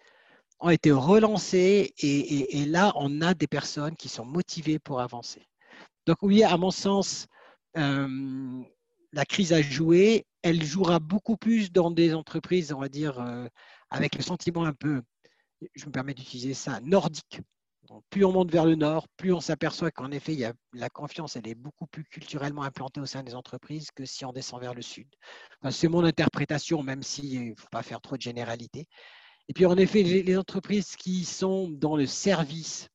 ont 0.61 0.71
été 0.71 0.93
relancés 0.93 1.93
et, 1.99 2.65
là, 2.67 2.93
on 2.97 3.21
a 3.21 3.35
des 3.35 3.47
personnes 3.47 3.97
qui 3.97 4.09
sont 4.09 4.25
motivées 4.25 4.79
pour 4.79 5.01
avancer. 5.01 5.47
Donc 6.07 6.19
oui, 6.23 6.43
à 6.43 6.57
mon 6.57 6.71
sens, 6.71 7.27
euh, 7.77 8.63
la 9.13 9.25
crise 9.25 9.53
a 9.53 9.63
joué. 9.63 10.27
Elle 10.43 10.63
jouera 10.65 10.99
beaucoup 10.99 11.37
plus 11.37 11.71
dans 11.71 11.91
des 11.91 12.15
entreprises, 12.15 12.73
on 12.73 12.81
va 12.81 12.89
dire, 12.89 13.21
euh, 13.21 13.47
avec 13.91 14.17
le 14.17 14.23
sentiment 14.23 14.65
un 14.65 14.73
peu, 14.73 15.03
je 15.75 15.87
me 15.87 15.93
permets 15.93 16.15
d'utiliser 16.15 16.55
ça, 16.55 16.81
nordique 16.81 17.41
plus 18.11 18.25
on 18.25 18.33
monte 18.33 18.51
vers 18.51 18.65
le 18.65 18.75
nord, 18.75 19.09
plus 19.17 19.33
on 19.33 19.41
s'aperçoit 19.41 19.91
qu'en 19.91 20.11
effet, 20.11 20.33
il 20.33 20.39
y 20.39 20.45
a, 20.45 20.53
la 20.73 20.89
confiance, 20.89 21.37
elle 21.37 21.49
est 21.49 21.55
beaucoup 21.55 21.87
plus 21.87 22.05
culturellement 22.05 22.63
implantée 22.63 23.01
au 23.01 23.07
sein 23.07 23.23
des 23.23 23.35
entreprises 23.35 23.91
que 23.95 24.05
si 24.05 24.25
on 24.25 24.33
descend 24.33 24.61
vers 24.61 24.75
le 24.75 24.83
sud. 24.83 25.09
c'est 25.71 25.89
mon 25.89 26.05
interprétation, 26.05 26.83
même 26.83 27.03
s'il 27.03 27.51
ne 27.51 27.55
faut 27.55 27.69
pas 27.71 27.83
faire 27.83 28.01
trop 28.01 28.17
de 28.17 28.23
généralité. 28.23 28.87
Et 29.49 29.53
puis, 29.53 29.67
en 29.67 29.77
effet, 29.77 30.03
les, 30.03 30.39
entreprises 30.39 30.97
qui 30.97 31.25
sont 31.25 31.69
dans 31.69 31.97
le 31.97 32.07
service, 32.07 32.89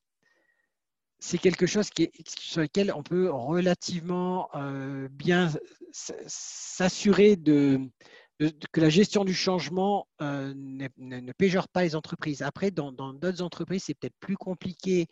c'est 1.20 1.38
quelque 1.38 1.66
chose 1.66 1.90
qui 1.90 2.12
sur 2.28 2.62
lequel 2.62 2.94
on 2.96 3.04
peut 3.04 3.30
relativement 3.30 4.50
euh, 4.56 5.08
bien 5.12 5.50
s'assurer 5.92 7.36
de, 7.36 7.90
que 8.72 8.82
la 8.82 8.90
gestion 8.90 9.26
du 9.26 9.34
changement 9.34 10.08
euh, 10.22 10.54
ne, 10.56 11.32
péjore 11.34 11.68
pas 11.70 11.84
les 11.84 11.96
entreprises. 11.96 12.42
Après, 12.42 12.72
dans 12.72 12.92
d'autres 12.92 13.42
entreprises, 13.42 13.86
c'est 13.86 13.96
peut-être 13.96 14.18
plus 14.20 14.38
compliqué 14.38 15.08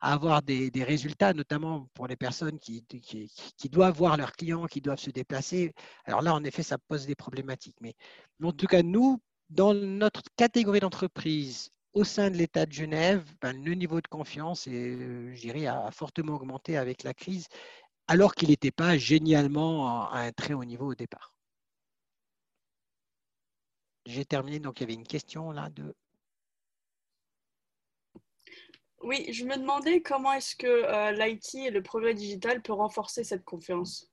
à 0.00 0.14
avoir 0.14 0.40
des, 0.42 0.70
résultats, 0.76 1.34
notamment 1.34 1.88
pour 1.92 2.06
les 2.06 2.16
personnes 2.16 2.58
qui, 2.58 2.82
qui, 2.86 3.68
doivent 3.68 3.96
voir 3.96 4.16
leurs 4.16 4.32
clients, 4.32 4.64
qui 4.64 4.80
doivent 4.80 4.98
se 4.98 5.10
déplacer. 5.10 5.74
Alors 6.06 6.22
là, 6.22 6.34
en 6.34 6.42
effet, 6.42 6.62
ça 6.62 6.78
pose 6.78 7.04
des 7.06 7.14
problématiques. 7.14 7.76
Mais, 7.82 7.94
en 8.42 8.52
tout 8.52 8.66
cas, 8.66 8.82
nous, 8.82 9.20
dans 9.50 9.74
notre 9.74 10.22
catégorie 10.36 10.80
d'entreprise, 10.80 11.68
au 11.92 12.04
sein 12.04 12.30
de 12.30 12.36
l'État 12.36 12.66
de 12.66 12.72
Genève, 12.72 13.24
ben, 13.40 13.62
le 13.64 13.74
niveau 13.74 14.00
de 14.00 14.08
confiance, 14.08 14.68
euh, 14.68 15.34
a 15.66 15.90
fortement 15.90 16.34
augmenté 16.34 16.76
avec 16.76 17.02
la 17.02 17.14
crise, 17.14 17.48
alors 18.06 18.34
qu'il 18.34 18.48
n'était 18.50 18.70
pas 18.70 18.96
génialement 18.96 20.08
à 20.08 20.20
un 20.20 20.32
très 20.32 20.54
haut 20.54 20.64
niveau 20.64 20.92
au 20.92 20.94
départ. 20.94 21.32
J'ai 24.06 24.24
terminé, 24.24 24.58
donc 24.58 24.80
il 24.80 24.82
y 24.82 24.84
avait 24.84 24.94
une 24.94 25.06
question 25.06 25.52
là 25.52 25.70
de... 25.70 25.94
Oui, 29.02 29.32
je 29.32 29.44
me 29.44 29.56
demandais 29.56 30.02
comment 30.02 30.32
est-ce 30.32 30.54
que 30.56 30.66
euh, 30.66 31.12
l'IT 31.12 31.54
et 31.54 31.70
le 31.70 31.82
progrès 31.82 32.14
digital 32.14 32.60
peut 32.60 32.72
renforcer 32.72 33.24
cette 33.24 33.44
confiance? 33.44 34.10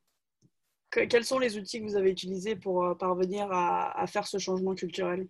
quels 0.89 1.25
sont 1.25 1.39
les 1.39 1.57
outils 1.57 1.79
que 1.79 1.85
vous 1.85 1.95
avez 1.95 2.11
utilisés 2.11 2.55
pour 2.55 2.83
euh, 2.83 2.95
parvenir 2.95 3.51
à, 3.51 4.07
faire 4.07 4.27
ce 4.27 4.37
changement 4.37 4.73
culturel? 4.73 5.27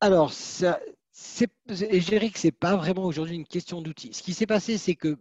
Alors, 0.00 0.32
ça, 0.32 0.80
ce 1.12 1.44
n'est 2.44 2.52
pas 2.52 2.76
vraiment 2.76 3.04
aujourd'hui 3.04 3.34
une 3.36 3.46
question 3.46 3.82
d'outils. 3.82 4.14
Ce 4.14 4.22
qui 4.22 4.34
s'est 4.34 4.46
passé, 4.46 4.78
c'est 4.78 4.94
que 4.94 5.18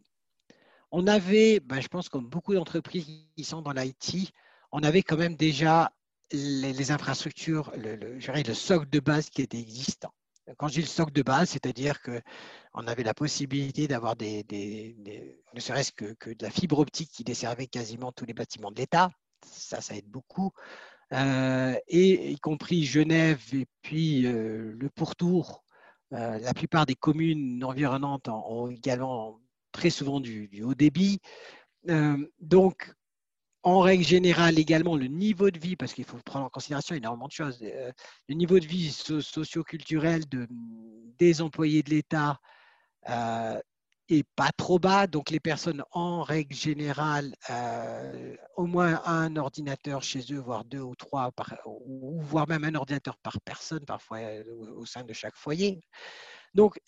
on 0.91 1.07
avait, 1.07 1.59
ben, 1.59 1.82
je 1.82 1.88
pense 1.88 2.09
comme 2.09 2.28
beaucoup 2.28 2.53
d'entreprises 2.53 3.05
qui 3.36 3.43
sont 3.43 3.61
dans 3.61 3.73
l'IT, 3.73 4.32
on 4.71 4.84
avait 4.84 5.03
quand 5.03 5.17
même 5.17 5.36
déjà 5.36 5.91
les, 6.32 6.91
infrastructures, 6.91 7.71
le, 7.75 7.95
le, 7.95 8.17
le, 8.17 8.53
socle 8.53 8.89
de 8.89 8.99
base 8.99 9.30
qui 9.30 9.41
était 9.41 9.59
existant. 9.59 10.13
Quand 10.57 10.69
je 10.69 10.75
dis 10.75 10.82
le 10.82 10.88
socle 10.88 11.11
de 11.11 11.23
base, 11.23 11.49
c'est-à-dire 11.49 12.01
qu'on 12.01 12.88
avait 12.88 13.03
la 13.03 13.13
possibilité 13.13 13.88
d'avoir 13.88 14.15
des, 14.15 14.45
ne 15.53 15.59
serait-ce 15.59 15.91
que, 15.91 16.05
de 16.05 16.43
la 16.43 16.49
fibre 16.49 16.80
optique 16.80 17.11
qui 17.11 17.23
desservait 17.23 17.67
quasiment 17.67 18.11
tous 18.13 18.25
les 18.25 18.34
bâtiments 18.34 18.71
de 18.71 18.78
l'État. 18.78 19.09
Ça, 19.45 19.82
ça 19.82 19.95
aide 19.95 20.07
beaucoup. 20.07 20.51
Euh, 21.13 21.75
et 21.87 22.31
y 22.31 22.39
compris 22.39 22.83
Genève 22.83 23.41
et 23.53 23.65
puis 23.81 24.25
euh, 24.25 24.75
le 24.77 24.89
pourtour, 24.89 25.63
euh, 26.13 26.37
la 26.39 26.53
plupart 26.53 26.85
des 26.85 26.95
communes 26.95 27.63
environnantes 27.63 28.27
ont 28.27 28.67
également 28.69 29.39
très 29.71 29.89
souvent 29.89 30.19
du, 30.19 30.49
haut 30.63 30.75
débit. 30.75 31.19
donc, 32.39 32.91
en 33.63 33.79
règle 33.79 34.03
générale 34.03 34.59
également 34.59 34.95
le 34.95 35.07
niveau 35.07 35.51
de 35.51 35.59
vie, 35.59 35.75
parce 35.75 35.93
qu'il 35.93 36.05
faut 36.05 36.17
prendre 36.25 36.45
en 36.45 36.49
considération 36.49 36.95
énormément 36.95 37.27
de 37.27 37.33
choses, 37.33 37.59
le 37.61 38.35
niveau 38.35 38.59
de 38.59 38.65
vie 38.65 38.91
socio-culturel 38.91 40.27
de, 40.29 40.47
des 41.17 41.41
employés 41.41 41.83
de 41.83 41.89
l'État 41.89 42.39
euh, 43.09 43.59
est 44.09 44.25
pas 44.35 44.51
trop 44.55 44.79
bas. 44.79 45.07
Donc 45.07 45.29
les 45.29 45.39
personnes 45.39 45.83
en 45.91 46.23
règle 46.23 46.55
générale, 46.55 47.33
euh, 47.49 48.35
au 48.55 48.65
moins 48.65 49.01
un 49.05 49.35
ordinateur 49.35 50.03
chez 50.03 50.21
eux, 50.31 50.39
voire 50.39 50.65
deux 50.65 50.81
ou 50.81 50.95
trois, 50.95 51.31
ou 51.65 52.19
voire 52.21 52.47
même 52.47 52.63
un 52.63 52.75
ordinateur 52.75 53.17
par 53.17 53.39
personne 53.41 53.85
parfois 53.85 54.19
au 54.75 54.85
sein 54.85 55.03
de 55.03 55.13
chaque 55.13 55.35
foyer. 55.35 55.81
Donc, 56.53 56.79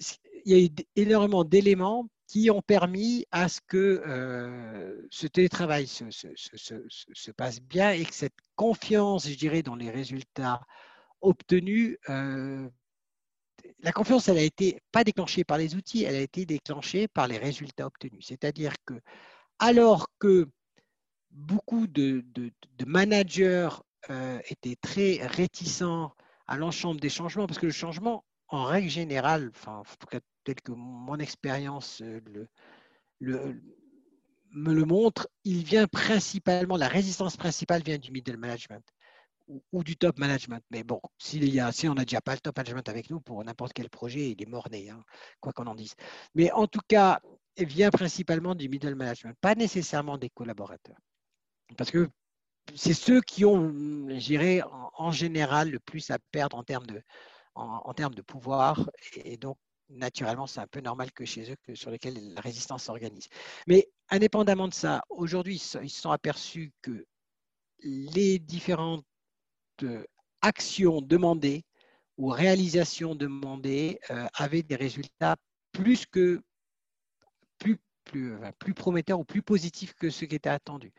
il 0.45 0.51
y 0.51 0.55
a 0.55 0.65
eu 0.65 0.69
énormément 0.95 1.43
d'éléments 1.43 2.07
qui 2.27 2.49
ont 2.51 2.61
permis 2.61 3.25
à 3.31 3.49
ce 3.49 3.59
que 3.67 4.03
euh, 4.05 5.07
ce 5.09 5.27
télétravail 5.27 5.87
se, 5.87 7.31
passe 7.31 7.61
bien 7.61 7.91
et 7.91 8.05
que 8.05 8.13
cette 8.13 8.37
confiance, 8.55 9.27
je 9.27 9.35
dirais, 9.35 9.63
dans 9.63 9.75
les 9.75 9.89
résultats 9.89 10.61
obtenus, 11.21 11.97
euh, 12.09 12.69
la 13.79 13.91
confiance, 13.91 14.27
elle 14.27 14.37
a 14.37 14.43
été 14.43 14.81
pas 14.91 15.03
déclenchée 15.03 15.43
par 15.43 15.57
les 15.57 15.75
outils, 15.75 16.03
elle 16.03 16.15
a 16.15 16.21
été 16.21 16.45
déclenchée 16.45 17.07
par 17.07 17.27
les 17.27 17.37
résultats 17.37 17.87
obtenus. 17.87 18.25
C'est-à-dire 18.27 18.73
que, 18.85 18.95
alors 19.59 20.07
que 20.19 20.47
beaucoup 21.31 21.87
de, 21.87 22.23
managers 22.85 23.69
euh, 24.09 24.39
étaient 24.49 24.77
très 24.81 25.25
réticents 25.25 26.13
à 26.47 26.57
l'ensemble 26.57 26.99
des 26.99 27.09
changements, 27.09 27.47
parce 27.47 27.59
que 27.59 27.67
le 27.67 27.71
changement, 27.71 28.23
en 28.47 28.63
règle 28.63 28.89
générale, 28.89 29.51
enfin, 29.53 29.77
en 29.77 29.83
tout 29.83 30.07
cas 30.07 30.19
tel 30.43 30.55
que 30.55 30.71
mon 30.71 31.17
expérience 31.19 32.01
euh, 32.01 32.19
le, 33.19 33.61
me 34.51 34.73
le 34.73 34.85
montre, 34.85 35.29
il 35.43 35.63
vient 35.63 35.87
principalement, 35.87 36.77
la 36.77 36.87
résistance 36.87 37.37
principale 37.37 37.83
vient 37.83 37.97
du 37.97 38.11
middle 38.11 38.37
management 38.37 38.83
ou, 39.71 39.83
du 39.83 39.97
top 39.97 40.17
management. 40.19 40.63
Mais 40.71 40.83
bon, 40.83 41.01
y 41.33 41.59
a, 41.59 41.71
si 41.71 41.87
on 41.87 41.95
n'a 41.95 42.05
déjà 42.05 42.21
pas 42.21 42.33
le 42.33 42.39
top 42.39 42.57
management 42.57 42.87
avec 42.89 43.09
nous 43.09 43.19
pour 43.19 43.43
n'importe 43.43 43.73
quel 43.73 43.89
projet, 43.89 44.31
il 44.31 44.41
est 44.41 44.45
mort-né, 44.45 44.89
hein, 44.89 45.03
quoi 45.39 45.53
qu'on 45.53 45.67
en 45.67 45.75
dise. 45.75 45.95
Mais 46.35 46.51
en 46.51 46.67
tout 46.67 46.81
cas, 46.87 47.21
il 47.57 47.65
vient 47.67 47.89
principalement 47.89 48.55
du 48.55 48.69
middle 48.69 48.95
management, 48.95 49.35
pas 49.41 49.55
nécessairement 49.55 50.17
des 50.17 50.29
collaborateurs. 50.29 50.97
Parce 51.77 51.91
que 51.91 52.09
c'est 52.75 52.93
ceux 52.93 53.21
qui 53.21 53.45
ont, 53.45 53.69
je 54.09 54.25
dirais, 54.25 54.61
en 54.97 55.11
général, 55.11 55.71
le 55.71 55.79
plus 55.79 56.11
à 56.11 56.19
perdre 56.31 56.57
en 56.57 56.63
termes 56.63 56.85
de, 56.85 57.01
en, 57.55 57.93
termes 57.93 58.13
de 58.13 58.21
pouvoir. 58.21 58.89
Et, 59.15 59.37
donc, 59.37 59.57
naturellement, 59.89 60.47
c'est 60.47 60.59
un 60.59 60.67
peu 60.67 60.81
normal 60.81 61.11
que 61.11 61.25
chez 61.25 61.51
eux, 61.51 61.55
que, 61.63 61.75
sur 61.75 61.91
lesquels 61.91 62.33
la 62.33 62.41
résistance 62.41 62.83
s'organise. 62.83 63.27
Mais 63.67 63.89
indépendamment 64.09 64.67
de 64.67 64.73
ça, 64.73 65.03
aujourd'hui, 65.09 65.55
ils 65.55 65.59
se 65.59 65.87
sont 65.87 66.11
aperçus 66.11 66.71
que 66.81 67.05
les 67.81 68.39
différentes 68.39 69.05
euh, 69.83 70.03
actions 70.41 71.01
demandées 71.01 71.63
ou 72.17 72.27
réalisations 72.27 73.15
demandées 73.15 73.99
euh, 74.09 74.27
avaient 74.33 74.63
des 74.63 74.75
résultats 74.75 75.37
plus 75.71 76.05
que 76.05 76.41
plus, 77.57 77.77
plus, 78.57 78.73
prometteurs 78.73 79.19
ou 79.19 79.23
plus 79.23 79.43
positifs 79.43 79.93
que 79.93 80.09
ce 80.09 80.25
qui 80.25 80.35
était 80.35 80.49
attendu. 80.49 80.91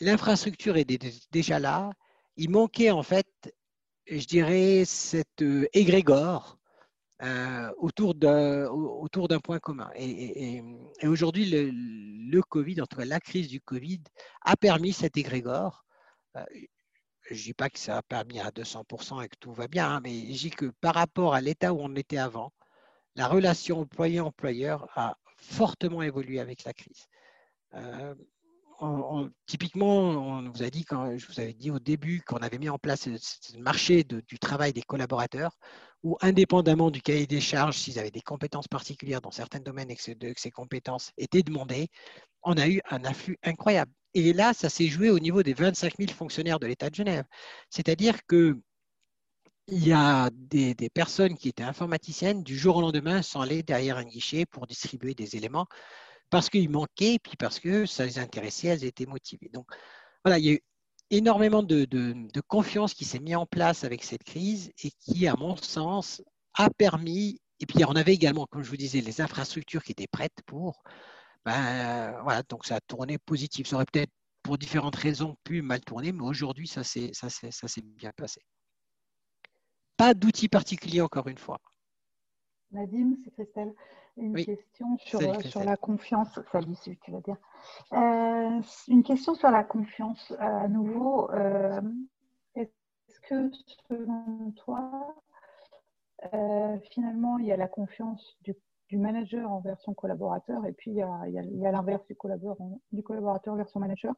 L'infrastructure 0.00 0.76
est 0.76 0.84
déjà 1.32 1.58
là. 1.58 1.90
Il 2.36 2.50
manquait 2.50 2.92
en 2.92 3.02
fait 3.02 3.26
je 4.06 4.26
dirais, 4.26 4.84
cette 4.84 5.42
euh, 5.42 5.66
égrégore 5.72 6.58
autour 7.78 8.14
d'un 8.16 9.38
point 9.38 9.60
commun. 9.60 9.88
Et, 9.94 10.60
aujourd'hui, 11.04 11.48
le, 11.48 12.40
Covid, 12.42 12.80
en 12.80 12.86
tout 12.86 12.96
cas 12.96 13.04
la 13.04 13.20
crise 13.20 13.46
du 13.46 13.60
Covid, 13.60 14.00
a 14.40 14.56
permis 14.56 14.92
cet 14.92 15.16
égrégore. 15.16 15.84
Je 17.30 17.34
ne 17.34 17.38
dis 17.38 17.54
pas 17.54 17.70
que 17.70 17.78
ça 17.78 17.98
a 17.98 18.02
permis 18.02 18.40
à 18.40 18.50
200% 18.50 19.22
et 19.22 19.28
que 19.28 19.36
tout 19.38 19.52
va 19.52 19.68
bien, 19.68 19.88
hein, 19.88 20.00
mais 20.02 20.32
je 20.32 20.38
dis 20.38 20.50
que 20.50 20.66
par 20.80 20.94
rapport 20.94 21.34
à 21.34 21.40
l'état 21.40 21.72
où 21.72 21.80
on 21.80 21.94
était 21.94 22.18
avant, 22.18 22.52
la 23.14 23.28
relation 23.28 23.80
employé-employeur 23.80 24.88
a 24.96 25.16
fortement 25.36 26.02
évolué 26.02 26.40
avec 26.40 26.64
la 26.64 26.72
crise. 26.72 27.08
Typiquement, 29.46 29.96
on 30.38 30.50
vous 30.50 30.62
a 30.62 30.70
dit, 30.70 30.84
quand 30.84 31.16
je 31.16 31.26
vous 31.26 31.38
avais 31.38 31.52
dit 31.52 31.70
au 31.70 31.78
début 31.78 32.22
qu'on 32.22 32.38
avait 32.38 32.58
mis 32.58 32.68
en 32.68 32.78
place 32.78 33.08
ce 33.16 33.56
marché 33.58 34.02
du 34.04 34.38
travail 34.38 34.72
des 34.72 34.82
collaborateurs, 34.82 35.56
où 36.02 36.16
indépendamment 36.20 36.90
du 36.90 37.00
cahier 37.00 37.26
des 37.26 37.40
charges, 37.40 37.78
s'ils 37.78 37.98
avaient 37.98 38.10
des 38.10 38.20
compétences 38.20 38.68
particulières 38.68 39.20
dans 39.20 39.30
certains 39.30 39.60
domaines 39.60 39.90
et 39.90 39.96
que, 39.96 40.02
ces 40.36 40.50
compétences 40.50 41.12
étaient 41.16 41.42
demandées, 41.42 41.88
on 42.42 42.54
a 42.54 42.68
eu 42.68 42.80
un 42.90 43.04
afflux 43.04 43.38
incroyable. 43.42 43.92
Et 44.14 44.32
là, 44.32 44.52
ça 44.52 44.68
s'est 44.68 44.88
joué 44.88 45.10
au 45.10 45.18
niveau 45.18 45.42
des 45.42 45.54
25 45.54 45.96
000 45.98 46.12
fonctionnaires 46.12 46.58
de 46.58 46.66
l'État 46.66 46.90
de 46.90 46.94
Genève. 46.94 47.24
C'est-à-dire 47.70 48.26
que 48.26 48.58
il 49.68 49.86
y 49.86 49.92
a 49.92 50.28
des, 50.32 50.74
personnes 50.92 51.36
qui 51.36 51.48
étaient 51.48 51.62
informaticiennes, 51.62 52.42
du 52.42 52.58
jour 52.58 52.76
au 52.76 52.80
lendemain, 52.80 53.22
sont 53.22 53.40
allées 53.40 53.62
derrière 53.62 53.96
un 53.96 54.04
guichet 54.04 54.44
pour 54.44 54.66
distribuer 54.66 55.14
des 55.14 55.36
éléments 55.36 55.66
parce 56.30 56.50
qu'il 56.50 56.68
manquait, 56.70 57.18
puis 57.22 57.36
parce 57.38 57.60
que 57.60 57.86
ça 57.86 58.04
les 58.06 58.18
intéressait, 58.18 58.68
elles 58.68 58.84
étaient 58.84 59.06
motivées. 59.06 59.50
Donc 59.52 59.66
voilà, 60.24 60.38
il 60.38 60.44
y 60.46 60.50
a 60.50 60.52
eu 60.54 60.60
énormément 61.12 61.62
de, 61.62 61.86
confiance 62.48 62.94
qui 62.94 63.04
s'est 63.04 63.20
mis 63.20 63.36
en 63.36 63.46
place 63.46 63.84
avec 63.84 64.02
cette 64.02 64.24
crise 64.24 64.72
et 64.82 64.90
qui, 64.90 65.28
à 65.28 65.36
mon 65.36 65.56
sens, 65.56 66.22
a 66.54 66.70
permis, 66.70 67.40
et 67.60 67.66
puis 67.66 67.84
on 67.84 67.94
avait 67.94 68.14
également, 68.14 68.46
comme 68.46 68.62
je 68.64 68.70
vous 68.70 68.76
disais, 68.76 69.00
les 69.00 69.20
infrastructures 69.20 69.84
qui 69.84 69.92
étaient 69.92 70.08
prêtes 70.08 70.40
pour, 70.46 70.82
ben, 71.44 72.18
voilà, 72.22 72.42
donc 72.48 72.64
ça 72.66 72.76
a 72.76 72.80
tourné 72.80 73.18
positif. 73.18 73.68
Ça 73.68 73.76
aurait 73.76 73.86
peut-être, 73.92 74.10
pour 74.42 74.58
différentes 74.58 74.96
raisons, 74.96 75.36
pu 75.44 75.62
mal 75.62 75.80
tourner, 75.82 76.12
mais 76.12 76.24
aujourd'hui, 76.24 76.66
ça 76.66 76.82
s'est 76.82 77.12
bien 77.82 78.10
passé. 78.16 78.40
Pas 79.96 80.14
d'outils 80.14 80.48
particuliers, 80.48 81.02
encore 81.02 81.28
une 81.28 81.38
fois. 81.38 81.58
Nadim, 82.72 83.16
c'est 83.22 83.30
Christelle. 83.30 83.74
Une 84.16 84.34
question 84.34 84.96
sur, 84.98 85.20
euh, 85.20 85.40
sur, 85.40 85.64
la 85.64 85.76
confiance. 85.76 86.38
Salut, 86.50 86.76
tu 86.84 87.10
vas 87.10 87.20
dire. 87.20 87.36
Euh, 87.92 88.60
une 88.88 89.02
question 89.02 89.34
sur 89.34 89.50
la 89.50 89.64
confiance. 89.64 90.32
À 90.38 90.68
nouveau, 90.68 91.30
euh, 91.30 91.80
est-ce 92.54 93.20
que 93.20 93.50
selon 93.88 94.52
toi, 94.56 95.14
finalement, 96.90 97.38
il 97.38 97.46
y 97.46 97.52
a 97.52 97.56
la 97.56 97.68
confiance 97.68 98.36
du, 98.42 98.54
du, 98.88 98.98
manager 98.98 99.50
envers 99.50 99.80
son 99.80 99.94
collaborateur 99.94 100.66
et 100.66 100.72
puis 100.72 100.90
il 100.90 100.96
y 100.96 101.02
a, 101.02 101.22
il 101.26 101.58
y 101.58 101.66
a, 101.66 101.72
l'inverse 101.72 102.06
du 102.06 102.14
collaborateur, 102.14 102.66
du 102.92 103.02
collaborateur 103.02 103.54
vers 103.56 103.68
son 103.68 103.80
manager? 103.80 104.14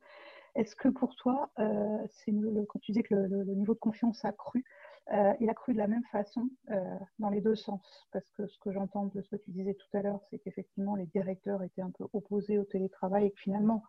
Est-ce 0.57 0.77
que 0.77 0.89
pour 0.89 1.15
toi, 1.17 1.51
c'est 1.57 2.33
quand 2.69 2.79
tu 2.81 2.93
disais 2.93 3.03
que 3.03 3.15
le, 3.15 3.43
le, 3.45 3.55
niveau 3.55 3.75
de 3.75 3.79
confiance 3.79 4.25
a 4.25 4.33
cru, 4.33 4.65
euh, 5.13 5.35
il 5.41 5.51
a 5.51 5.55
cru 5.55 5.75
de 5.75 5.79
la 5.79 5.87
même 5.87 6.05
façon 6.05 6.49
euh, 6.71 6.99
dans 7.19 7.29
les 7.29 7.41
deux 7.41 7.55
sens. 7.55 8.07
Parce 8.13 8.29
que 8.31 8.47
ce 8.47 8.59
que 8.59 8.73
j'entends 8.73 9.07
de 9.07 9.21
ce 9.21 9.29
que 9.29 9.37
tu 9.37 9.51
disais 9.51 9.75
tout 9.75 9.97
à 9.97 10.03
l'heure, 10.03 10.21
c'est 10.31 10.39
qu'effectivement, 10.39 10.97
les 10.97 11.07
directeurs 11.07 11.63
étaient 11.63 11.83
un 11.83 11.91
peu 11.91 12.07
opposés 12.13 12.59
au 12.59 12.65
télétravail 12.65 13.27
et 13.27 13.31
que 13.31 13.41
finalement, 13.41 13.83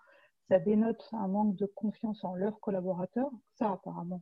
ça 0.49 0.59
dénote 0.59 1.07
un 1.13 1.27
manque 1.27 1.55
de 1.55 1.65
confiance 1.65 2.23
en 2.23 2.35
leurs 2.35 2.59
collaborateurs. 2.59 3.31
Ça, 3.53 3.71
apparemment, 3.71 4.21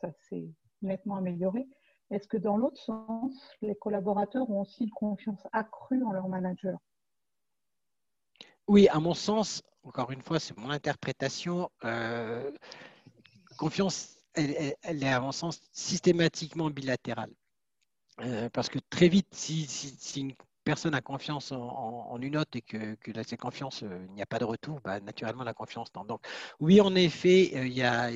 ça 0.00 0.10
s'est 0.28 0.48
nettement 0.82 1.16
amélioré. 1.16 1.68
Est-ce 2.10 2.26
que 2.26 2.36
dans 2.36 2.56
l'autre 2.56 2.80
sens, 2.80 3.32
les 3.60 3.74
collaborateurs 3.74 4.48
ont 4.50 4.62
aussi 4.62 4.84
une 4.84 4.90
confiance 4.90 5.46
accrue 5.52 6.02
en 6.04 6.12
leur 6.12 6.28
manager 6.28 6.78
Oui, 8.68 8.88
à 8.88 8.98
mon 9.00 9.14
sens, 9.14 9.62
encore 9.82 10.10
une 10.10 10.22
fois, 10.22 10.38
c'est 10.38 10.56
mon 10.56 10.70
interprétation. 10.70 11.70
Euh, 11.84 12.50
confiance 13.58 14.19
elle, 14.34 15.02
est, 15.02 15.08
à 15.08 15.20
mon 15.20 15.32
sens, 15.32 15.60
systématiquement 15.72 16.70
bilatérale. 16.70 17.32
Euh, 18.20 18.48
parce 18.50 18.68
que 18.68 18.78
très 18.90 19.08
vite, 19.08 19.28
si, 19.32 19.66
une 20.16 20.34
personne 20.64 20.94
a 20.94 21.00
confiance 21.00 21.52
en, 21.52 22.18
une 22.20 22.36
autre 22.36 22.50
et 22.54 22.62
que, 22.62 22.94
que 22.96 23.12
cette 23.22 23.40
confiance, 23.40 23.82
euh, 23.82 24.04
il 24.08 24.14
n'y 24.14 24.22
a 24.22 24.26
pas 24.26 24.38
de 24.38 24.44
retour, 24.44 24.80
bah, 24.84 25.00
naturellement, 25.00 25.44
la 25.44 25.54
confiance 25.54 25.90
tend. 25.92 26.04
Donc, 26.04 26.20
oui, 26.60 26.80
en 26.80 26.94
effet, 26.94 27.52
euh, 27.54 27.66
il 27.66 27.72
y 27.72 27.82
a 27.82 28.10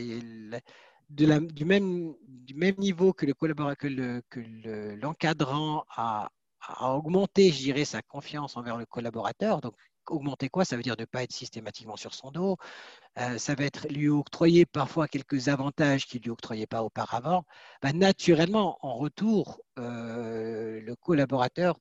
du, 1.09 1.65
même, 1.65 2.15
niveau 2.79 3.13
que 3.13 3.27
le 3.27 3.35
collaborateur, 3.35 3.89
que 4.29 4.41
l'encadrant 5.01 5.85
le, 5.97 6.03
a, 6.03 6.31
augmenté, 6.95 7.51
je 7.51 7.59
dirais, 7.59 7.85
sa 7.85 8.03
confiance 8.03 8.57
envers 8.57 8.77
le 8.77 8.87
collaborateur. 8.87 9.61
Augmenter 10.11 10.49
quoi? 10.49 10.65
Ça 10.65 10.77
veut 10.77 10.83
dire 10.83 10.97
ne 10.99 11.05
pas 11.05 11.23
être 11.23 11.33
systématiquement 11.33 11.97
sur 11.97 12.15
son 12.15 12.31
dos. 12.31 12.57
Euh, 13.19 13.39
ça 13.39 13.55
va 13.55 13.65
être 13.65 13.87
lui 13.89 14.09
octroyer 14.09 14.67
parfois 14.67 15.09
quelques 15.09 15.49
avantages 15.49 16.07
qu'il 16.07 16.21
ne 16.21 16.25
lui 16.25 16.31
octroyait 16.31 16.67
pas 16.67 16.83
auparavant. 16.83 17.45
Bah, 17.83 17.93
naturellement, 17.93 18.79
en 18.83 18.97
retour, 18.97 19.61
euh, 19.79 20.81
le 20.81 20.97
collaborateur 20.97 21.79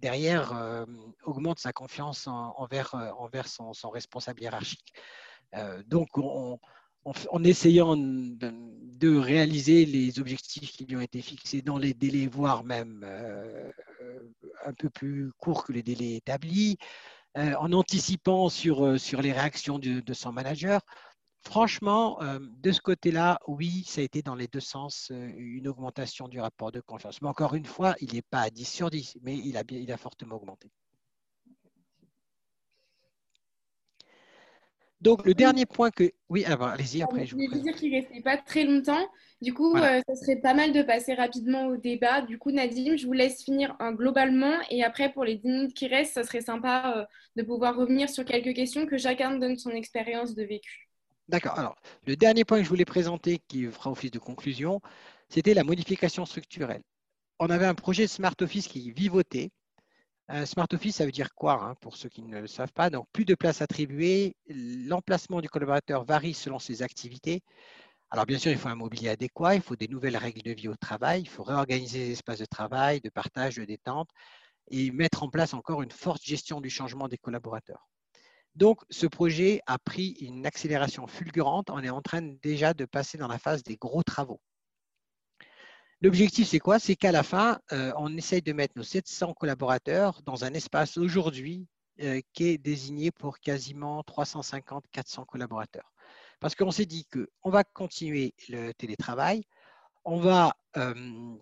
derrière 0.00 0.52
euh, 0.54 0.84
augmente 1.24 1.58
sa 1.58 1.72
confiance 1.72 2.26
envers, 2.26 2.94
envers 3.18 3.48
son, 3.48 3.72
responsable 3.90 4.42
hiérarchique. 4.42 4.92
donc, 5.86 6.18
en 6.18 7.44
essayant 7.44 7.96
de, 7.96 8.52
de, 8.98 9.16
réaliser 9.16 9.86
les 9.86 10.18
objectifs 10.18 10.72
qui 10.72 10.84
lui 10.84 10.96
ont 10.96 11.00
été 11.00 11.22
fixés 11.22 11.62
dans 11.62 11.78
les 11.78 11.94
délais, 11.94 12.26
voire 12.26 12.64
même 12.64 13.06
un 14.66 14.72
peu 14.74 14.90
plus 14.90 15.30
courts 15.38 15.64
que 15.64 15.72
les 15.72 15.82
délais 15.82 16.16
établis, 16.16 16.76
euh, 17.36 17.54
en 17.58 17.72
anticipant 17.72 18.48
sur, 18.48 18.84
euh, 18.84 18.96
sur 18.96 19.20
les 19.20 19.32
réactions 19.32 19.78
de, 19.78 20.14
son 20.14 20.32
manager. 20.32 20.80
Franchement, 21.42 22.20
euh, 22.22 22.38
de 22.40 22.72
ce 22.72 22.80
côté-là, 22.80 23.38
oui, 23.46 23.84
ça 23.86 24.00
a 24.00 24.04
été 24.04 24.22
dans 24.22 24.34
les 24.34 24.48
deux 24.48 24.60
sens 24.60 25.12
une 25.12 25.68
augmentation 25.68 26.28
du 26.28 26.40
rapport 26.40 26.72
de 26.72 26.80
confiance. 26.80 27.20
Mais 27.20 27.28
encore 27.28 27.54
une 27.54 27.66
fois, 27.66 27.94
il 28.00 28.14
n'est 28.14 28.22
pas 28.22 28.40
à 28.40 28.50
10 28.50 28.64
sur 28.64 28.90
10, 28.90 29.18
mais 29.22 29.36
il 29.36 29.56
a, 29.58 29.62
il 29.70 29.92
a 29.92 29.96
fortement 29.98 30.36
augmenté. 30.36 30.70
Donc, 35.00 35.24
le 35.26 35.34
dernier 35.34 35.66
point 35.66 35.90
que. 35.90 36.10
Oui, 36.28 36.44
allez-y, 36.44 37.02
après. 37.02 37.26
Je, 37.26 37.34
voulais 37.34 37.48
dire 37.48 37.74
qu'il 37.74 37.92
ne 37.92 37.96
restait 37.96 38.22
pas 38.22 38.36
très 38.38 38.64
longtemps. 38.64 39.06
Du 39.42 39.52
coup, 39.52 39.76
euh, 39.76 40.00
ça 40.08 40.14
serait 40.14 40.36
pas 40.36 40.54
mal 40.54 40.72
de 40.72 40.82
passer 40.82 41.14
rapidement 41.14 41.66
au 41.66 41.76
débat. 41.76 42.22
Du 42.22 42.38
coup, 42.38 42.50
Nadim, 42.50 42.96
je 42.96 43.06
vous 43.06 43.12
laisse 43.12 43.44
finir 43.44 43.76
hein, 43.78 43.92
globalement. 43.92 44.54
Et 44.70 44.82
après, 44.82 45.12
pour 45.12 45.24
les 45.24 45.36
10 45.36 45.48
minutes 45.48 45.74
qui 45.74 45.86
restent, 45.86 46.14
ça 46.14 46.24
serait 46.24 46.40
sympa 46.40 46.94
euh, 46.96 47.04
de 47.36 47.42
pouvoir 47.42 47.76
revenir 47.76 48.08
sur 48.08 48.24
quelques 48.24 48.54
questions, 48.54 48.86
que 48.86 48.96
chacun 48.96 49.36
donne 49.38 49.58
son 49.58 49.70
expérience 49.70 50.34
de 50.34 50.42
vécu. 50.42 50.88
D'accord. 51.28 51.58
Alors, 51.58 51.76
le 52.06 52.16
dernier 52.16 52.44
point 52.44 52.58
que 52.58 52.64
je 52.64 52.68
voulais 52.68 52.84
présenter, 52.86 53.40
qui 53.48 53.64
fera 53.66 53.90
office 53.90 54.10
de 54.10 54.18
conclusion, 54.18 54.80
c'était 55.28 55.54
la 55.54 55.64
modification 55.64 56.24
structurelle. 56.24 56.82
On 57.38 57.50
avait 57.50 57.66
un 57.66 57.74
projet 57.74 58.06
Smart 58.06 58.34
Office 58.40 58.68
qui 58.68 58.90
vivotait 58.92 59.50
Smart 60.44 60.66
Office, 60.72 60.96
ça 60.96 61.06
veut 61.06 61.12
dire 61.12 61.34
quoi 61.34 61.62
hein, 61.62 61.74
pour 61.80 61.96
ceux 61.96 62.08
qui 62.08 62.22
ne 62.22 62.40
le 62.40 62.46
savent 62.46 62.72
pas? 62.72 62.90
Donc, 62.90 63.06
plus 63.12 63.24
de 63.24 63.34
places 63.34 63.62
attribuées, 63.62 64.36
l'emplacement 64.48 65.40
du 65.40 65.48
collaborateur 65.48 66.04
varie 66.04 66.34
selon 66.34 66.58
ses 66.58 66.82
activités. 66.82 67.42
Alors, 68.10 68.26
bien 68.26 68.38
sûr, 68.38 68.50
il 68.52 68.58
faut 68.58 68.68
un 68.68 68.74
mobilier 68.74 69.08
adéquat, 69.10 69.54
il 69.56 69.62
faut 69.62 69.76
des 69.76 69.88
nouvelles 69.88 70.16
règles 70.16 70.42
de 70.42 70.52
vie 70.52 70.68
au 70.68 70.76
travail, 70.76 71.22
il 71.22 71.28
faut 71.28 71.44
réorganiser 71.44 71.98
les 72.00 72.12
espaces 72.12 72.38
de 72.38 72.44
travail, 72.44 73.00
de 73.00 73.10
partage, 73.10 73.56
de 73.56 73.64
détente 73.64 74.10
et 74.70 74.90
mettre 74.90 75.22
en 75.22 75.30
place 75.30 75.54
encore 75.54 75.82
une 75.82 75.92
forte 75.92 76.22
gestion 76.24 76.60
du 76.60 76.70
changement 76.70 77.08
des 77.08 77.18
collaborateurs. 77.18 77.88
Donc, 78.56 78.80
ce 78.90 79.06
projet 79.06 79.60
a 79.66 79.78
pris 79.78 80.16
une 80.20 80.46
accélération 80.46 81.06
fulgurante. 81.06 81.70
On 81.70 81.82
est 81.82 81.90
en 81.90 82.02
train 82.02 82.22
déjà 82.22 82.74
de 82.74 82.84
passer 82.84 83.18
dans 83.18 83.28
la 83.28 83.38
phase 83.38 83.62
des 83.62 83.76
gros 83.76 84.02
travaux. 84.02 84.40
L'objectif, 86.02 86.48
c'est 86.48 86.58
quoi? 86.58 86.78
C'est 86.78 86.94
qu'à 86.94 87.10
la 87.10 87.22
fin, 87.22 87.58
euh, 87.72 87.90
on 87.96 88.14
essaye 88.18 88.42
de 88.42 88.52
mettre 88.52 88.74
nos 88.76 88.82
700 88.82 89.32
collaborateurs 89.32 90.20
dans 90.26 90.44
un 90.44 90.52
espace 90.52 90.98
aujourd'hui 90.98 91.66
euh, 92.02 92.20
qui 92.34 92.48
est 92.48 92.58
désigné 92.58 93.10
pour 93.10 93.38
quasiment 93.40 94.02
350-400 94.02 95.24
collaborateurs. 95.24 95.90
Parce 96.38 96.54
qu'on 96.54 96.70
s'est 96.70 96.84
dit 96.84 97.06
qu'on 97.06 97.50
va 97.50 97.64
continuer 97.64 98.34
le 98.50 98.72
télétravail, 98.72 99.44
on 100.04 100.18
va 100.18 100.54
euh, 100.76 100.94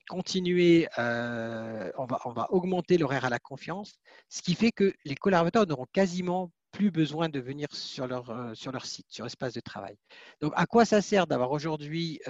continuer, 0.08 0.86
on, 0.96 2.06
va, 2.06 2.46
augmenter 2.50 2.96
l'horaire 2.96 3.24
à 3.24 3.30
la 3.30 3.40
confiance, 3.40 3.98
ce 4.28 4.40
qui 4.40 4.54
fait 4.54 4.70
que 4.70 4.94
les 5.04 5.16
collaborateurs 5.16 5.66
n'auront 5.66 5.86
quasiment 5.92 6.52
plus 6.70 6.92
besoin 6.92 7.28
de 7.28 7.40
venir 7.40 7.66
sur 7.72 8.06
leur, 8.06 8.52
sur 8.54 8.70
leur 8.70 8.86
site, 8.86 9.06
sur 9.10 9.24
l'espace 9.24 9.52
de 9.52 9.60
travail. 9.60 9.96
Donc, 10.40 10.52
à 10.54 10.66
quoi 10.66 10.84
ça 10.84 11.02
sert 11.02 11.26
d'avoir 11.26 11.50
aujourd'hui 11.50 12.20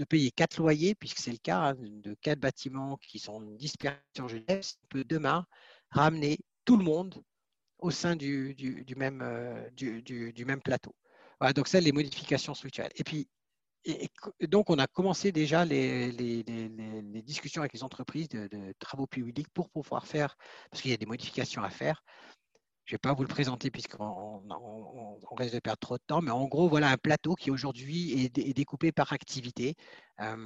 de 0.00 0.04
payer 0.06 0.30
quatre 0.30 0.58
loyers, 0.58 0.94
puisque 0.94 1.18
c'est 1.18 1.30
le 1.30 1.36
cas 1.36 1.72
hein, 1.72 1.76
de 1.78 2.14
quatre 2.14 2.40
bâtiments 2.40 2.96
qui 2.96 3.18
sont 3.18 3.42
dispersés 3.42 4.00
en 4.18 4.28
Genève, 4.28 4.64
on 4.82 4.86
peut 4.88 5.04
demain 5.04 5.46
ramener 5.90 6.38
tout 6.64 6.78
le 6.78 6.84
monde 6.84 7.22
au 7.78 7.90
sein 7.90 8.16
du, 8.16 8.56
même, 8.96 9.20
euh, 9.22 9.68
du, 9.72 10.44
même 10.46 10.62
plateau. 10.62 10.94
Voilà, 11.38 11.52
donc 11.52 11.68
ça, 11.68 11.80
les 11.80 11.92
modifications 11.92 12.54
structurelles. 12.54 12.92
Et 12.96 13.04
puis, 13.04 13.28
et, 13.84 14.08
donc, 14.48 14.70
on 14.70 14.78
a 14.78 14.86
commencé 14.86 15.32
déjà 15.32 15.66
les, 15.66 16.12
les, 16.12 17.22
discussions 17.22 17.60
avec 17.60 17.74
les 17.74 17.82
entreprises 17.82 18.28
de, 18.28 18.74
travaux 18.78 19.06
publics 19.06 19.48
pour 19.52 19.68
pouvoir 19.68 20.06
faire, 20.06 20.34
parce 20.70 20.80
qu'il 20.80 20.90
y 20.90 20.94
a 20.94 20.98
des 20.98 21.06
modifications 21.06 21.62
à 21.62 21.70
faire, 21.70 22.02
je 22.84 22.94
ne 22.94 22.96
vais 22.96 22.98
pas 22.98 23.14
vous 23.14 23.22
le 23.22 23.28
présenter 23.28 23.70
puisqu'on 23.70 24.42
on, 24.50 25.34
risque 25.36 25.54
de 25.54 25.60
perdre 25.60 25.78
trop 25.78 25.96
de 25.96 26.02
temps, 26.06 26.20
mais 26.20 26.30
en 26.30 26.46
gros, 26.46 26.68
voilà 26.68 26.90
un 26.90 26.96
plateau 26.96 27.34
qui 27.34 27.50
aujourd'hui 27.50 28.24
est, 28.24 28.54
découpé 28.54 28.90
par 28.92 29.12
activité, 29.12 29.76
euh, 30.20 30.36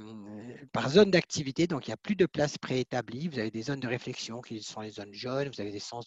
par 0.71 0.89
zone 0.89 1.11
d'activité. 1.11 1.67
Donc, 1.67 1.87
il 1.87 1.89
n'y 1.89 1.93
a 1.93 1.97
plus 1.97 2.15
de 2.15 2.25
place 2.25 2.57
préétablie. 2.57 3.27
Vous 3.27 3.39
avez 3.39 3.51
des 3.51 3.63
zones 3.63 3.79
de 3.79 3.87
réflexion 3.87 4.41
qui 4.41 4.61
sont 4.61 4.81
les 4.81 4.91
zones 4.91 5.13
jaunes, 5.13 5.49
vous 5.49 5.59
avez 5.59 5.71
des, 5.71 5.79
sens 5.79 6.05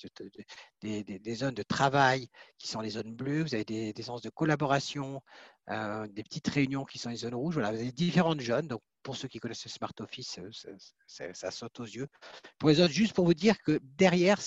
des, 0.80 1.34
zones 1.34 1.54
de 1.54 1.62
travail 1.62 2.28
qui 2.56 2.68
sont 2.68 2.80
les 2.80 2.90
zones 2.90 3.14
bleues, 3.14 3.42
vous 3.42 3.54
avez 3.54 3.64
des, 3.64 4.02
sens 4.02 4.22
de 4.22 4.30
collaboration, 4.30 5.20
euh, 5.70 6.06
des 6.06 6.22
petites 6.22 6.48
réunions 6.48 6.84
qui 6.84 6.98
sont 6.98 7.10
les 7.10 7.16
zones 7.16 7.34
rouges. 7.34 7.54
Voilà, 7.54 7.72
vous 7.72 7.80
avez 7.80 7.92
différentes 7.92 8.40
zones. 8.40 8.68
Donc, 8.68 8.80
pour 9.02 9.16
ceux 9.16 9.28
qui 9.28 9.38
connaissent 9.38 9.66
le 9.66 9.70
Smart 9.70 9.92
Office, 10.00 10.38
euh, 10.38 11.32
ça, 11.34 11.50
saute 11.50 11.80
aux 11.80 11.84
yeux. 11.84 12.08
Pour 12.58 12.70
les 12.70 12.80
autres, 12.80 12.92
juste 12.92 13.12
pour 13.12 13.26
vous 13.26 13.34
dire 13.34 13.58
que 13.60 13.78
derrière, 13.82 14.40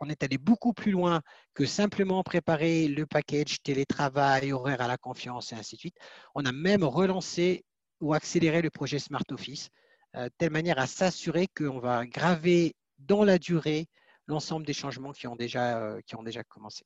on 0.00 0.08
est 0.08 0.22
allé 0.22 0.38
beaucoup 0.38 0.72
plus 0.72 0.92
loin 0.92 1.22
que 1.54 1.66
simplement 1.66 2.22
préparer 2.22 2.86
le 2.86 3.04
package 3.04 3.62
télétravail, 3.62 4.52
horaire 4.52 4.80
à 4.80 4.86
la 4.86 4.96
confiance 4.96 5.52
et 5.52 5.56
ainsi 5.56 5.74
de 5.74 5.80
suite. 5.80 5.96
On 6.36 6.44
a 6.44 6.52
même 6.52 6.84
relancé 6.84 7.64
ou 8.00 8.14
accéléré 8.14 8.62
le 8.62 8.70
projet 8.70 9.00
Smart 9.00 9.24
Office, 9.32 9.70
euh, 10.14 10.28
telle 10.38 10.50
manière 10.50 10.78
à 10.78 10.86
s'assurer 10.86 11.48
qu'on 11.48 11.80
va 11.80 12.06
graver 12.06 12.76
dans 12.98 13.24
la 13.24 13.38
durée 13.38 13.88
l'ensemble 14.28 14.66
des 14.66 14.72
changements 14.72 15.12
qui 15.12 15.26
ont 15.26 15.36
déjà, 15.36 15.96
qui 16.06 16.14
ont 16.14 16.22
déjà 16.22 16.44
commencé. 16.44 16.84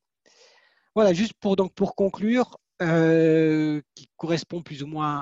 Voilà, 0.94 1.12
juste 1.12 1.34
pour, 1.38 1.54
donc, 1.54 1.74
pour 1.74 1.94
conclure, 1.94 2.56
qui 2.78 4.08
correspond 4.16 4.62
plus 4.62 4.82
ou 4.82 4.86
moins 4.86 5.18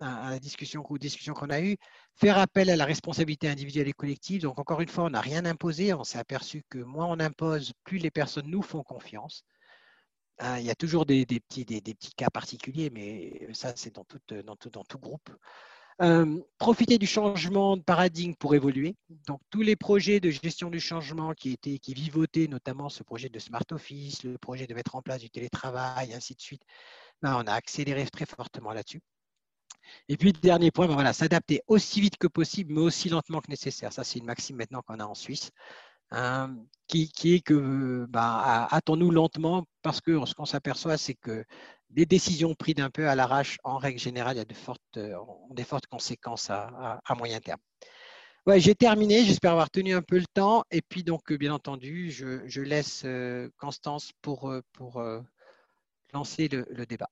à, 0.00 0.30
la 0.30 0.38
discussion, 0.38 0.84
aux 0.88 0.98
discussions 0.98 1.34
qu'on 1.34 1.50
a 1.50 1.60
eues, 1.60 1.76
faire 2.16 2.38
appel 2.38 2.70
à 2.70 2.76
la 2.76 2.84
responsabilité 2.84 3.48
individuelle 3.48 3.88
et 3.88 3.92
collective. 3.92 4.42
Donc, 4.42 4.58
encore 4.58 4.80
une 4.80 4.88
fois, 4.88 5.04
on 5.04 5.10
n'a 5.10 5.20
rien 5.20 5.44
imposé. 5.44 5.94
On 5.94 6.04
s'est 6.04 6.18
aperçu 6.18 6.64
que 6.68 6.78
moins 6.78 7.06
on 7.06 7.20
impose, 7.20 7.72
plus 7.84 7.98
les 7.98 8.10
personnes 8.10 8.48
nous 8.48 8.62
font 8.62 8.82
confiance. 8.82 9.44
Hein, 10.40 10.58
il 10.58 10.66
y 10.66 10.70
a 10.70 10.74
toujours 10.74 11.04
des, 11.06 11.26
petits, 11.26 11.64
des, 11.64 11.80
petits, 11.80 12.12
cas 12.16 12.30
particuliers, 12.30 12.90
mais 12.90 13.48
ça, 13.54 13.72
c'est 13.76 13.94
dans 13.94 14.04
dans, 14.44 14.56
tout, 14.56 14.70
dans 14.70 14.84
tout 14.84 14.98
groupe. 14.98 15.30
Euh, 16.00 16.40
profiter 16.58 16.96
du 16.96 17.08
changement 17.08 17.76
de 17.76 17.82
paradigme 17.82 18.34
pour 18.34 18.54
évoluer. 18.54 18.94
Donc, 19.26 19.40
tous 19.50 19.62
les 19.62 19.74
projets 19.74 20.20
de 20.20 20.30
gestion 20.30 20.70
du 20.70 20.78
changement 20.78 21.34
qui 21.34 21.52
étaient 21.52 21.78
qui 21.80 21.92
vivotaient, 21.92 22.46
notamment 22.46 22.88
ce 22.88 23.02
projet 23.02 23.28
de 23.28 23.38
Smart 23.40 23.64
Office, 23.72 24.22
le 24.22 24.38
projet 24.38 24.68
de 24.68 24.74
mettre 24.74 24.94
en 24.94 25.02
place 25.02 25.20
du 25.20 25.28
télétravail, 25.28 26.14
ainsi 26.14 26.36
de 26.36 26.40
suite, 26.40 26.62
ben, 27.20 27.34
on 27.36 27.48
a 27.48 27.52
accéléré 27.52 28.06
très 28.06 28.26
fortement 28.26 28.72
là-dessus. 28.72 29.00
Et 30.08 30.16
puis, 30.16 30.32
dernier 30.32 30.70
point, 30.70 30.86
ben 30.86 30.94
voilà, 30.94 31.12
s'adapter 31.12 31.62
aussi 31.66 32.00
vite 32.00 32.16
que 32.16 32.28
possible, 32.28 32.72
mais 32.74 32.80
aussi 32.80 33.08
lentement 33.08 33.40
que 33.40 33.50
nécessaire. 33.50 33.92
Ça, 33.92 34.04
c'est 34.04 34.20
une 34.20 34.26
maxime 34.26 34.56
maintenant 34.56 34.82
qu'on 34.82 35.00
a 35.00 35.04
en 35.04 35.14
Suisse. 35.14 35.50
Hein, 36.10 36.56
qui, 36.86 37.10
est 37.34 37.40
que 37.40 38.06
bah, 38.08 38.66
attends-nous 38.70 39.10
lentement 39.10 39.66
parce 39.82 40.00
que 40.00 40.24
ce 40.24 40.34
qu'on 40.34 40.46
s'aperçoit, 40.46 40.96
c'est 40.96 41.14
que 41.14 41.44
des 41.90 42.06
décisions 42.06 42.54
prises 42.54 42.80
un 42.80 42.90
peu 42.90 43.08
à 43.08 43.14
l'arrache, 43.14 43.58
en 43.64 43.78
règle 43.78 43.98
générale, 43.98 44.36
fortes, 44.54 44.98
ont 44.98 45.54
des 45.54 45.64
fortes 45.64 45.86
conséquences 45.86 46.50
à, 46.50 47.00
moyen 47.16 47.40
terme. 47.40 47.60
Ouais, 48.46 48.60
j'ai 48.60 48.74
terminé, 48.74 49.24
j'espère 49.24 49.52
avoir 49.52 49.70
tenu 49.70 49.94
un 49.94 50.02
peu 50.02 50.18
le 50.18 50.26
temps. 50.32 50.64
Et 50.70 50.82
puis 50.82 51.04
donc, 51.04 51.32
bien 51.32 51.52
entendu, 51.52 52.10
je, 52.10 52.60
laisse 52.60 53.06
Constance 53.58 54.12
pour, 54.22 54.52
lancer 56.12 56.48
le, 56.48 56.86
débat. 56.86 57.10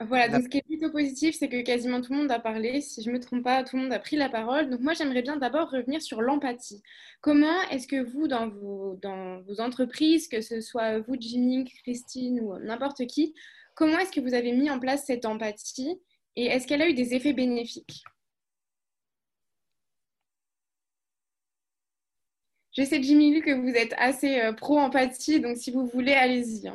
Voilà, 0.00 0.28
donc 0.28 0.42
ce 0.42 0.48
qui 0.48 0.58
est 0.58 0.62
plutôt 0.62 0.90
positif, 0.90 1.36
c'est 1.38 1.48
que 1.48 1.62
quasiment 1.62 2.00
tout 2.00 2.12
le 2.12 2.18
monde 2.18 2.30
a 2.32 2.40
parlé. 2.40 2.80
Si 2.80 3.02
je 3.02 3.10
ne 3.10 3.14
me 3.14 3.20
trompe 3.20 3.44
pas, 3.44 3.62
tout 3.62 3.76
le 3.76 3.82
monde 3.82 3.92
a 3.92 4.00
pris 4.00 4.16
la 4.16 4.28
parole. 4.28 4.68
Donc 4.68 4.80
moi, 4.80 4.92
j'aimerais 4.92 5.22
bien 5.22 5.36
d'abord 5.36 5.70
revenir 5.70 6.02
sur 6.02 6.20
l'empathie. 6.20 6.82
Comment 7.20 7.62
est-ce 7.70 7.86
que 7.86 8.02
vous, 8.02 8.26
dans 8.26 8.48
vos, 8.48 8.96
dans 9.00 9.40
vos 9.42 9.60
entreprises, 9.60 10.26
que 10.28 10.40
ce 10.40 10.60
soit 10.60 10.98
vous, 10.98 11.14
Jimmy, 11.18 11.64
Christine 11.84 12.40
ou 12.40 12.58
n'importe 12.58 13.06
qui, 13.06 13.34
comment 13.74 13.98
est-ce 13.98 14.10
que 14.12 14.20
vous 14.20 14.34
avez 14.34 14.52
mis 14.52 14.68
en 14.70 14.80
place 14.80 15.04
cette 15.06 15.24
empathie 15.26 16.00
et 16.36 16.46
est-ce 16.46 16.66
qu'elle 16.66 16.82
a 16.82 16.88
eu 16.88 16.94
des 16.94 17.14
effets 17.14 17.32
bénéfiques? 17.32 18.04
Je 22.76 22.82
sais, 22.82 23.00
Jimmy, 23.02 23.40
que 23.40 23.52
vous 23.52 23.68
êtes 23.68 23.94
assez 23.96 24.40
euh, 24.40 24.52
pro-empathie, 24.52 25.40
donc 25.40 25.56
si 25.56 25.70
vous 25.70 25.86
voulez, 25.86 26.12
allez-y. 26.12 26.72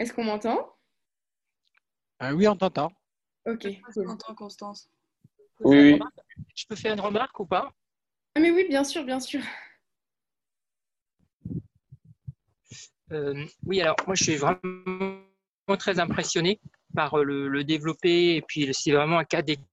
Est-ce 0.00 0.14
qu'on 0.14 0.24
m'entend? 0.24 0.66
Euh, 2.22 2.32
Oui, 2.32 2.48
on 2.48 2.56
t'entend. 2.56 2.90
Ok. 3.46 3.68
On 3.98 4.02
t'entend, 4.06 4.34
Constance? 4.34 4.88
Oui, 5.60 5.92
oui. 5.92 6.00
Je 6.56 6.64
peux 6.66 6.74
faire 6.74 6.94
une 6.94 7.02
remarque 7.02 7.38
ou 7.38 7.44
pas? 7.44 7.70
Ah, 8.34 8.40
Mais 8.40 8.50
oui, 8.50 8.66
bien 8.66 8.82
sûr, 8.82 9.04
bien 9.04 9.20
sûr. 9.20 9.42
Euh, 13.12 13.44
oui, 13.66 13.82
alors 13.82 13.96
moi 14.06 14.14
je 14.14 14.22
suis 14.24 14.36
vraiment 14.36 15.20
très 15.78 15.98
impressionné 15.98 16.60
par 16.94 17.18
le, 17.18 17.48
le 17.48 17.64
développer 17.64 18.36
et 18.36 18.42
puis 18.42 18.72
c'est 18.72 18.92
vraiment 18.92 19.18
un 19.18 19.24
cas 19.24 19.42
d'école 19.42 19.66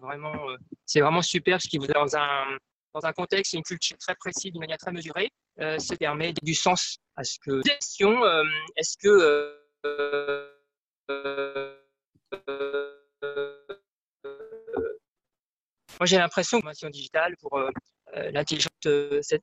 vraiment, 0.00 0.50
euh, 0.50 0.56
c'est 0.84 1.00
vraiment 1.00 1.22
super 1.22 1.60
ce 1.60 1.68
qui 1.68 1.78
vous 1.78 1.86
dans 1.86 2.16
un 2.16 2.58
dans 2.94 3.06
un 3.06 3.12
contexte, 3.12 3.54
une 3.54 3.62
culture 3.62 3.96
très 3.96 4.14
précise, 4.14 4.52
d'une 4.52 4.60
manière 4.60 4.76
très 4.76 4.92
mesurée, 4.92 5.30
euh, 5.60 5.78
ça 5.78 5.96
permet 5.96 6.34
du 6.42 6.54
sens 6.54 6.98
à 7.16 7.24
ce 7.24 7.38
que. 7.40 7.62
Question 7.62 8.22
euh, 8.24 8.44
est-ce 8.76 8.98
que 8.98 9.58
moi 15.98 16.06
j'ai 16.06 16.18
l'impression 16.18 16.58
que 16.58 16.62
formation 16.62 16.90
digitale 16.90 17.36
pour 17.38 17.58
l'intelligence, 18.14 18.72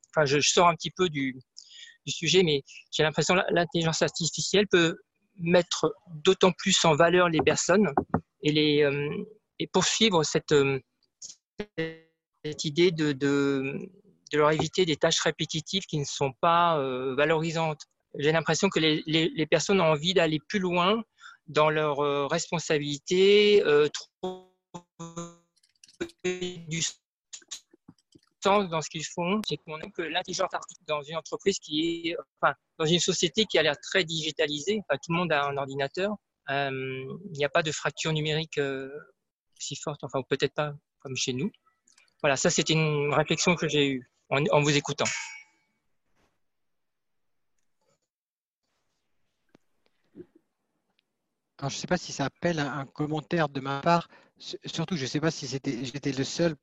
enfin 0.09 0.25
je, 0.25 0.39
sors 0.41 0.67
un 0.67 0.75
petit 0.75 0.91
peu 0.91 1.09
du, 1.09 1.39
du 2.09 2.15
sujet, 2.15 2.43
mais 2.43 2.63
j'ai 2.91 3.03
l'impression 3.03 3.35
que 3.35 3.53
l'intelligence 3.53 4.01
artificielle 4.01 4.67
peut 4.67 4.97
mettre 5.37 5.93
d'autant 6.07 6.51
plus 6.51 6.83
en 6.83 6.95
valeur 6.95 7.29
les 7.29 7.41
personnes 7.41 7.87
et 8.43 8.51
les 8.51 8.83
et 9.59 9.67
poursuivre 9.67 10.23
cette, 10.23 10.53
euh, 10.53 10.79
cette 11.77 12.65
idée 12.65 12.91
de, 12.91 13.11
de, 13.11 13.89
leur 14.33 14.51
éviter 14.51 14.85
des 14.85 14.95
tâches 14.95 15.19
répétitives 15.19 15.85
qui 15.85 15.97
ne 15.97 16.05
sont 16.05 16.31
pas 16.39 16.79
euh, 16.79 17.15
valorisantes. 17.15 17.81
J'ai 18.17 18.31
l'impression 18.31 18.69
que 18.69 18.79
les, 18.79 19.03
les, 19.05 19.47
personnes 19.47 19.81
ont 19.81 19.91
envie 19.91 20.13
d'aller 20.13 20.39
plus 20.47 20.59
loin 20.59 21.03
dans 21.47 21.69
leurs 21.69 21.99
euh, 21.99 22.27
responsabilités, 22.27 23.63
euh, 23.65 23.87
du 26.23 26.81
sens 28.43 28.69
dans 28.69 28.81
ce 28.81 28.89
qu'ils 28.89 29.05
font. 29.05 29.41
C'est 29.47 29.57
que 29.57 30.01
l'intelligence 30.01 30.53
artificielle 30.53 30.85
dans 30.87 31.01
une 31.01 31.17
entreprise 31.17 31.59
qui 31.59 32.09
est, 32.09 32.17
enfin, 32.41 32.53
dans 32.77 32.85
une 32.85 32.99
société 32.99 33.45
qui 33.45 33.57
a 33.57 33.63
l'air 33.63 33.79
très 33.79 34.03
digitalisée, 34.03 34.81
enfin, 34.87 34.97
tout 35.03 35.11
le 35.11 35.17
monde 35.17 35.31
a 35.31 35.45
un 35.45 35.57
ordinateur, 35.57 36.15
euh, 36.49 36.71
il 36.71 37.37
n'y 37.37 37.45
a 37.45 37.49
pas 37.49 37.63
de 37.63 37.71
fracture 37.71 38.11
numérique 38.11 38.57
euh, 38.57 38.89
si 39.59 39.75
forte, 39.75 40.03
enfin 40.03 40.21
peut-être 40.27 40.53
pas 40.53 40.73
comme 40.99 41.15
chez 41.15 41.33
nous. 41.33 41.51
Voilà, 42.21 42.35
ça 42.37 42.49
c'était 42.49 42.73
une 42.73 43.13
réflexion 43.13 43.55
que 43.55 43.67
j'ai 43.67 43.87
eue 43.89 44.11
en, 44.29 44.61
vous 44.61 44.75
écoutant. 44.75 45.05
Je 51.59 51.65
ne 51.65 51.69
sais 51.69 51.87
pas 51.87 51.97
si 51.97 52.13
ça 52.13 52.25
appelle 52.25 52.59
un, 52.59 52.85
commentaire 52.85 53.49
de 53.49 53.59
ma 53.59 53.81
part. 53.81 54.07
Surtout, 54.65 54.95
je 54.95 55.01
ne 55.01 55.07
sais 55.07 55.19
pas 55.19 55.31
si 55.31 55.45
j'étais 55.45 56.11
le 56.13 56.23
seul 56.23 56.55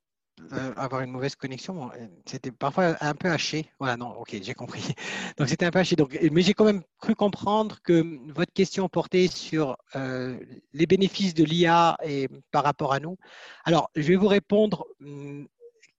euh, 0.52 0.74
avoir 0.76 1.00
une 1.00 1.10
mauvaise 1.10 1.34
connexion. 1.34 1.90
Euh, 1.92 2.06
c'était 2.26 2.50
parfois 2.50 2.96
un 3.00 3.14
peu 3.14 3.30
haché. 3.30 3.70
Voilà, 3.78 3.96
non, 3.96 4.10
ok, 4.18 4.36
j'ai 4.42 4.54
compris. 4.54 4.82
Donc 5.38 5.48
c'était 5.48 5.64
un 5.64 5.70
peu 5.70 5.78
haché. 5.78 5.96
Donc, 5.96 6.18
mais 6.30 6.42
j'ai 6.42 6.52
quand 6.52 6.66
même 6.66 6.82
cru 6.98 7.14
comprendre 7.14 7.80
que 7.82 8.18
votre 8.32 8.52
question 8.52 8.88
portait 8.88 9.28
sur 9.28 9.76
euh, 9.94 10.38
les 10.74 10.86
bénéfices 10.86 11.34
de 11.34 11.42
l'IA 11.42 11.96
et 12.04 12.28
par 12.50 12.64
rapport 12.64 12.92
à 12.92 13.00
nous. 13.00 13.16
Alors, 13.64 13.90
je 13.96 14.02
vais 14.02 14.16
vous 14.16 14.28
répondre 14.28 14.86
hum, 15.00 15.48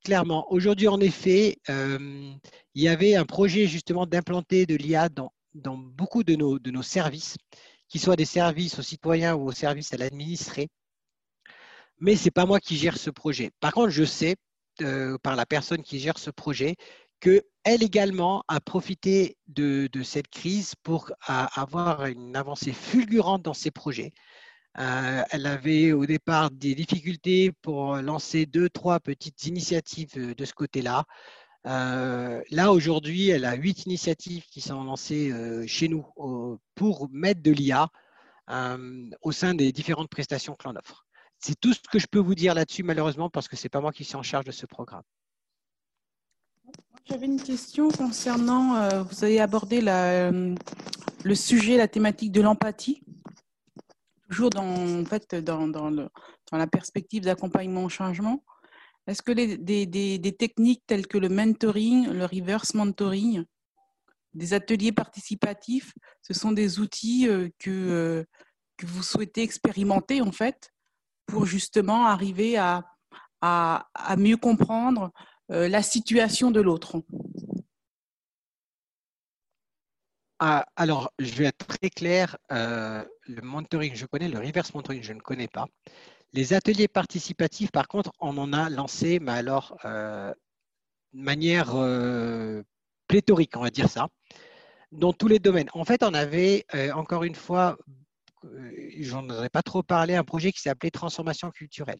clairement. 0.03 0.45
Aujourd'hui, 0.51 0.87
en 0.87 0.99
effet, 0.99 1.57
il 1.67 2.39
y 2.75 2.87
avait 2.87 3.15
un 3.15 3.25
projet 3.25 3.65
justement 3.65 4.05
d'implanter 4.05 4.65
de 4.65 4.75
l'IA 4.75 5.09
dans, 5.09 5.33
dans 5.55 5.77
beaucoup 5.77 6.23
de 6.23 6.35
nos, 6.35 6.59
de 6.59 6.71
nos 6.71 6.83
services, 6.83 7.37
qu'ils 7.89 8.01
soient 8.01 8.15
des 8.15 8.25
services 8.25 8.77
aux 8.79 8.83
citoyens 8.83 9.35
ou 9.35 9.47
aux 9.47 9.51
services 9.51 9.93
à 9.93 9.97
l'administré 9.97 10.69
mais 11.99 12.15
ce 12.15 12.25
n'est 12.25 12.31
pas 12.31 12.45
moi 12.45 12.59
qui 12.59 12.77
gère 12.77 12.97
ce 12.97 13.09
projet. 13.09 13.51
Par 13.59 13.73
contre, 13.73 13.89
je 13.89 14.03
sais 14.03 14.35
euh, 14.81 15.17
par 15.17 15.35
la 15.35 15.45
personne 15.45 15.81
qui 15.81 15.99
gère 15.99 16.17
ce 16.19 16.29
projet 16.29 16.75
qu'elle 17.19 17.41
également 17.65 18.43
a 18.47 18.59
profité 18.59 19.37
de, 19.47 19.89
cette 20.03 20.27
crise 20.27 20.75
pour 20.83 21.11
avoir 21.25 22.05
une 22.05 22.35
avancée 22.35 22.73
fulgurante 22.73 23.41
dans 23.41 23.55
ses 23.55 23.71
projets. 23.71 24.11
Euh, 24.77 25.23
elle 25.31 25.47
avait 25.47 25.93
au 25.93 26.05
départ 26.05 26.51
des 26.51 26.75
difficultés 26.75 27.51
pour 27.63 27.95
lancer 27.95 28.45
deux, 28.45 28.69
trois 28.69 28.99
petites 28.99 29.45
initiatives 29.47 30.35
de 30.35 30.45
ce 30.45 30.53
côté-là. 30.53 31.05
Euh, 31.65 32.41
là, 32.51 32.71
aujourd'hui, 32.71 33.29
elle 33.29 33.45
a 33.45 33.55
huit 33.55 33.87
initiatives 33.87 34.45
qui 34.51 34.61
sont 34.61 34.83
lancées 34.83 35.33
chez 35.67 35.87
nous 35.87 36.05
pour 36.75 37.09
mettre 37.11 37.41
de 37.41 37.51
l'IA 37.51 37.89
au 39.23 39.31
sein 39.31 39.55
des 39.55 39.71
différentes 39.71 40.09
prestations 40.09 40.53
que 40.53 40.67
l'on 40.67 40.75
offre. 40.75 41.06
C'est 41.39 41.59
tout 41.59 41.73
ce 41.73 41.79
que 41.91 41.99
je 41.99 42.07
peux 42.07 42.19
vous 42.19 42.35
dire 42.35 42.53
là-dessus, 42.53 42.83
malheureusement, 42.83 43.29
parce 43.29 43.47
que 43.47 43.55
ce 43.55 43.65
n'est 43.65 43.69
pas 43.69 43.81
moi 43.81 43.91
qui 43.91 44.03
suis 44.03 44.15
en 44.15 44.23
charge 44.23 44.45
de 44.45 44.51
ce 44.51 44.65
programme. 44.65 45.03
J'avais 47.05 47.25
une 47.25 47.41
question 47.41 47.89
concernant, 47.89 48.75
euh, 48.75 49.03
vous 49.03 49.23
avez 49.23 49.39
abordé 49.39 49.81
le 49.81 51.35
sujet, 51.35 51.77
la 51.77 51.87
thématique 51.87 52.31
de 52.31 52.41
l'empathie, 52.41 53.01
toujours 54.29 54.49
dans, 54.49 55.03
la 56.51 56.67
perspective 56.67 57.23
d'accompagnement 57.23 57.85
au 57.85 57.89
changement. 57.89 58.43
Est-ce 59.05 59.21
que 59.21 59.31
des, 59.31 60.35
techniques 60.37 60.83
telles 60.85 61.07
que 61.07 61.17
le 61.17 61.29
mentoring, 61.29 62.09
le 62.09 62.25
reverse 62.25 62.73
mentoring, 62.73 63.45
des 64.33 64.53
ateliers 64.53 64.91
participatifs, 64.91 65.93
ce 66.21 66.33
sont 66.33 66.51
des 66.51 66.79
outils 66.79 67.27
euh, 67.29 67.47
euh, 67.67 68.23
que 68.75 68.85
vous 68.85 69.01
souhaitez 69.01 69.43
expérimenter 69.43 70.21
en 70.21 70.33
fait 70.33 70.73
pour 71.27 71.45
justement 71.45 72.07
arriver 72.07 72.57
à, 72.57 72.83
à, 73.41 74.15
mieux 74.17 74.37
comprendre 74.37 75.11
euh, 75.51 75.67
la 75.67 75.83
situation 75.83 76.51
de 76.51 76.61
l'autre 76.61 77.01
ah, 80.39 80.67
alors, 80.75 81.11
je 81.17 81.33
vais 81.33 81.45
être 81.45 81.65
très 81.65 81.89
clair. 81.89 82.37
Euh, 82.51 83.03
le 83.25 83.41
mentoring, 83.41 83.95
je 83.95 84.05
connais. 84.05 84.27
Le 84.27 84.37
reverse 84.37 84.71
mentoring, 84.75 85.01
je 85.01 85.13
ne 85.13 85.19
connais 85.19 85.47
pas. 85.47 85.65
Les 86.31 86.53
ateliers 86.53 86.87
participatifs, 86.87 87.71
par 87.71 87.87
contre, 87.87 88.11
on 88.19 88.37
en 88.37 88.53
a 88.53 88.69
lancé, 88.69 89.17
mais 89.19 89.31
alors, 89.31 89.79
euh, 89.83 90.31
de 91.13 91.21
manière 91.23 91.73
pléthorique, 93.07 93.57
on 93.57 93.61
va 93.61 93.71
dire 93.71 93.89
ça, 93.89 94.09
dans 94.91 95.11
tous 95.11 95.27
les 95.27 95.39
domaines. 95.39 95.69
En 95.73 95.85
fait, 95.85 96.03
on 96.03 96.13
avait, 96.13 96.67
encore 96.93 97.23
une 97.23 97.33
fois, 97.33 97.75
j'en 98.99 99.29
aurais 99.29 99.49
pas 99.49 99.61
trop 99.61 99.83
parlé, 99.83 100.15
un 100.15 100.23
projet 100.23 100.51
qui 100.51 100.61
s'appelait 100.61 100.91
Transformation 100.91 101.51
culturelle, 101.51 101.99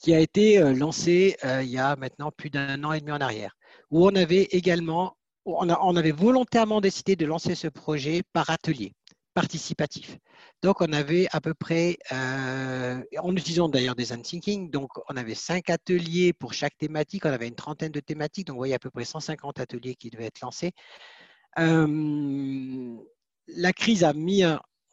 qui 0.00 0.14
a 0.14 0.20
été 0.20 0.58
lancé 0.74 1.36
il 1.44 1.68
y 1.68 1.78
a 1.78 1.96
maintenant 1.96 2.30
plus 2.30 2.50
d'un 2.50 2.82
an 2.84 2.92
et 2.92 3.00
demi 3.00 3.12
en 3.12 3.20
arrière, 3.20 3.56
où 3.90 4.06
on 4.06 4.14
avait 4.14 4.48
également, 4.50 5.16
on, 5.44 5.96
avait 5.96 6.12
volontairement 6.12 6.80
décidé 6.80 7.16
de 7.16 7.26
lancer 7.26 7.54
ce 7.54 7.68
projet 7.68 8.22
par 8.32 8.50
atelier 8.50 8.92
participatif. 9.34 10.18
Donc, 10.62 10.80
on 10.80 10.92
avait 10.92 11.26
à 11.32 11.40
peu 11.40 11.54
près, 11.54 11.96
euh, 12.12 13.02
en 13.18 13.34
utilisant 13.34 13.68
d'ailleurs 13.68 13.94
des 13.94 14.12
unthinking, 14.12 14.70
donc 14.70 14.90
on 15.08 15.16
avait 15.16 15.34
cinq 15.34 15.70
ateliers 15.70 16.32
pour 16.32 16.52
chaque 16.52 16.76
thématique, 16.76 17.24
on 17.24 17.30
avait 17.30 17.48
une 17.48 17.54
trentaine 17.54 17.92
de 17.92 18.00
thématiques, 18.00 18.46
donc 18.46 18.54
vous 18.54 18.60
voyez 18.60 18.74
à 18.74 18.78
peu 18.78 18.90
près 18.90 19.04
150 19.04 19.60
ateliers 19.60 19.94
qui 19.94 20.10
devaient 20.10 20.26
être 20.26 20.40
lancés. 20.40 20.72
Euh, 21.58 22.96
la 23.48 23.72
crise 23.72 24.04
a 24.04 24.12
mis 24.12 24.42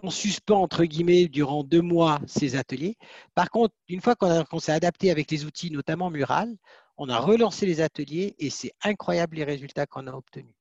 en 0.01 0.09
suspens, 0.09 0.61
entre 0.61 0.85
guillemets, 0.85 1.27
durant 1.27 1.63
deux 1.63 1.81
mois 1.81 2.19
ces 2.27 2.55
ateliers. 2.55 2.97
Par 3.35 3.49
contre, 3.49 3.75
une 3.87 4.01
fois 4.01 4.15
qu'on 4.15 4.59
s'est 4.59 4.71
adapté 4.71 5.11
avec 5.11 5.29
les 5.31 5.45
outils, 5.45 5.71
notamment 5.71 6.09
Mural, 6.09 6.55
on 6.97 7.09
a 7.09 7.17
relancé 7.17 7.65
les 7.65 7.81
ateliers 7.81 8.35
et 8.39 8.49
c'est 8.49 8.73
incroyable 8.83 9.37
les 9.37 9.43
résultats 9.43 9.85
qu'on 9.85 10.07
a 10.07 10.13
obtenus. 10.13 10.53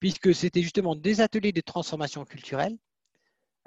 Puisque 0.00 0.34
c'était 0.34 0.62
justement 0.62 0.94
des 0.94 1.20
ateliers 1.20 1.52
de 1.52 1.60
transformation 1.60 2.24
culturelle 2.24 2.76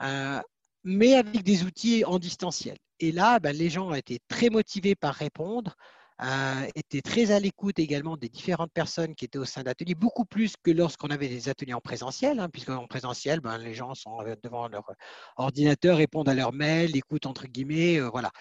euh, 0.01 0.39
mais 0.83 1.15
avec 1.15 1.43
des 1.43 1.63
outils 1.63 2.05
en 2.05 2.19
distanciel. 2.19 2.77
Et 2.99 3.11
là, 3.11 3.39
ben, 3.39 3.55
les 3.55 3.69
gens 3.69 3.89
ont 3.89 3.95
été 3.95 4.19
très 4.27 4.49
motivés 4.49 4.95
par 4.95 5.15
répondre, 5.15 5.75
euh, 6.21 6.67
étaient 6.75 7.01
très 7.01 7.31
à 7.31 7.39
l'écoute 7.39 7.79
également 7.79 8.17
des 8.17 8.29
différentes 8.29 8.71
personnes 8.73 9.15
qui 9.15 9.25
étaient 9.25 9.37
au 9.37 9.45
sein 9.45 9.63
d'ateliers, 9.63 9.95
beaucoup 9.95 10.25
plus 10.25 10.53
que 10.61 10.71
lorsqu'on 10.71 11.09
avait 11.09 11.29
des 11.29 11.49
ateliers 11.49 11.73
en 11.73 11.81
présentiel, 11.81 12.39
hein, 12.39 12.49
puisque 12.49 12.69
en 12.69 12.87
présentiel, 12.87 13.39
ben, 13.39 13.57
les 13.57 13.73
gens 13.73 13.95
sont 13.95 14.17
devant 14.43 14.67
leur 14.67 14.91
ordinateur, 15.37 15.97
répondent 15.97 16.29
à 16.29 16.33
leurs 16.33 16.53
mails, 16.53 16.95
écoutent 16.95 17.25
entre 17.25 17.47
guillemets, 17.47 17.99
euh, 17.99 18.09
voilà. 18.09 18.31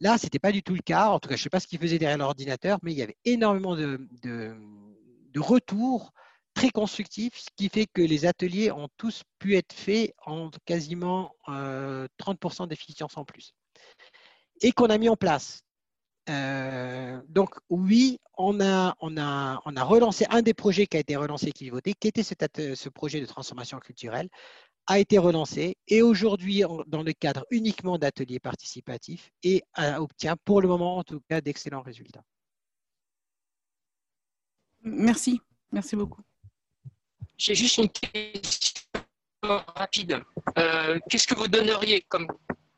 Là, 0.00 0.18
ce 0.18 0.26
n'était 0.26 0.38
pas 0.38 0.52
du 0.52 0.62
tout 0.62 0.74
le 0.74 0.82
cas. 0.82 1.08
En 1.08 1.20
tout 1.20 1.28
cas, 1.28 1.36
je 1.36 1.40
ne 1.40 1.44
sais 1.44 1.50
pas 1.50 1.60
ce 1.60 1.66
qu'ils 1.66 1.78
faisaient 1.78 1.98
derrière 1.98 2.18
l'ordinateur, 2.18 2.78
mais 2.82 2.92
il 2.92 2.98
y 2.98 3.02
avait 3.02 3.16
énormément 3.24 3.76
de, 3.76 3.98
de, 4.22 4.54
de 5.32 5.40
retours 5.40 6.12
très 6.54 6.70
constructif, 6.70 7.32
ce 7.36 7.48
qui 7.56 7.68
fait 7.68 7.86
que 7.86 8.02
les 8.02 8.26
ateliers 8.26 8.70
ont 8.70 8.88
tous 8.96 9.22
pu 9.38 9.56
être 9.56 9.72
faits 9.72 10.12
en 10.26 10.50
quasiment 10.64 11.34
30% 11.48 12.62
euh, 12.62 12.66
d'efficience 12.66 13.16
en 13.16 13.24
plus. 13.24 13.54
Et 14.60 14.72
qu'on 14.72 14.86
a 14.86 14.98
mis 14.98 15.08
en 15.08 15.16
place. 15.16 15.62
Euh, 16.28 17.20
donc 17.28 17.56
oui, 17.68 18.18
on 18.38 18.60
a, 18.60 18.94
on, 19.00 19.16
a, 19.16 19.60
on 19.64 19.76
a 19.76 19.84
relancé 19.84 20.24
un 20.30 20.42
des 20.42 20.54
projets 20.54 20.86
qui 20.86 20.96
a 20.96 21.00
été 21.00 21.16
relancé, 21.16 21.52
qui 21.52 21.66
est 21.66 21.70
voté, 21.70 21.94
qui 21.94 22.08
était 22.08 22.22
ce 22.22 22.88
projet 22.88 23.20
de 23.20 23.26
transformation 23.26 23.78
culturelle, 23.80 24.28
a 24.86 24.98
été 24.98 25.18
relancé 25.18 25.76
et 25.88 26.02
aujourd'hui, 26.02 26.62
dans 26.86 27.02
le 27.02 27.12
cadre 27.12 27.44
uniquement 27.50 27.98
d'ateliers 27.98 28.40
participatifs, 28.40 29.30
et 29.42 29.62
obtient 29.76 30.36
pour 30.44 30.60
le 30.60 30.68
moment 30.68 30.98
en 30.98 31.04
tout 31.04 31.20
cas 31.28 31.40
d'excellents 31.40 31.82
résultats. 31.82 32.24
Merci, 34.82 35.40
merci 35.70 35.94
beaucoup. 35.94 36.22
J'ai 37.36 37.54
juste 37.54 37.78
une 37.78 37.88
question 37.88 38.82
rapide. 39.74 40.22
Euh, 40.58 40.98
qu'est-ce 41.08 41.26
que 41.26 41.34
vous 41.34 41.48
donneriez 41.48 42.02
comme 42.02 42.26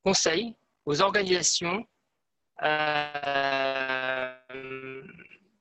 conseil 0.03 0.55
aux 0.85 1.01
organisations 1.01 1.87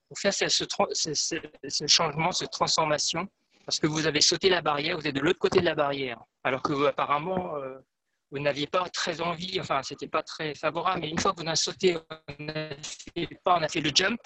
pour 0.08 0.20
faire 0.20 0.34
ce, 0.34 1.88
changement, 1.88 2.32
cette 2.32 2.52
transformation 2.52 3.28
Parce 3.66 3.80
que 3.80 3.88
vous 3.88 4.06
avez 4.06 4.22
sauté 4.22 4.50
la 4.50 4.62
barrière, 4.62 4.98
vous 4.98 5.08
êtes 5.08 5.16
de 5.16 5.22
l'autre 5.22 5.40
côté 5.40 5.60
de 5.60 5.66
la 5.66 5.76
barrière, 5.76 6.20
alors 6.44 6.62
que 6.62 6.74
vous, 6.74 6.86
apparemment, 6.86 7.56
euh, 7.58 7.80
vous 8.32 8.40
n'aviez 8.40 8.68
pas 8.68 8.88
très 8.90 9.22
envie, 9.22 9.60
enfin, 9.60 9.82
c'était 9.84 10.08
pas 10.08 10.24
très 10.24 10.56
favorable, 10.56 11.02
mais 11.02 11.10
une 11.10 11.20
fois 11.20 11.34
que 11.34 11.42
vous 11.42 11.48
avez 11.48 11.56
sauté, 11.56 11.98
on 12.40 12.48
a 12.50 12.70
fait, 12.82 13.30
on 13.46 13.64
a 13.64 13.68
fait 13.68 13.82
le 13.82 13.92
jump, 13.94 14.20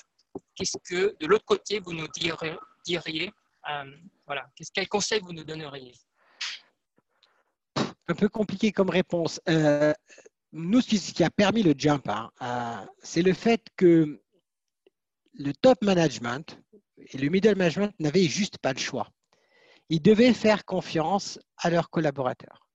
qu'est-ce 0.55 0.77
que 0.89 1.15
de 1.19 1.27
l'autre 1.27 1.45
côté 1.45 1.79
vous 1.79 1.93
nous 1.93 2.07
diriez 2.85 3.31
euh, 3.69 3.83
voilà. 4.25 4.45
Quel 4.73 4.87
conseil 4.87 5.19
vous 5.21 5.33
nous 5.33 5.43
donneriez? 5.43 5.93
Un 8.07 8.15
peu 8.15 8.29
compliqué 8.29 8.71
comme 8.71 8.89
réponse. 8.89 9.41
Euh, 9.49 9.93
nous, 10.51 10.81
ce 10.81 11.13
qui 11.13 11.23
a 11.23 11.29
permis 11.29 11.63
le 11.63 11.73
jump, 11.77 12.07
hein, 12.09 12.31
euh, 12.41 12.85
c'est 13.03 13.21
le 13.21 13.33
fait 13.33 13.61
que 13.75 14.21
le 15.33 15.53
top 15.53 15.83
management 15.83 16.59
et 16.97 17.17
le 17.17 17.29
middle 17.29 17.55
management 17.55 17.93
n'avaient 17.99 18.23
juste 18.23 18.57
pas 18.57 18.73
le 18.73 18.79
choix. 18.79 19.09
Ils 19.89 20.01
devaient 20.01 20.33
faire 20.33 20.65
confiance 20.65 21.39
à 21.57 21.69
leurs 21.69 21.89
collaborateurs. 21.89 22.67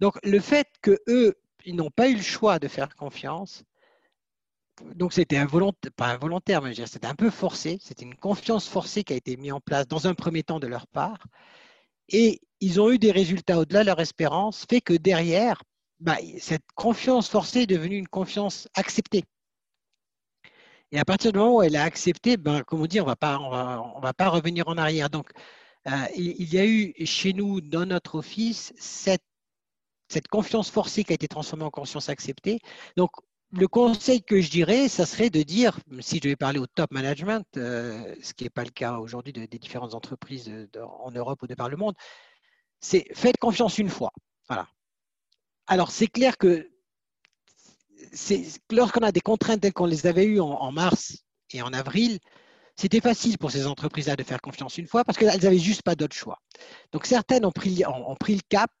Donc, 0.00 0.18
le 0.22 0.40
fait 0.40 0.66
que 0.82 0.98
eux, 1.08 1.34
ils 1.64 1.76
n'ont 1.76 1.90
pas 1.90 2.08
eu 2.08 2.16
le 2.16 2.22
choix 2.22 2.58
de 2.58 2.68
faire 2.68 2.94
confiance, 2.96 3.64
donc 4.94 5.12
c'était 5.12 5.36
involontaire, 5.36 5.92
pas 5.92 6.08
involontaire, 6.08 6.62
mais 6.62 6.74
c'était 6.74 7.06
un 7.06 7.14
peu 7.14 7.30
forcé. 7.30 7.78
C'était 7.80 8.04
une 8.04 8.14
confiance 8.14 8.68
forcée 8.68 9.04
qui 9.04 9.12
a 9.12 9.16
été 9.16 9.36
mise 9.36 9.52
en 9.52 9.60
place 9.60 9.86
dans 9.86 10.06
un 10.06 10.14
premier 10.14 10.42
temps 10.42 10.58
de 10.58 10.66
leur 10.66 10.86
part. 10.86 11.26
Et 12.08 12.40
ils 12.60 12.80
ont 12.80 12.90
eu 12.90 12.98
des 12.98 13.12
résultats 13.12 13.58
au-delà 13.58 13.80
de 13.80 13.86
leur 13.86 14.00
espérance, 14.00 14.66
fait 14.68 14.80
que 14.80 14.94
derrière, 14.94 15.62
bah, 16.00 16.16
cette 16.38 16.64
confiance 16.74 17.28
forcée 17.28 17.60
est 17.60 17.66
devenue 17.66 17.96
une 17.96 18.08
confiance 18.08 18.68
acceptée. 18.74 19.24
Et 20.92 20.98
à 20.98 21.04
partir 21.04 21.32
du 21.32 21.38
moment 21.38 21.56
où 21.56 21.62
elle 21.62 21.76
a 21.76 21.84
accepté, 21.84 22.36
ben, 22.36 22.62
comme 22.64 22.80
on 22.82 22.86
dit, 22.86 23.00
on 23.00 23.04
on 23.06 24.00
va, 24.00 24.12
pas 24.12 24.28
revenir 24.28 24.68
en 24.68 24.76
arrière. 24.76 25.10
Donc, 25.10 25.30
euh, 25.86 25.90
il, 26.16 26.52
y 26.52 26.58
a 26.58 26.66
eu 26.66 26.94
chez 27.06 27.32
nous, 27.32 27.60
dans 27.60 27.86
notre 27.86 28.16
office, 28.16 28.72
cette, 28.76 29.22
confiance 30.30 30.70
forcée 30.70 31.04
qui 31.04 31.12
a 31.12 31.14
été 31.14 31.28
transformée 31.28 31.64
en 31.64 31.70
confiance 31.70 32.08
acceptée. 32.08 32.58
Donc, 32.96 33.10
le 33.52 33.68
conseil 33.68 34.22
que 34.22 34.40
je 34.40 34.50
dirais, 34.50 34.88
ça 34.88 35.06
serait 35.06 35.30
de 35.30 35.42
dire, 35.42 35.78
si 36.00 36.20
je 36.22 36.28
vais 36.28 36.36
parler 36.36 36.58
au 36.58 36.66
top 36.66 36.90
management, 36.92 37.46
euh, 37.56 38.14
ce 38.22 38.34
qui 38.34 38.44
n'est 38.44 38.50
pas 38.50 38.64
le 38.64 38.70
cas 38.70 38.98
aujourd'hui 38.98 39.32
des 39.32 39.46
différentes 39.46 39.94
entreprises 39.94 40.52
en 41.04 41.10
Europe 41.12 41.42
ou 41.42 41.46
de 41.46 41.54
par 41.54 41.68
le 41.68 41.76
monde, 41.76 41.94
c'est 42.80 43.06
faites 43.14 43.38
confiance 43.38 43.78
une 43.78 43.88
fois. 43.90 44.12
Voilà. 44.48 44.68
Alors, 45.70 45.92
c'est 45.92 46.08
clair 46.08 46.36
que 46.36 46.68
lorsqu'on 48.72 49.02
a 49.02 49.12
des 49.12 49.20
contraintes 49.20 49.60
telles 49.60 49.72
qu'on 49.72 49.86
les 49.86 50.08
avait 50.08 50.24
eues 50.24 50.40
en, 50.40 50.72
mars 50.72 51.18
et 51.52 51.62
en 51.62 51.72
avril, 51.72 52.18
c'était 52.74 53.00
facile 53.00 53.38
pour 53.38 53.52
ces 53.52 53.68
entreprises-là 53.68 54.16
de 54.16 54.24
faire 54.24 54.40
confiance 54.40 54.78
une 54.78 54.88
fois 54.88 55.04
parce 55.04 55.16
qu'elles 55.16 55.40
n'avaient 55.40 55.60
juste 55.60 55.82
pas 55.82 55.94
d'autre 55.94 56.16
choix. 56.16 56.40
Donc, 56.90 57.06
certaines 57.06 57.46
ont 57.46 57.52
pris, 57.52 57.84
ont 57.86 58.16
pris 58.16 58.34
le 58.34 58.40
cap 58.48 58.72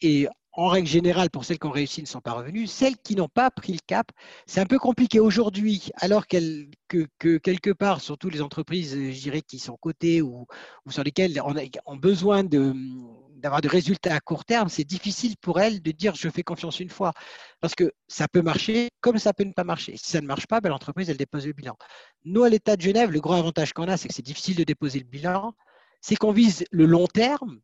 et 0.00 0.26
en 0.56 0.68
règle 0.68 0.88
générale, 0.88 1.30
pour 1.30 1.44
celles 1.44 1.60
qui 1.60 1.66
ont 1.66 1.72
réussi, 1.72 2.00
ne 2.00 2.06
sont 2.06 2.20
pas 2.20 2.32
revenues. 2.32 2.66
Celles 2.66 2.96
qui 2.96 3.14
n'ont 3.14 3.28
pas 3.28 3.50
pris 3.52 3.72
le 3.72 3.80
cap, 3.86 4.10
c'est 4.46 4.60
un 4.60 4.66
peu 4.66 4.80
compliqué 4.80 5.20
aujourd'hui, 5.20 5.90
alors 5.96 6.26
que, 6.26 6.66
quelque 7.38 7.70
part, 7.70 8.00
surtout 8.00 8.28
les 8.28 8.40
entreprises, 8.40 8.92
je 8.92 9.20
dirais, 9.20 9.42
qui 9.42 9.60
sont 9.60 9.76
cotées 9.76 10.20
ou, 10.22 10.46
sur 10.88 11.04
lesquelles 11.04 11.40
on 11.44 11.56
a, 11.56 11.62
ont 11.86 11.96
besoin 11.96 12.44
d'avoir 13.44 13.60
des 13.60 13.68
résultats 13.68 14.14
à 14.14 14.20
court 14.20 14.44
terme, 14.44 14.70
c'est 14.70 14.84
difficile 14.84 15.36
pour 15.36 15.60
elles 15.60 15.82
de 15.82 15.90
dire 15.92 16.14
je 16.14 16.28
fais 16.30 16.42
confiance 16.42 16.80
une 16.80 16.88
fois. 16.88 17.12
Parce 17.60 17.74
que 17.74 17.92
ça 18.08 18.26
peut 18.26 18.42
marcher 18.42 18.88
comme 19.02 19.18
ça 19.18 19.34
peut 19.34 19.44
ne 19.44 19.52
pas 19.52 19.64
marcher. 19.64 19.96
Si 19.98 20.10
ça 20.10 20.20
ne 20.22 20.26
marche 20.26 20.46
pas, 20.46 20.60
ben, 20.60 20.70
l'entreprise, 20.70 21.10
elle 21.10 21.18
dépose 21.18 21.46
le 21.46 21.52
bilan. 21.52 21.76
Nous, 22.24 22.42
à 22.42 22.48
l'État 22.48 22.74
de 22.76 22.80
Genève, 22.80 23.10
le 23.10 23.20
grand 23.20 23.34
avantage 23.34 23.74
qu'on 23.74 23.86
a, 23.86 23.98
c'est 23.98 24.08
que 24.08 24.14
c'est 24.14 24.22
difficile 24.22 24.56
de 24.56 24.64
déposer 24.64 24.98
le 24.98 25.04
bilan. 25.04 25.52
C'est 26.00 26.16
qu'on 26.16 26.32
vise 26.32 26.64
le 26.70 26.86
long 26.86 27.06
terme, 27.06 27.60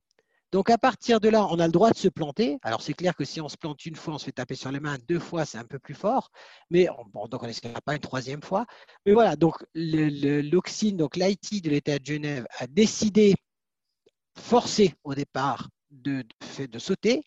donc 0.53 0.68
à 0.68 0.78
partir 0.78 1.20
de 1.20 1.28
là, 1.28 1.47
on 1.51 1.61
a 1.61 1.66
le 1.66 1.72
droit 1.72 1.93
de 1.93 1.97
se 1.97 2.09
planter. 2.09 2.59
Alors 2.62 2.83
c'est 2.83 2.95
clair 2.95 3.14
que 3.14 3.24
si 3.24 3.41
on 3.41 3.49
se 3.49 3.57
plante 3.57 3.87
une 3.87 3.95
fois, 3.95 4.14
on 4.14 4.18
se 4.18 4.24
fait 4.24 4.33
taper 4.33 4.57
sur 4.57 4.72
les 4.72 4.81
mains, 4.81 4.99
deux 5.09 5.20
fois, 5.20 5.45
c'est 5.45 5.59
un 5.59 5.64
peu 5.64 5.78
plus 5.78 5.95
fort. 5.95 6.31
Mais 6.70 6.89
bon, 7.12 7.26
donc 7.28 7.43
on 7.43 7.47
n'espère 7.47 7.81
pas 7.83 7.95
une 7.95 8.01
troisième 8.01 8.43
fois. 8.43 8.66
Mais 9.07 9.12
voilà, 9.12 9.37
donc 9.37 9.64
l'Oxine, 9.74 10.97
donc 10.97 11.16
l'IT 11.16 11.62
de 11.62 11.70
l'État 11.70 11.99
de 11.99 12.05
Genève 12.05 12.47
a 12.59 12.66
décidé, 12.66 13.35
forcé 14.41 14.95
au 15.05 15.14
départ, 15.14 15.68
de, 15.91 16.24
de, 16.59 16.78
sauter. 16.78 17.22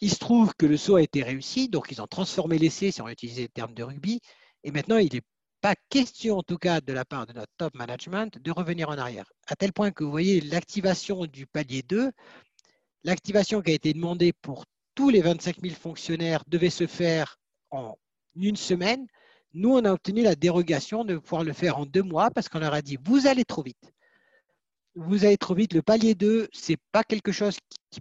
Il 0.00 0.10
se 0.10 0.18
trouve 0.18 0.54
que 0.56 0.66
le 0.66 0.76
saut 0.76 0.96
a 0.96 1.02
été 1.02 1.22
réussi, 1.22 1.68
donc 1.68 1.90
ils 1.90 2.02
ont 2.02 2.06
transformé 2.06 2.58
l'essai, 2.58 2.90
si 2.90 3.00
on 3.00 3.08
utilise 3.08 3.38
les 3.38 3.48
termes 3.48 3.74
de 3.74 3.82
rugby, 3.82 4.20
et 4.64 4.70
maintenant 4.70 4.98
il 4.98 5.14
est 5.14 5.24
pas 5.60 5.74
question, 5.88 6.38
en 6.38 6.42
tout 6.42 6.58
cas 6.58 6.80
de 6.80 6.92
la 6.92 7.04
part 7.04 7.26
de 7.26 7.32
notre 7.32 7.52
top 7.56 7.74
management, 7.74 8.38
de 8.38 8.50
revenir 8.50 8.90
en 8.90 8.98
arrière. 8.98 9.30
À 9.46 9.56
tel 9.56 9.72
point 9.72 9.92
que 9.92 10.04
vous 10.04 10.10
voyez 10.10 10.40
l'activation 10.40 11.24
du 11.26 11.46
palier 11.46 11.82
2, 11.82 12.10
l'activation 13.04 13.62
qui 13.62 13.70
a 13.70 13.74
été 13.74 13.94
demandée 13.94 14.32
pour 14.32 14.64
tous 14.94 15.10
les 15.10 15.22
25 15.22 15.60
000 15.62 15.74
fonctionnaires 15.74 16.44
devait 16.48 16.70
se 16.70 16.86
faire 16.86 17.38
en 17.70 17.96
une 18.34 18.56
semaine. 18.56 19.06
Nous, 19.54 19.70
on 19.70 19.84
a 19.84 19.92
obtenu 19.92 20.22
la 20.22 20.34
dérogation 20.34 21.04
de 21.04 21.16
pouvoir 21.16 21.44
le 21.44 21.52
faire 21.52 21.78
en 21.78 21.86
deux 21.86 22.02
mois 22.02 22.30
parce 22.30 22.48
qu'on 22.48 22.58
leur 22.58 22.74
a 22.74 22.82
dit, 22.82 22.98
vous 23.02 23.26
allez 23.26 23.44
trop 23.44 23.62
vite. 23.62 23.93
Vous 24.94 25.24
allez 25.24 25.36
trop 25.36 25.54
vite. 25.54 25.72
Le 25.72 25.82
palier 25.82 26.14
2, 26.14 26.48
ce 26.52 26.72
n'est 26.72 26.78
pas 26.92 27.02
quelque 27.02 27.32
chose 27.32 27.58
qui, 27.90 28.00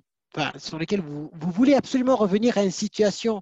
sur 0.58 0.78
lequel 0.78 1.02
vous, 1.02 1.30
vous, 1.34 1.52
voulez 1.52 1.74
absolument 1.74 2.16
revenir 2.16 2.58
à 2.58 2.64
une 2.64 2.72
situation 2.72 3.42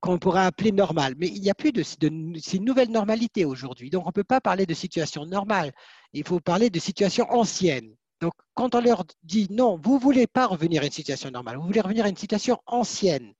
qu'on 0.00 0.18
pourrait 0.18 0.44
appeler 0.44 0.72
normale. 0.72 1.14
Mais 1.16 1.28
il 1.28 1.40
n'y 1.40 1.50
a 1.50 1.54
plus 1.54 1.72
de, 1.72 1.82
de 1.82 2.38
c'est 2.40 2.58
une 2.58 2.64
nouvelle 2.64 2.90
normalité 2.90 3.44
aujourd'hui. 3.44 3.90
Donc, 3.90 4.04
on 4.04 4.08
ne 4.08 4.12
peut 4.12 4.24
pas 4.24 4.40
parler 4.40 4.66
de 4.66 4.74
situation 4.74 5.24
normale. 5.24 5.72
Il 6.12 6.24
faut 6.24 6.40
parler 6.40 6.68
de 6.70 6.78
situation 6.78 7.30
ancienne. 7.30 7.94
Donc, 8.20 8.32
quand 8.54 8.74
on 8.74 8.80
leur 8.80 9.04
dit 9.22 9.48
non, 9.50 9.78
vous 9.82 9.94
ne 9.94 10.00
voulez 10.00 10.26
pas 10.26 10.46
revenir 10.46 10.82
à 10.82 10.86
une 10.86 10.92
situation 10.92 11.30
normale, 11.30 11.56
vous 11.56 11.66
voulez 11.66 11.80
revenir 11.80 12.04
à 12.04 12.08
une 12.08 12.16
situation 12.16 12.58
ancienne, 12.66 13.34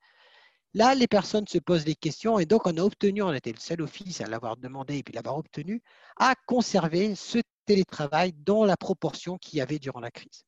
là, 0.75 0.95
les 0.95 1.07
personnes 1.09 1.47
se 1.47 1.59
posent 1.59 1.85
des 1.85 1.95
questions 1.95 2.39
et 2.39 2.47
donc 2.47 2.67
on 2.67 2.77
a 2.77 2.83
obtenu, 2.83 3.23
on 3.23 3.33
était 3.33 3.53
le 3.53 3.59
seul 3.61 3.83
office 3.83 4.21
à 4.21 4.27
l'avoir 4.27 4.57
demandé 4.57 4.99
et 4.99 5.03
puis 5.03 5.15
l'avoir 5.15 5.39
obtenu, 5.39 5.83
à 6.17 6.35
conserver 6.47 7.15
ce 7.15 7.39
télétravail 7.67 8.33
dans 8.45 8.65
la 8.65 8.77
proportion 8.77 9.39
qu'il 9.39 9.59
y 9.59 9.63
avait 9.63 9.79
durant 9.79 10.01
la 10.01 10.11
crise. 10.11 10.45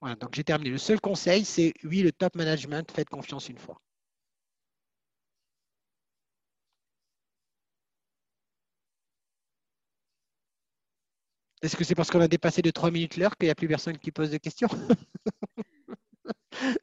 Voilà, 0.00 0.16
donc 0.16 0.34
j'ai 0.34 0.44
terminé. 0.44 0.70
Le 0.70 0.78
seul 0.78 1.00
conseil, 1.00 1.44
c'est 1.44 1.72
oui, 1.84 2.02
le 2.02 2.12
top 2.12 2.34
management, 2.34 2.90
faites 2.90 3.08
confiance 3.08 3.48
une 3.48 3.58
fois. 3.58 3.80
Est-ce 11.62 11.76
que 11.76 11.84
c'est 11.84 11.94
parce 11.94 12.10
qu'on 12.10 12.20
a 12.20 12.28
dépassé 12.28 12.62
de 12.62 12.70
3 12.70 12.90
minutes 12.90 13.16
l'heure 13.16 13.36
qu'il 13.36 13.46
n'y 13.46 13.52
a 13.52 13.54
plus 13.54 13.68
personne 13.68 13.98
qui 13.98 14.10
pose 14.10 14.30
de 14.30 14.38
questions 14.38 14.68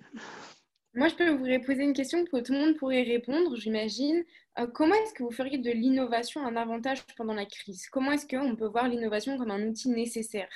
Moi, 0.94 1.10
je 1.10 1.16
peux 1.16 1.30
vous 1.30 1.64
poser 1.64 1.84
une 1.84 1.94
question 1.94 2.26
que 2.26 2.42
tout 2.42 2.54
le 2.54 2.60
monde 2.60 2.78
pourrait 2.78 3.04
répondre, 3.04 3.56
j'imagine. 3.56 4.24
Euh, 4.58 4.66
comment 4.66 4.96
est-ce 4.96 5.14
que 5.14 5.22
vous 5.22 5.32
feriez 5.32 5.60
de 5.60 5.70
l'innovation 5.70 6.44
un 6.44 6.56
avantage 6.56 7.06
pendant 7.16 7.36
la 7.36 7.46
crise? 7.46 7.88
Comment 7.90 8.14
est-ce 8.14 8.26
qu'on 8.26 8.56
peut 8.56 8.68
voir 8.68 8.88
l'innovation 8.88 9.38
comme 9.38 9.52
un 9.52 9.68
outil 9.68 9.90
nécessaire? 9.90 10.50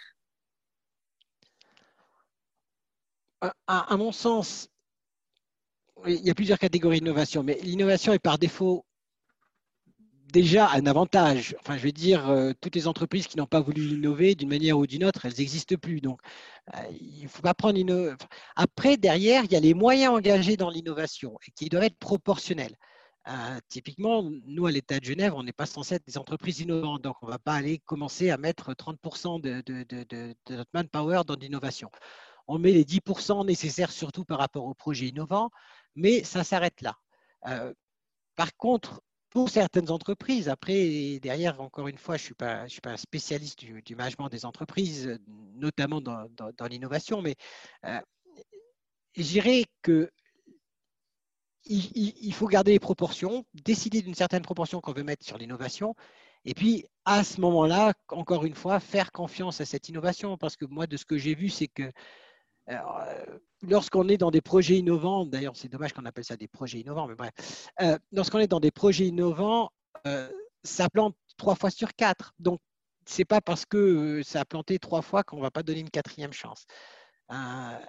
À, 3.67 3.97
mon 3.97 4.11
sens, 4.11 4.69
il 6.05 6.25
y 6.25 6.29
a 6.29 6.35
plusieurs 6.35 6.59
catégories 6.59 6.99
d'innovation, 6.99 7.43
mais 7.43 7.57
l'innovation 7.61 8.13
est 8.13 8.19
par 8.19 8.37
défaut 8.37 8.85
déjà 10.31 10.69
un 10.71 10.85
avantage. 10.87 11.55
Enfin, 11.59 11.77
je 11.77 11.83
veux 11.83 11.91
dire, 11.91 12.29
euh, 12.29 12.53
toutes 12.59 12.75
les 12.75 12.87
entreprises 12.87 13.27
qui 13.27 13.37
n'ont 13.37 13.45
pas 13.45 13.61
voulu 13.61 13.83
innover 13.83 14.35
d'une 14.35 14.49
manière 14.49 14.77
ou 14.77 14.87
d'une 14.87 15.03
autre, 15.03 15.25
elles 15.25 15.37
n'existent 15.37 15.75
plus. 15.75 16.01
Donc, 16.01 16.19
euh, 16.75 16.79
il 16.99 17.27
faut 17.27 17.41
pas 17.41 17.53
prendre 17.53 17.77
une. 17.77 18.15
Après, 18.55 18.97
derrière, 18.97 19.43
il 19.45 19.51
y 19.51 19.55
a 19.55 19.59
les 19.59 19.73
moyens 19.73 20.13
engagés 20.13 20.57
dans 20.57 20.69
l'innovation 20.69 21.37
et 21.47 21.51
qui 21.51 21.69
doivent 21.69 21.83
être 21.83 21.99
proportionnels. 21.99 22.75
Euh, 23.27 23.59
typiquement, 23.69 24.23
nous, 24.45 24.65
à 24.65 24.71
l'État 24.71 24.99
de 24.99 25.05
Genève, 25.05 25.33
on 25.35 25.43
n'est 25.43 25.53
pas 25.53 25.67
censé 25.67 25.95
être 25.95 26.07
des 26.07 26.17
entreprises 26.17 26.61
innovantes, 26.61 27.03
donc 27.03 27.17
on 27.21 27.27
ne 27.27 27.31
va 27.31 27.39
pas 27.39 27.53
aller 27.53 27.77
commencer 27.79 28.31
à 28.31 28.37
mettre 28.37 28.73
30% 28.73 29.39
de, 29.41 29.63
notre 30.49 30.69
manpower 30.73 31.21
dans 31.27 31.35
l'innovation. 31.35 31.91
On 32.47 32.57
met 32.57 32.71
les 32.71 32.83
10% 32.83 33.45
nécessaires 33.45 33.91
surtout 33.91 34.25
par 34.25 34.39
rapport 34.39 34.65
aux 34.65 34.73
projets 34.73 35.07
innovants, 35.07 35.51
mais 35.95 36.23
ça 36.23 36.43
s'arrête 36.43 36.81
là. 36.81 36.97
par 38.35 38.55
contre, 38.57 39.01
pour 39.31 39.49
certaines 39.49 39.89
entreprises. 39.89 40.49
Après, 40.49 41.19
derrière, 41.19 41.59
encore 41.59 41.87
une 41.87 41.97
fois, 41.97 42.17
je 42.17 42.21
ne 42.23 42.67
suis, 42.67 42.81
pas, 42.81 42.91
un 42.91 42.97
spécialiste 42.97 43.59
du, 43.59 43.95
management 43.95 44.29
des 44.29 44.45
entreprises, 44.45 45.17
notamment 45.55 46.01
dans, 46.01 46.67
l'innovation, 46.69 47.21
mais 47.21 47.35
euh, 47.85 47.99
je 49.15 49.23
dirais 49.23 49.63
que 49.81 50.11
il, 51.65 52.33
faut 52.33 52.47
garder 52.47 52.71
les 52.71 52.79
proportions, 52.79 53.45
décider 53.53 54.01
d'une 54.01 54.15
certaine 54.15 54.41
proportion 54.41 54.81
qu'on 54.81 54.93
veut 54.93 55.03
mettre 55.03 55.25
sur 55.25 55.37
l'innovation, 55.37 55.95
et 56.43 56.53
puis 56.53 56.85
à 57.05 57.23
ce 57.23 57.39
moment-là, 57.39 57.93
encore 58.09 58.45
une 58.45 58.55
fois, 58.55 58.79
faire 58.79 59.11
confiance 59.11 59.61
à 59.61 59.65
cette 59.65 59.87
innovation, 59.87 60.37
parce 60.37 60.57
que 60.57 60.65
moi, 60.65 60.87
de 60.87 60.97
ce 60.97 61.05
que 61.05 61.17
j'ai 61.17 61.35
vu, 61.35 61.49
c'est 61.49 61.67
que 61.67 61.89
lorsqu'on 63.61 64.07
est 64.09 64.17
dans 64.17 64.31
des 64.31 64.41
projets 64.41 64.77
innovants, 64.77 65.25
d'ailleurs 65.25 65.55
c'est 65.55 65.69
dommage 65.69 65.93
qu'on 65.93 66.05
appelle 66.05 66.23
ça 66.23 66.37
des 66.37 66.47
projets 66.47 66.79
innovants, 66.79 67.07
mais 67.07 67.15
bref, 67.15 67.31
euh, 67.81 67.97
lorsqu'on 68.11 68.39
est 68.39 68.47
dans 68.47 68.59
des 68.59 68.71
projets 68.71 69.07
innovants, 69.07 69.71
euh, 70.07 70.29
ça 70.63 70.89
plante 70.89 71.15
trois 71.37 71.55
fois 71.55 71.69
sur 71.69 71.93
quatre. 71.93 72.33
Donc, 72.39 72.59
c'est 73.05 73.25
pas 73.25 73.41
parce 73.41 73.65
que 73.65 74.21
ça 74.23 74.41
a 74.41 74.45
planté 74.45 74.77
trois 74.79 75.01
fois 75.01 75.23
qu'on 75.23 75.41
va 75.41 75.51
pas 75.51 75.63
donner 75.63 75.79
une 75.79 75.89
quatrième 75.89 76.33
chance. 76.33 76.65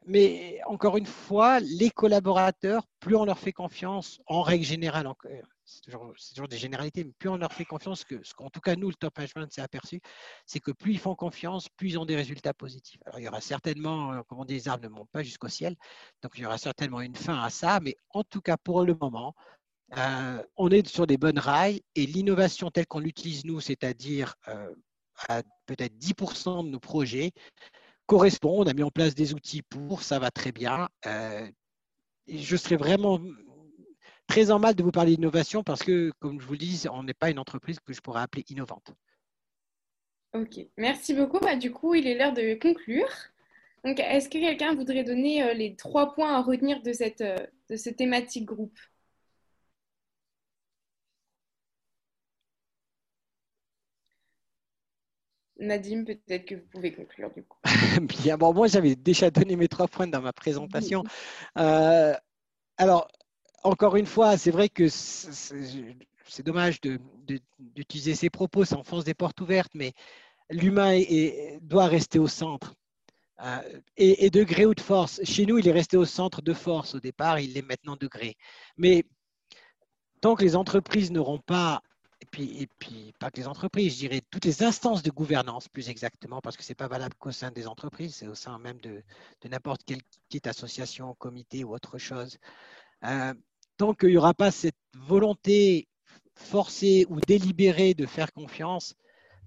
mais 0.07 0.61
encore 0.67 0.97
une 0.97 1.07
fois, 1.07 1.61
les 1.61 1.91
collaborateurs, 1.91 2.85
plus 3.01 3.17
on 3.17 3.25
leur 3.25 3.39
fait 3.39 3.53
confiance, 3.53 4.21
en 4.27 4.43
règle 4.43 4.65
générale, 4.65 5.07
c'est 5.65 5.83
toujours, 5.83 6.49
des 6.49 6.59
généralités, 6.59 7.05
mais 7.05 7.13
plus 7.19 7.29
on 7.29 7.37
leur 7.37 7.53
fait 7.53 7.65
confiance, 7.65 8.05
ce 8.09 8.35
qu'en 8.35 8.51
tout 8.51 8.61
cas 8.61 8.77
nous, 8.77 8.89
le 8.89 8.95
top 8.95 9.17
management 9.17 9.51
s'est 9.53 9.61
aperçu, 9.61 10.01
c'est 10.47 10.61
que 10.61 10.73
plus 10.73 10.93
ils 10.93 10.99
font 10.99 11.15
confiance, 11.15 11.69
plus 11.69 11.91
ils 11.91 11.99
ont 11.99 12.05
des 12.05 12.17
résultats 12.17 12.55
positifs. 12.55 13.01
Alors 13.07 13.21
il 13.21 13.25
y 13.25 13.29
aura 13.29 13.41
certainement, 13.41 14.13
euh, 14.13 14.23
comme 14.23 14.41
on 14.41 14.45
dit, 14.45 14.55
les 14.55 14.69
arbres 14.69 14.85
ne 14.85 14.89
montent 14.89 15.11
pas 15.11 15.23
jusqu'au 15.23 15.49
ciel, 15.49 15.77
donc 16.23 16.33
il 16.37 16.43
y 16.43 16.47
aura 16.47 16.59
certainement 16.59 17.01
une 17.01 17.15
fin 17.15 17.41
à 17.41 17.51
ça, 17.51 17.81
mais 17.81 17.97
en 18.11 18.25
tout 18.25 18.41
cas 18.41 18.57
pour 18.57 18.85
le 18.85 18.95
moment, 19.01 19.35
euh, 19.97 20.43
on 20.57 20.71
est 20.71 20.87
sur 20.89 21.07
des 21.07 21.19
bonnes 21.19 21.39
rails 21.39 21.83
et 21.95 22.07
l'innovation 22.07 22.71
telle 22.71 22.87
qu'on 22.87 23.01
l'utilise 23.01 23.45
nous, 23.45 23.61
c'est-à-dire 23.61 24.35
euh, 24.49 24.75
à 25.29 25.43
peut-être 25.67 25.97
10% 25.99 26.65
de 26.65 26.71
nos 26.71 26.81
projets, 26.81 27.33
correspond. 28.07 28.63
On 28.63 28.67
a 28.67 28.73
mis 28.73 28.83
en 28.83 28.91
place 28.91 29.15
des 29.15 29.35
outils 29.35 29.63
pour, 29.63 30.03
ça 30.03 30.19
va 30.19 30.31
très 30.31 30.51
bien. 30.53 30.89
je 32.27 32.57
serais 32.57 32.77
vraiment 32.77 33.21
très 34.33 34.51
en 34.51 34.59
mal 34.59 34.75
de 34.75 34.83
vous 34.83 34.93
parler 34.93 35.15
d'innovation 35.15 35.63
parce 35.63 35.83
que, 35.83 36.11
comme 36.19 36.41
je 36.41 36.47
vous 36.47 36.53
le 36.53 36.59
dis, 36.59 36.85
on 36.91 37.03
n'est 37.03 37.13
pas 37.13 37.29
une 37.29 37.39
entreprise 37.39 37.79
que 37.81 37.93
je 37.93 38.01
pourrais 38.01 38.23
appeler 38.23 38.47
innovante. 38.49 38.95
Ok, 40.33 40.59
merci 40.79 41.13
beaucoup. 41.13 41.39
Bah, 41.39 41.55
du 41.55 41.71
coup, 41.71 41.95
il 41.95 42.07
est 42.07 42.15
l'heure 42.15 42.33
de 42.33 42.55
conclure. 42.55 43.11
Donc, 43.85 44.01
est-ce 44.01 44.31
que 44.31 44.39
quelqu'un 44.39 44.75
voudrait 44.75 45.05
donner 45.05 45.43
euh, 45.43 45.53
les 45.53 45.77
trois 45.77 46.15
points 46.15 46.35
à 46.35 46.41
retenir 46.41 46.81
de 46.81 46.95
cette, 46.95 47.21
euh, 47.21 47.37
de 47.69 47.77
cette 47.77 47.97
thématique 47.97 48.47
groupe? 48.47 48.79
Nadim, 55.59 56.05
peut-être 56.05 56.47
que 56.47 56.55
vous 56.55 56.67
pouvez 56.71 56.95
conclure 56.95 57.31
du 57.35 57.43
coup. 57.43 57.59
Bien, 58.01 58.39
bon, 58.39 58.55
moi 58.55 58.67
j'avais 58.67 58.97
déjà 58.97 59.31
donné 59.31 59.57
mes 59.57 59.69
trois 59.69 59.89
points 59.89 60.07
dans 60.07 60.23
ma 60.23 60.33
présentation. 60.33 61.05
Euh, 61.59 62.15
alors, 62.79 63.09
encore 63.63 63.97
une 63.97 64.07
fois, 64.07 64.37
c'est 64.37 64.51
vrai 64.51 64.69
que 64.69 64.89
c'est 64.89 66.43
dommage 66.43 66.81
d'utiliser 66.81 68.15
ces 68.15 68.31
propos, 68.31 68.65
ça 68.65 68.77
enfonce 68.77 69.05
des 69.05 69.15
portes 69.15 69.41
ouvertes, 69.41 69.73
mais 69.75 69.93
l'humain 70.51 71.01
doit 71.63 71.87
rester 71.87 72.19
au 72.19 72.29
centre. 72.29 72.75
Euh, 73.43 73.81
et, 73.97 74.31
de 74.31 74.45
gré 74.45 74.67
ou 74.67 74.75
de 74.75 74.81
force. 74.81 75.21
Chez 75.25 75.47
nous, 75.47 75.59
il 75.59 75.67
est 75.67 75.73
resté 75.73 75.97
au 75.97 76.05
centre 76.05 76.43
de 76.43 76.53
force 76.53 76.95
au 76.95 77.01
départ, 77.01 77.41
il 77.41 77.57
est 77.59 77.63
maintenant 77.63 77.97
de 77.97 78.07
gré. 78.07 78.37
Mais 78.77 79.05
tant 80.21 80.37
que 80.37 80.45
les 80.45 80.55
entreprises 80.55 81.11
n'auront 81.11 81.41
pas, 81.41 81.83
et 82.21 82.27
puis, 82.27 82.63
et 82.63 82.69
puis 82.79 83.13
pas 83.19 83.33
que 83.33 83.41
les 83.41 83.49
entreprises, 83.49 83.95
je 83.95 83.99
dirais 83.99 84.23
toutes 84.31 84.45
les 84.45 84.63
instances 84.63 85.03
de 85.03 85.11
gouvernance 85.11 85.69
plus 85.69 85.89
exactement, 85.89 86.41
parce 86.41 86.57
que 86.57 86.63
ce 86.63 86.71
n'est 86.71 86.77
pas 86.77 86.87
valable 86.87 87.17
qu'au 87.19 87.33
sein 87.33 87.51
des 87.51 87.67
entreprises, 87.67 88.15
c'est 88.15 88.29
au 88.29 88.37
sein 88.37 88.59
même 88.61 88.81
de, 88.81 89.03
n'importe 89.49 89.83
quelle 89.85 90.03
petite 90.29 90.47
association, 90.47 91.13
comité 91.15 91.65
ou 91.65 91.75
autre 91.75 91.99
chose. 91.99 92.39
Euh, 93.05 93.35
tant 93.77 93.95
qu'il 93.95 94.11
n'y 94.11 94.17
aura 94.17 94.35
pas 94.35 94.51
cette 94.51 94.77
volonté 94.95 95.89
forcée 96.35 97.07
ou 97.09 97.21
délibérée 97.21 97.95
de 97.95 98.07
faire 98.07 98.33
confiance, 98.33 98.95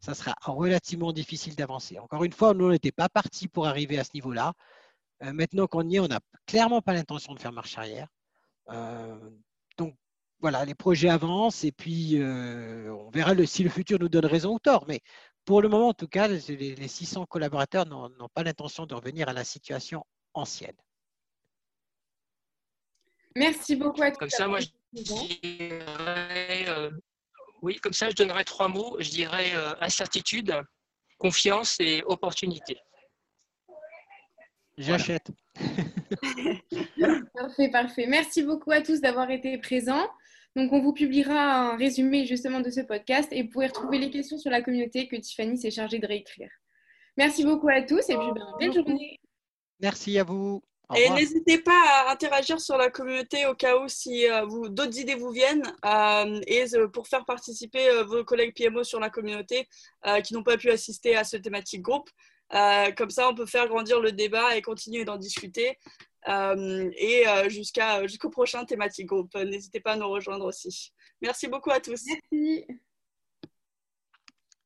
ça 0.02 0.14
sera 0.14 0.36
relativement 0.44 1.14
difficile 1.14 1.56
d'avancer. 1.56 2.00
Encore 2.00 2.24
une 2.24 2.34
fois, 2.34 2.54
nous 2.54 2.70
n'était 2.70 2.92
pas 2.92 3.10
partis 3.10 3.48
pour 3.48 3.68
arriver 3.68 3.98
à 3.98 4.04
ce 4.04 4.12
niveau-là. 4.14 4.54
Euh, 5.24 5.34
maintenant 5.34 5.68
qu'on 5.68 5.88
y 5.90 5.96
est, 5.96 6.00
on 6.00 6.08
n'a 6.08 6.20
clairement 6.46 6.82
pas 6.82 6.94
l'intention 6.94 7.34
de 7.34 7.40
faire 7.40 7.52
marche 7.52 7.78
arrière. 7.78 8.08
Euh, 8.70 9.18
donc 9.78 9.96
voilà, 10.40 10.66
les 10.66 10.76
projets 10.76 11.10
avancent 11.10 11.64
et 11.64 11.72
puis 11.72 12.22
euh, 12.22 12.94
on 12.94 13.10
verra 13.10 13.34
si 13.46 13.64
le 13.64 13.70
futur 13.70 14.00
nous 14.00 14.10
donne 14.10 14.26
raison 14.26 14.54
ou 14.54 14.60
tort. 14.60 14.86
Mais 14.88 15.02
pour 15.46 15.62
le 15.62 15.70
moment, 15.70 15.90
en 15.90 15.94
tout 15.94 16.08
cas, 16.08 16.28
les, 16.28 16.76
les 16.76 16.88
600 16.88 17.26
collaborateurs 17.26 17.86
n'ont 17.86 18.30
pas 18.34 18.44
l'intention 18.44 18.86
de 18.86 18.94
revenir 18.96 19.30
à 19.30 19.34
la 19.34 19.44
situation 19.44 20.06
ancienne. 20.34 20.76
Merci 23.36 23.76
beaucoup 23.76 24.02
à 24.02 24.12
tous. 24.12 24.18
Comme 24.18 24.30
ça, 24.30 24.48
moi, 24.48 24.60
je 24.60 24.68
dirais, 25.04 26.66
euh, 26.68 26.90
oui, 27.62 27.76
comme 27.78 27.94
ça, 27.94 28.10
je 28.10 28.16
donnerais 28.16 28.44
trois 28.44 28.68
mots. 28.68 28.96
Je 29.00 29.10
dirais 29.10 29.56
euh, 29.56 29.74
incertitude, 29.82 30.56
confiance 31.18 31.78
et 31.80 32.04
opportunité. 32.06 32.78
J'achète. 34.78 35.32
parfait, 37.34 37.70
parfait. 37.70 38.06
Merci 38.08 38.44
beaucoup 38.44 38.72
à 38.72 38.82
tous 38.82 39.02
d'avoir 39.02 39.30
été 39.32 39.58
présents. 39.58 40.08
Donc, 40.56 40.72
on 40.72 40.82
vous 40.82 40.94
publiera 40.94 41.72
un 41.72 41.78
résumé 41.78 42.26
justement 42.26 42.62
de 42.62 42.70
ce 42.70 42.82
podcast 42.82 43.28
et 43.32 43.44
vous 43.44 43.50
pouvez 43.50 43.68
retrouver 43.68 43.98
les 43.98 44.10
questions 44.10 44.38
sur 44.38 44.52
la 44.52 44.62
communauté 44.62 45.08
que 45.08 45.18
Tiffany 45.18 45.58
s'est 45.58 45.72
chargée 45.72 46.00
de 46.00 46.08
réécrire. 46.08 46.50
Merci 47.18 47.44
beaucoup 47.44 47.70
à 47.70 47.82
tous 47.82 48.10
et 48.10 48.18
puis 48.18 48.32
ben, 48.34 48.56
belle 48.60 48.74
journée. 48.74 49.20
Merci 49.80 50.18
à 50.18 50.24
vous. 50.24 50.62
Et 50.94 51.10
n'hésitez 51.10 51.58
pas 51.58 52.06
à 52.06 52.12
interagir 52.12 52.60
sur 52.60 52.78
la 52.78 52.90
communauté 52.90 53.46
au 53.48 53.56
cas 53.56 53.78
où 53.78 53.88
si 53.88 54.30
euh, 54.30 54.46
d'autres 54.70 55.00
idées 55.00 55.16
vous 55.16 55.32
viennent 55.32 55.64
euh, 55.84 56.42
et 56.46 56.66
euh, 56.76 56.88
pour 56.88 57.08
faire 57.08 57.26
participer 57.26 58.04
vos 58.04 58.24
collègues 58.24 58.54
PMO 58.56 58.84
sur 58.84 59.00
la 59.00 59.10
communauté 59.10 59.68
qui 60.24 60.34
n'ont 60.34 60.44
pas 60.44 60.58
pu 60.58 60.70
assister 60.70 61.16
à 61.16 61.24
ce 61.24 61.38
thématique 61.38 61.82
groupe. 61.82 62.10
comme 62.98 63.10
ça, 63.10 63.30
on 63.30 63.36
peut 63.36 63.46
faire 63.46 63.68
grandir 63.68 64.00
le 64.00 64.12
débat 64.12 64.56
et 64.56 64.62
continuer 64.62 65.06
d'en 65.06 65.18
discuter. 65.18 65.80
et 66.28 67.24
jusqu'à, 67.48 68.06
jusqu'au 68.08 68.30
prochain 68.30 68.66
thématique 68.66 69.08
groupe. 69.08 69.34
N'hésitez 69.36 69.80
pas 69.80 69.94
à 69.94 69.96
nous 69.96 70.10
rejoindre 70.10 70.46
aussi. 70.46 70.94
Merci 71.22 71.48
beaucoup 71.48 71.72
à 71.72 71.80
tous. 71.80 72.04
Merci. 72.06 72.68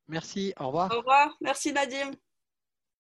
Merci. 0.08 0.54
Au 0.60 0.68
revoir. 0.68 0.92
Au 0.92 0.98
revoir. 0.98 1.38
Merci 1.40 1.72
Nadim. 1.72 2.12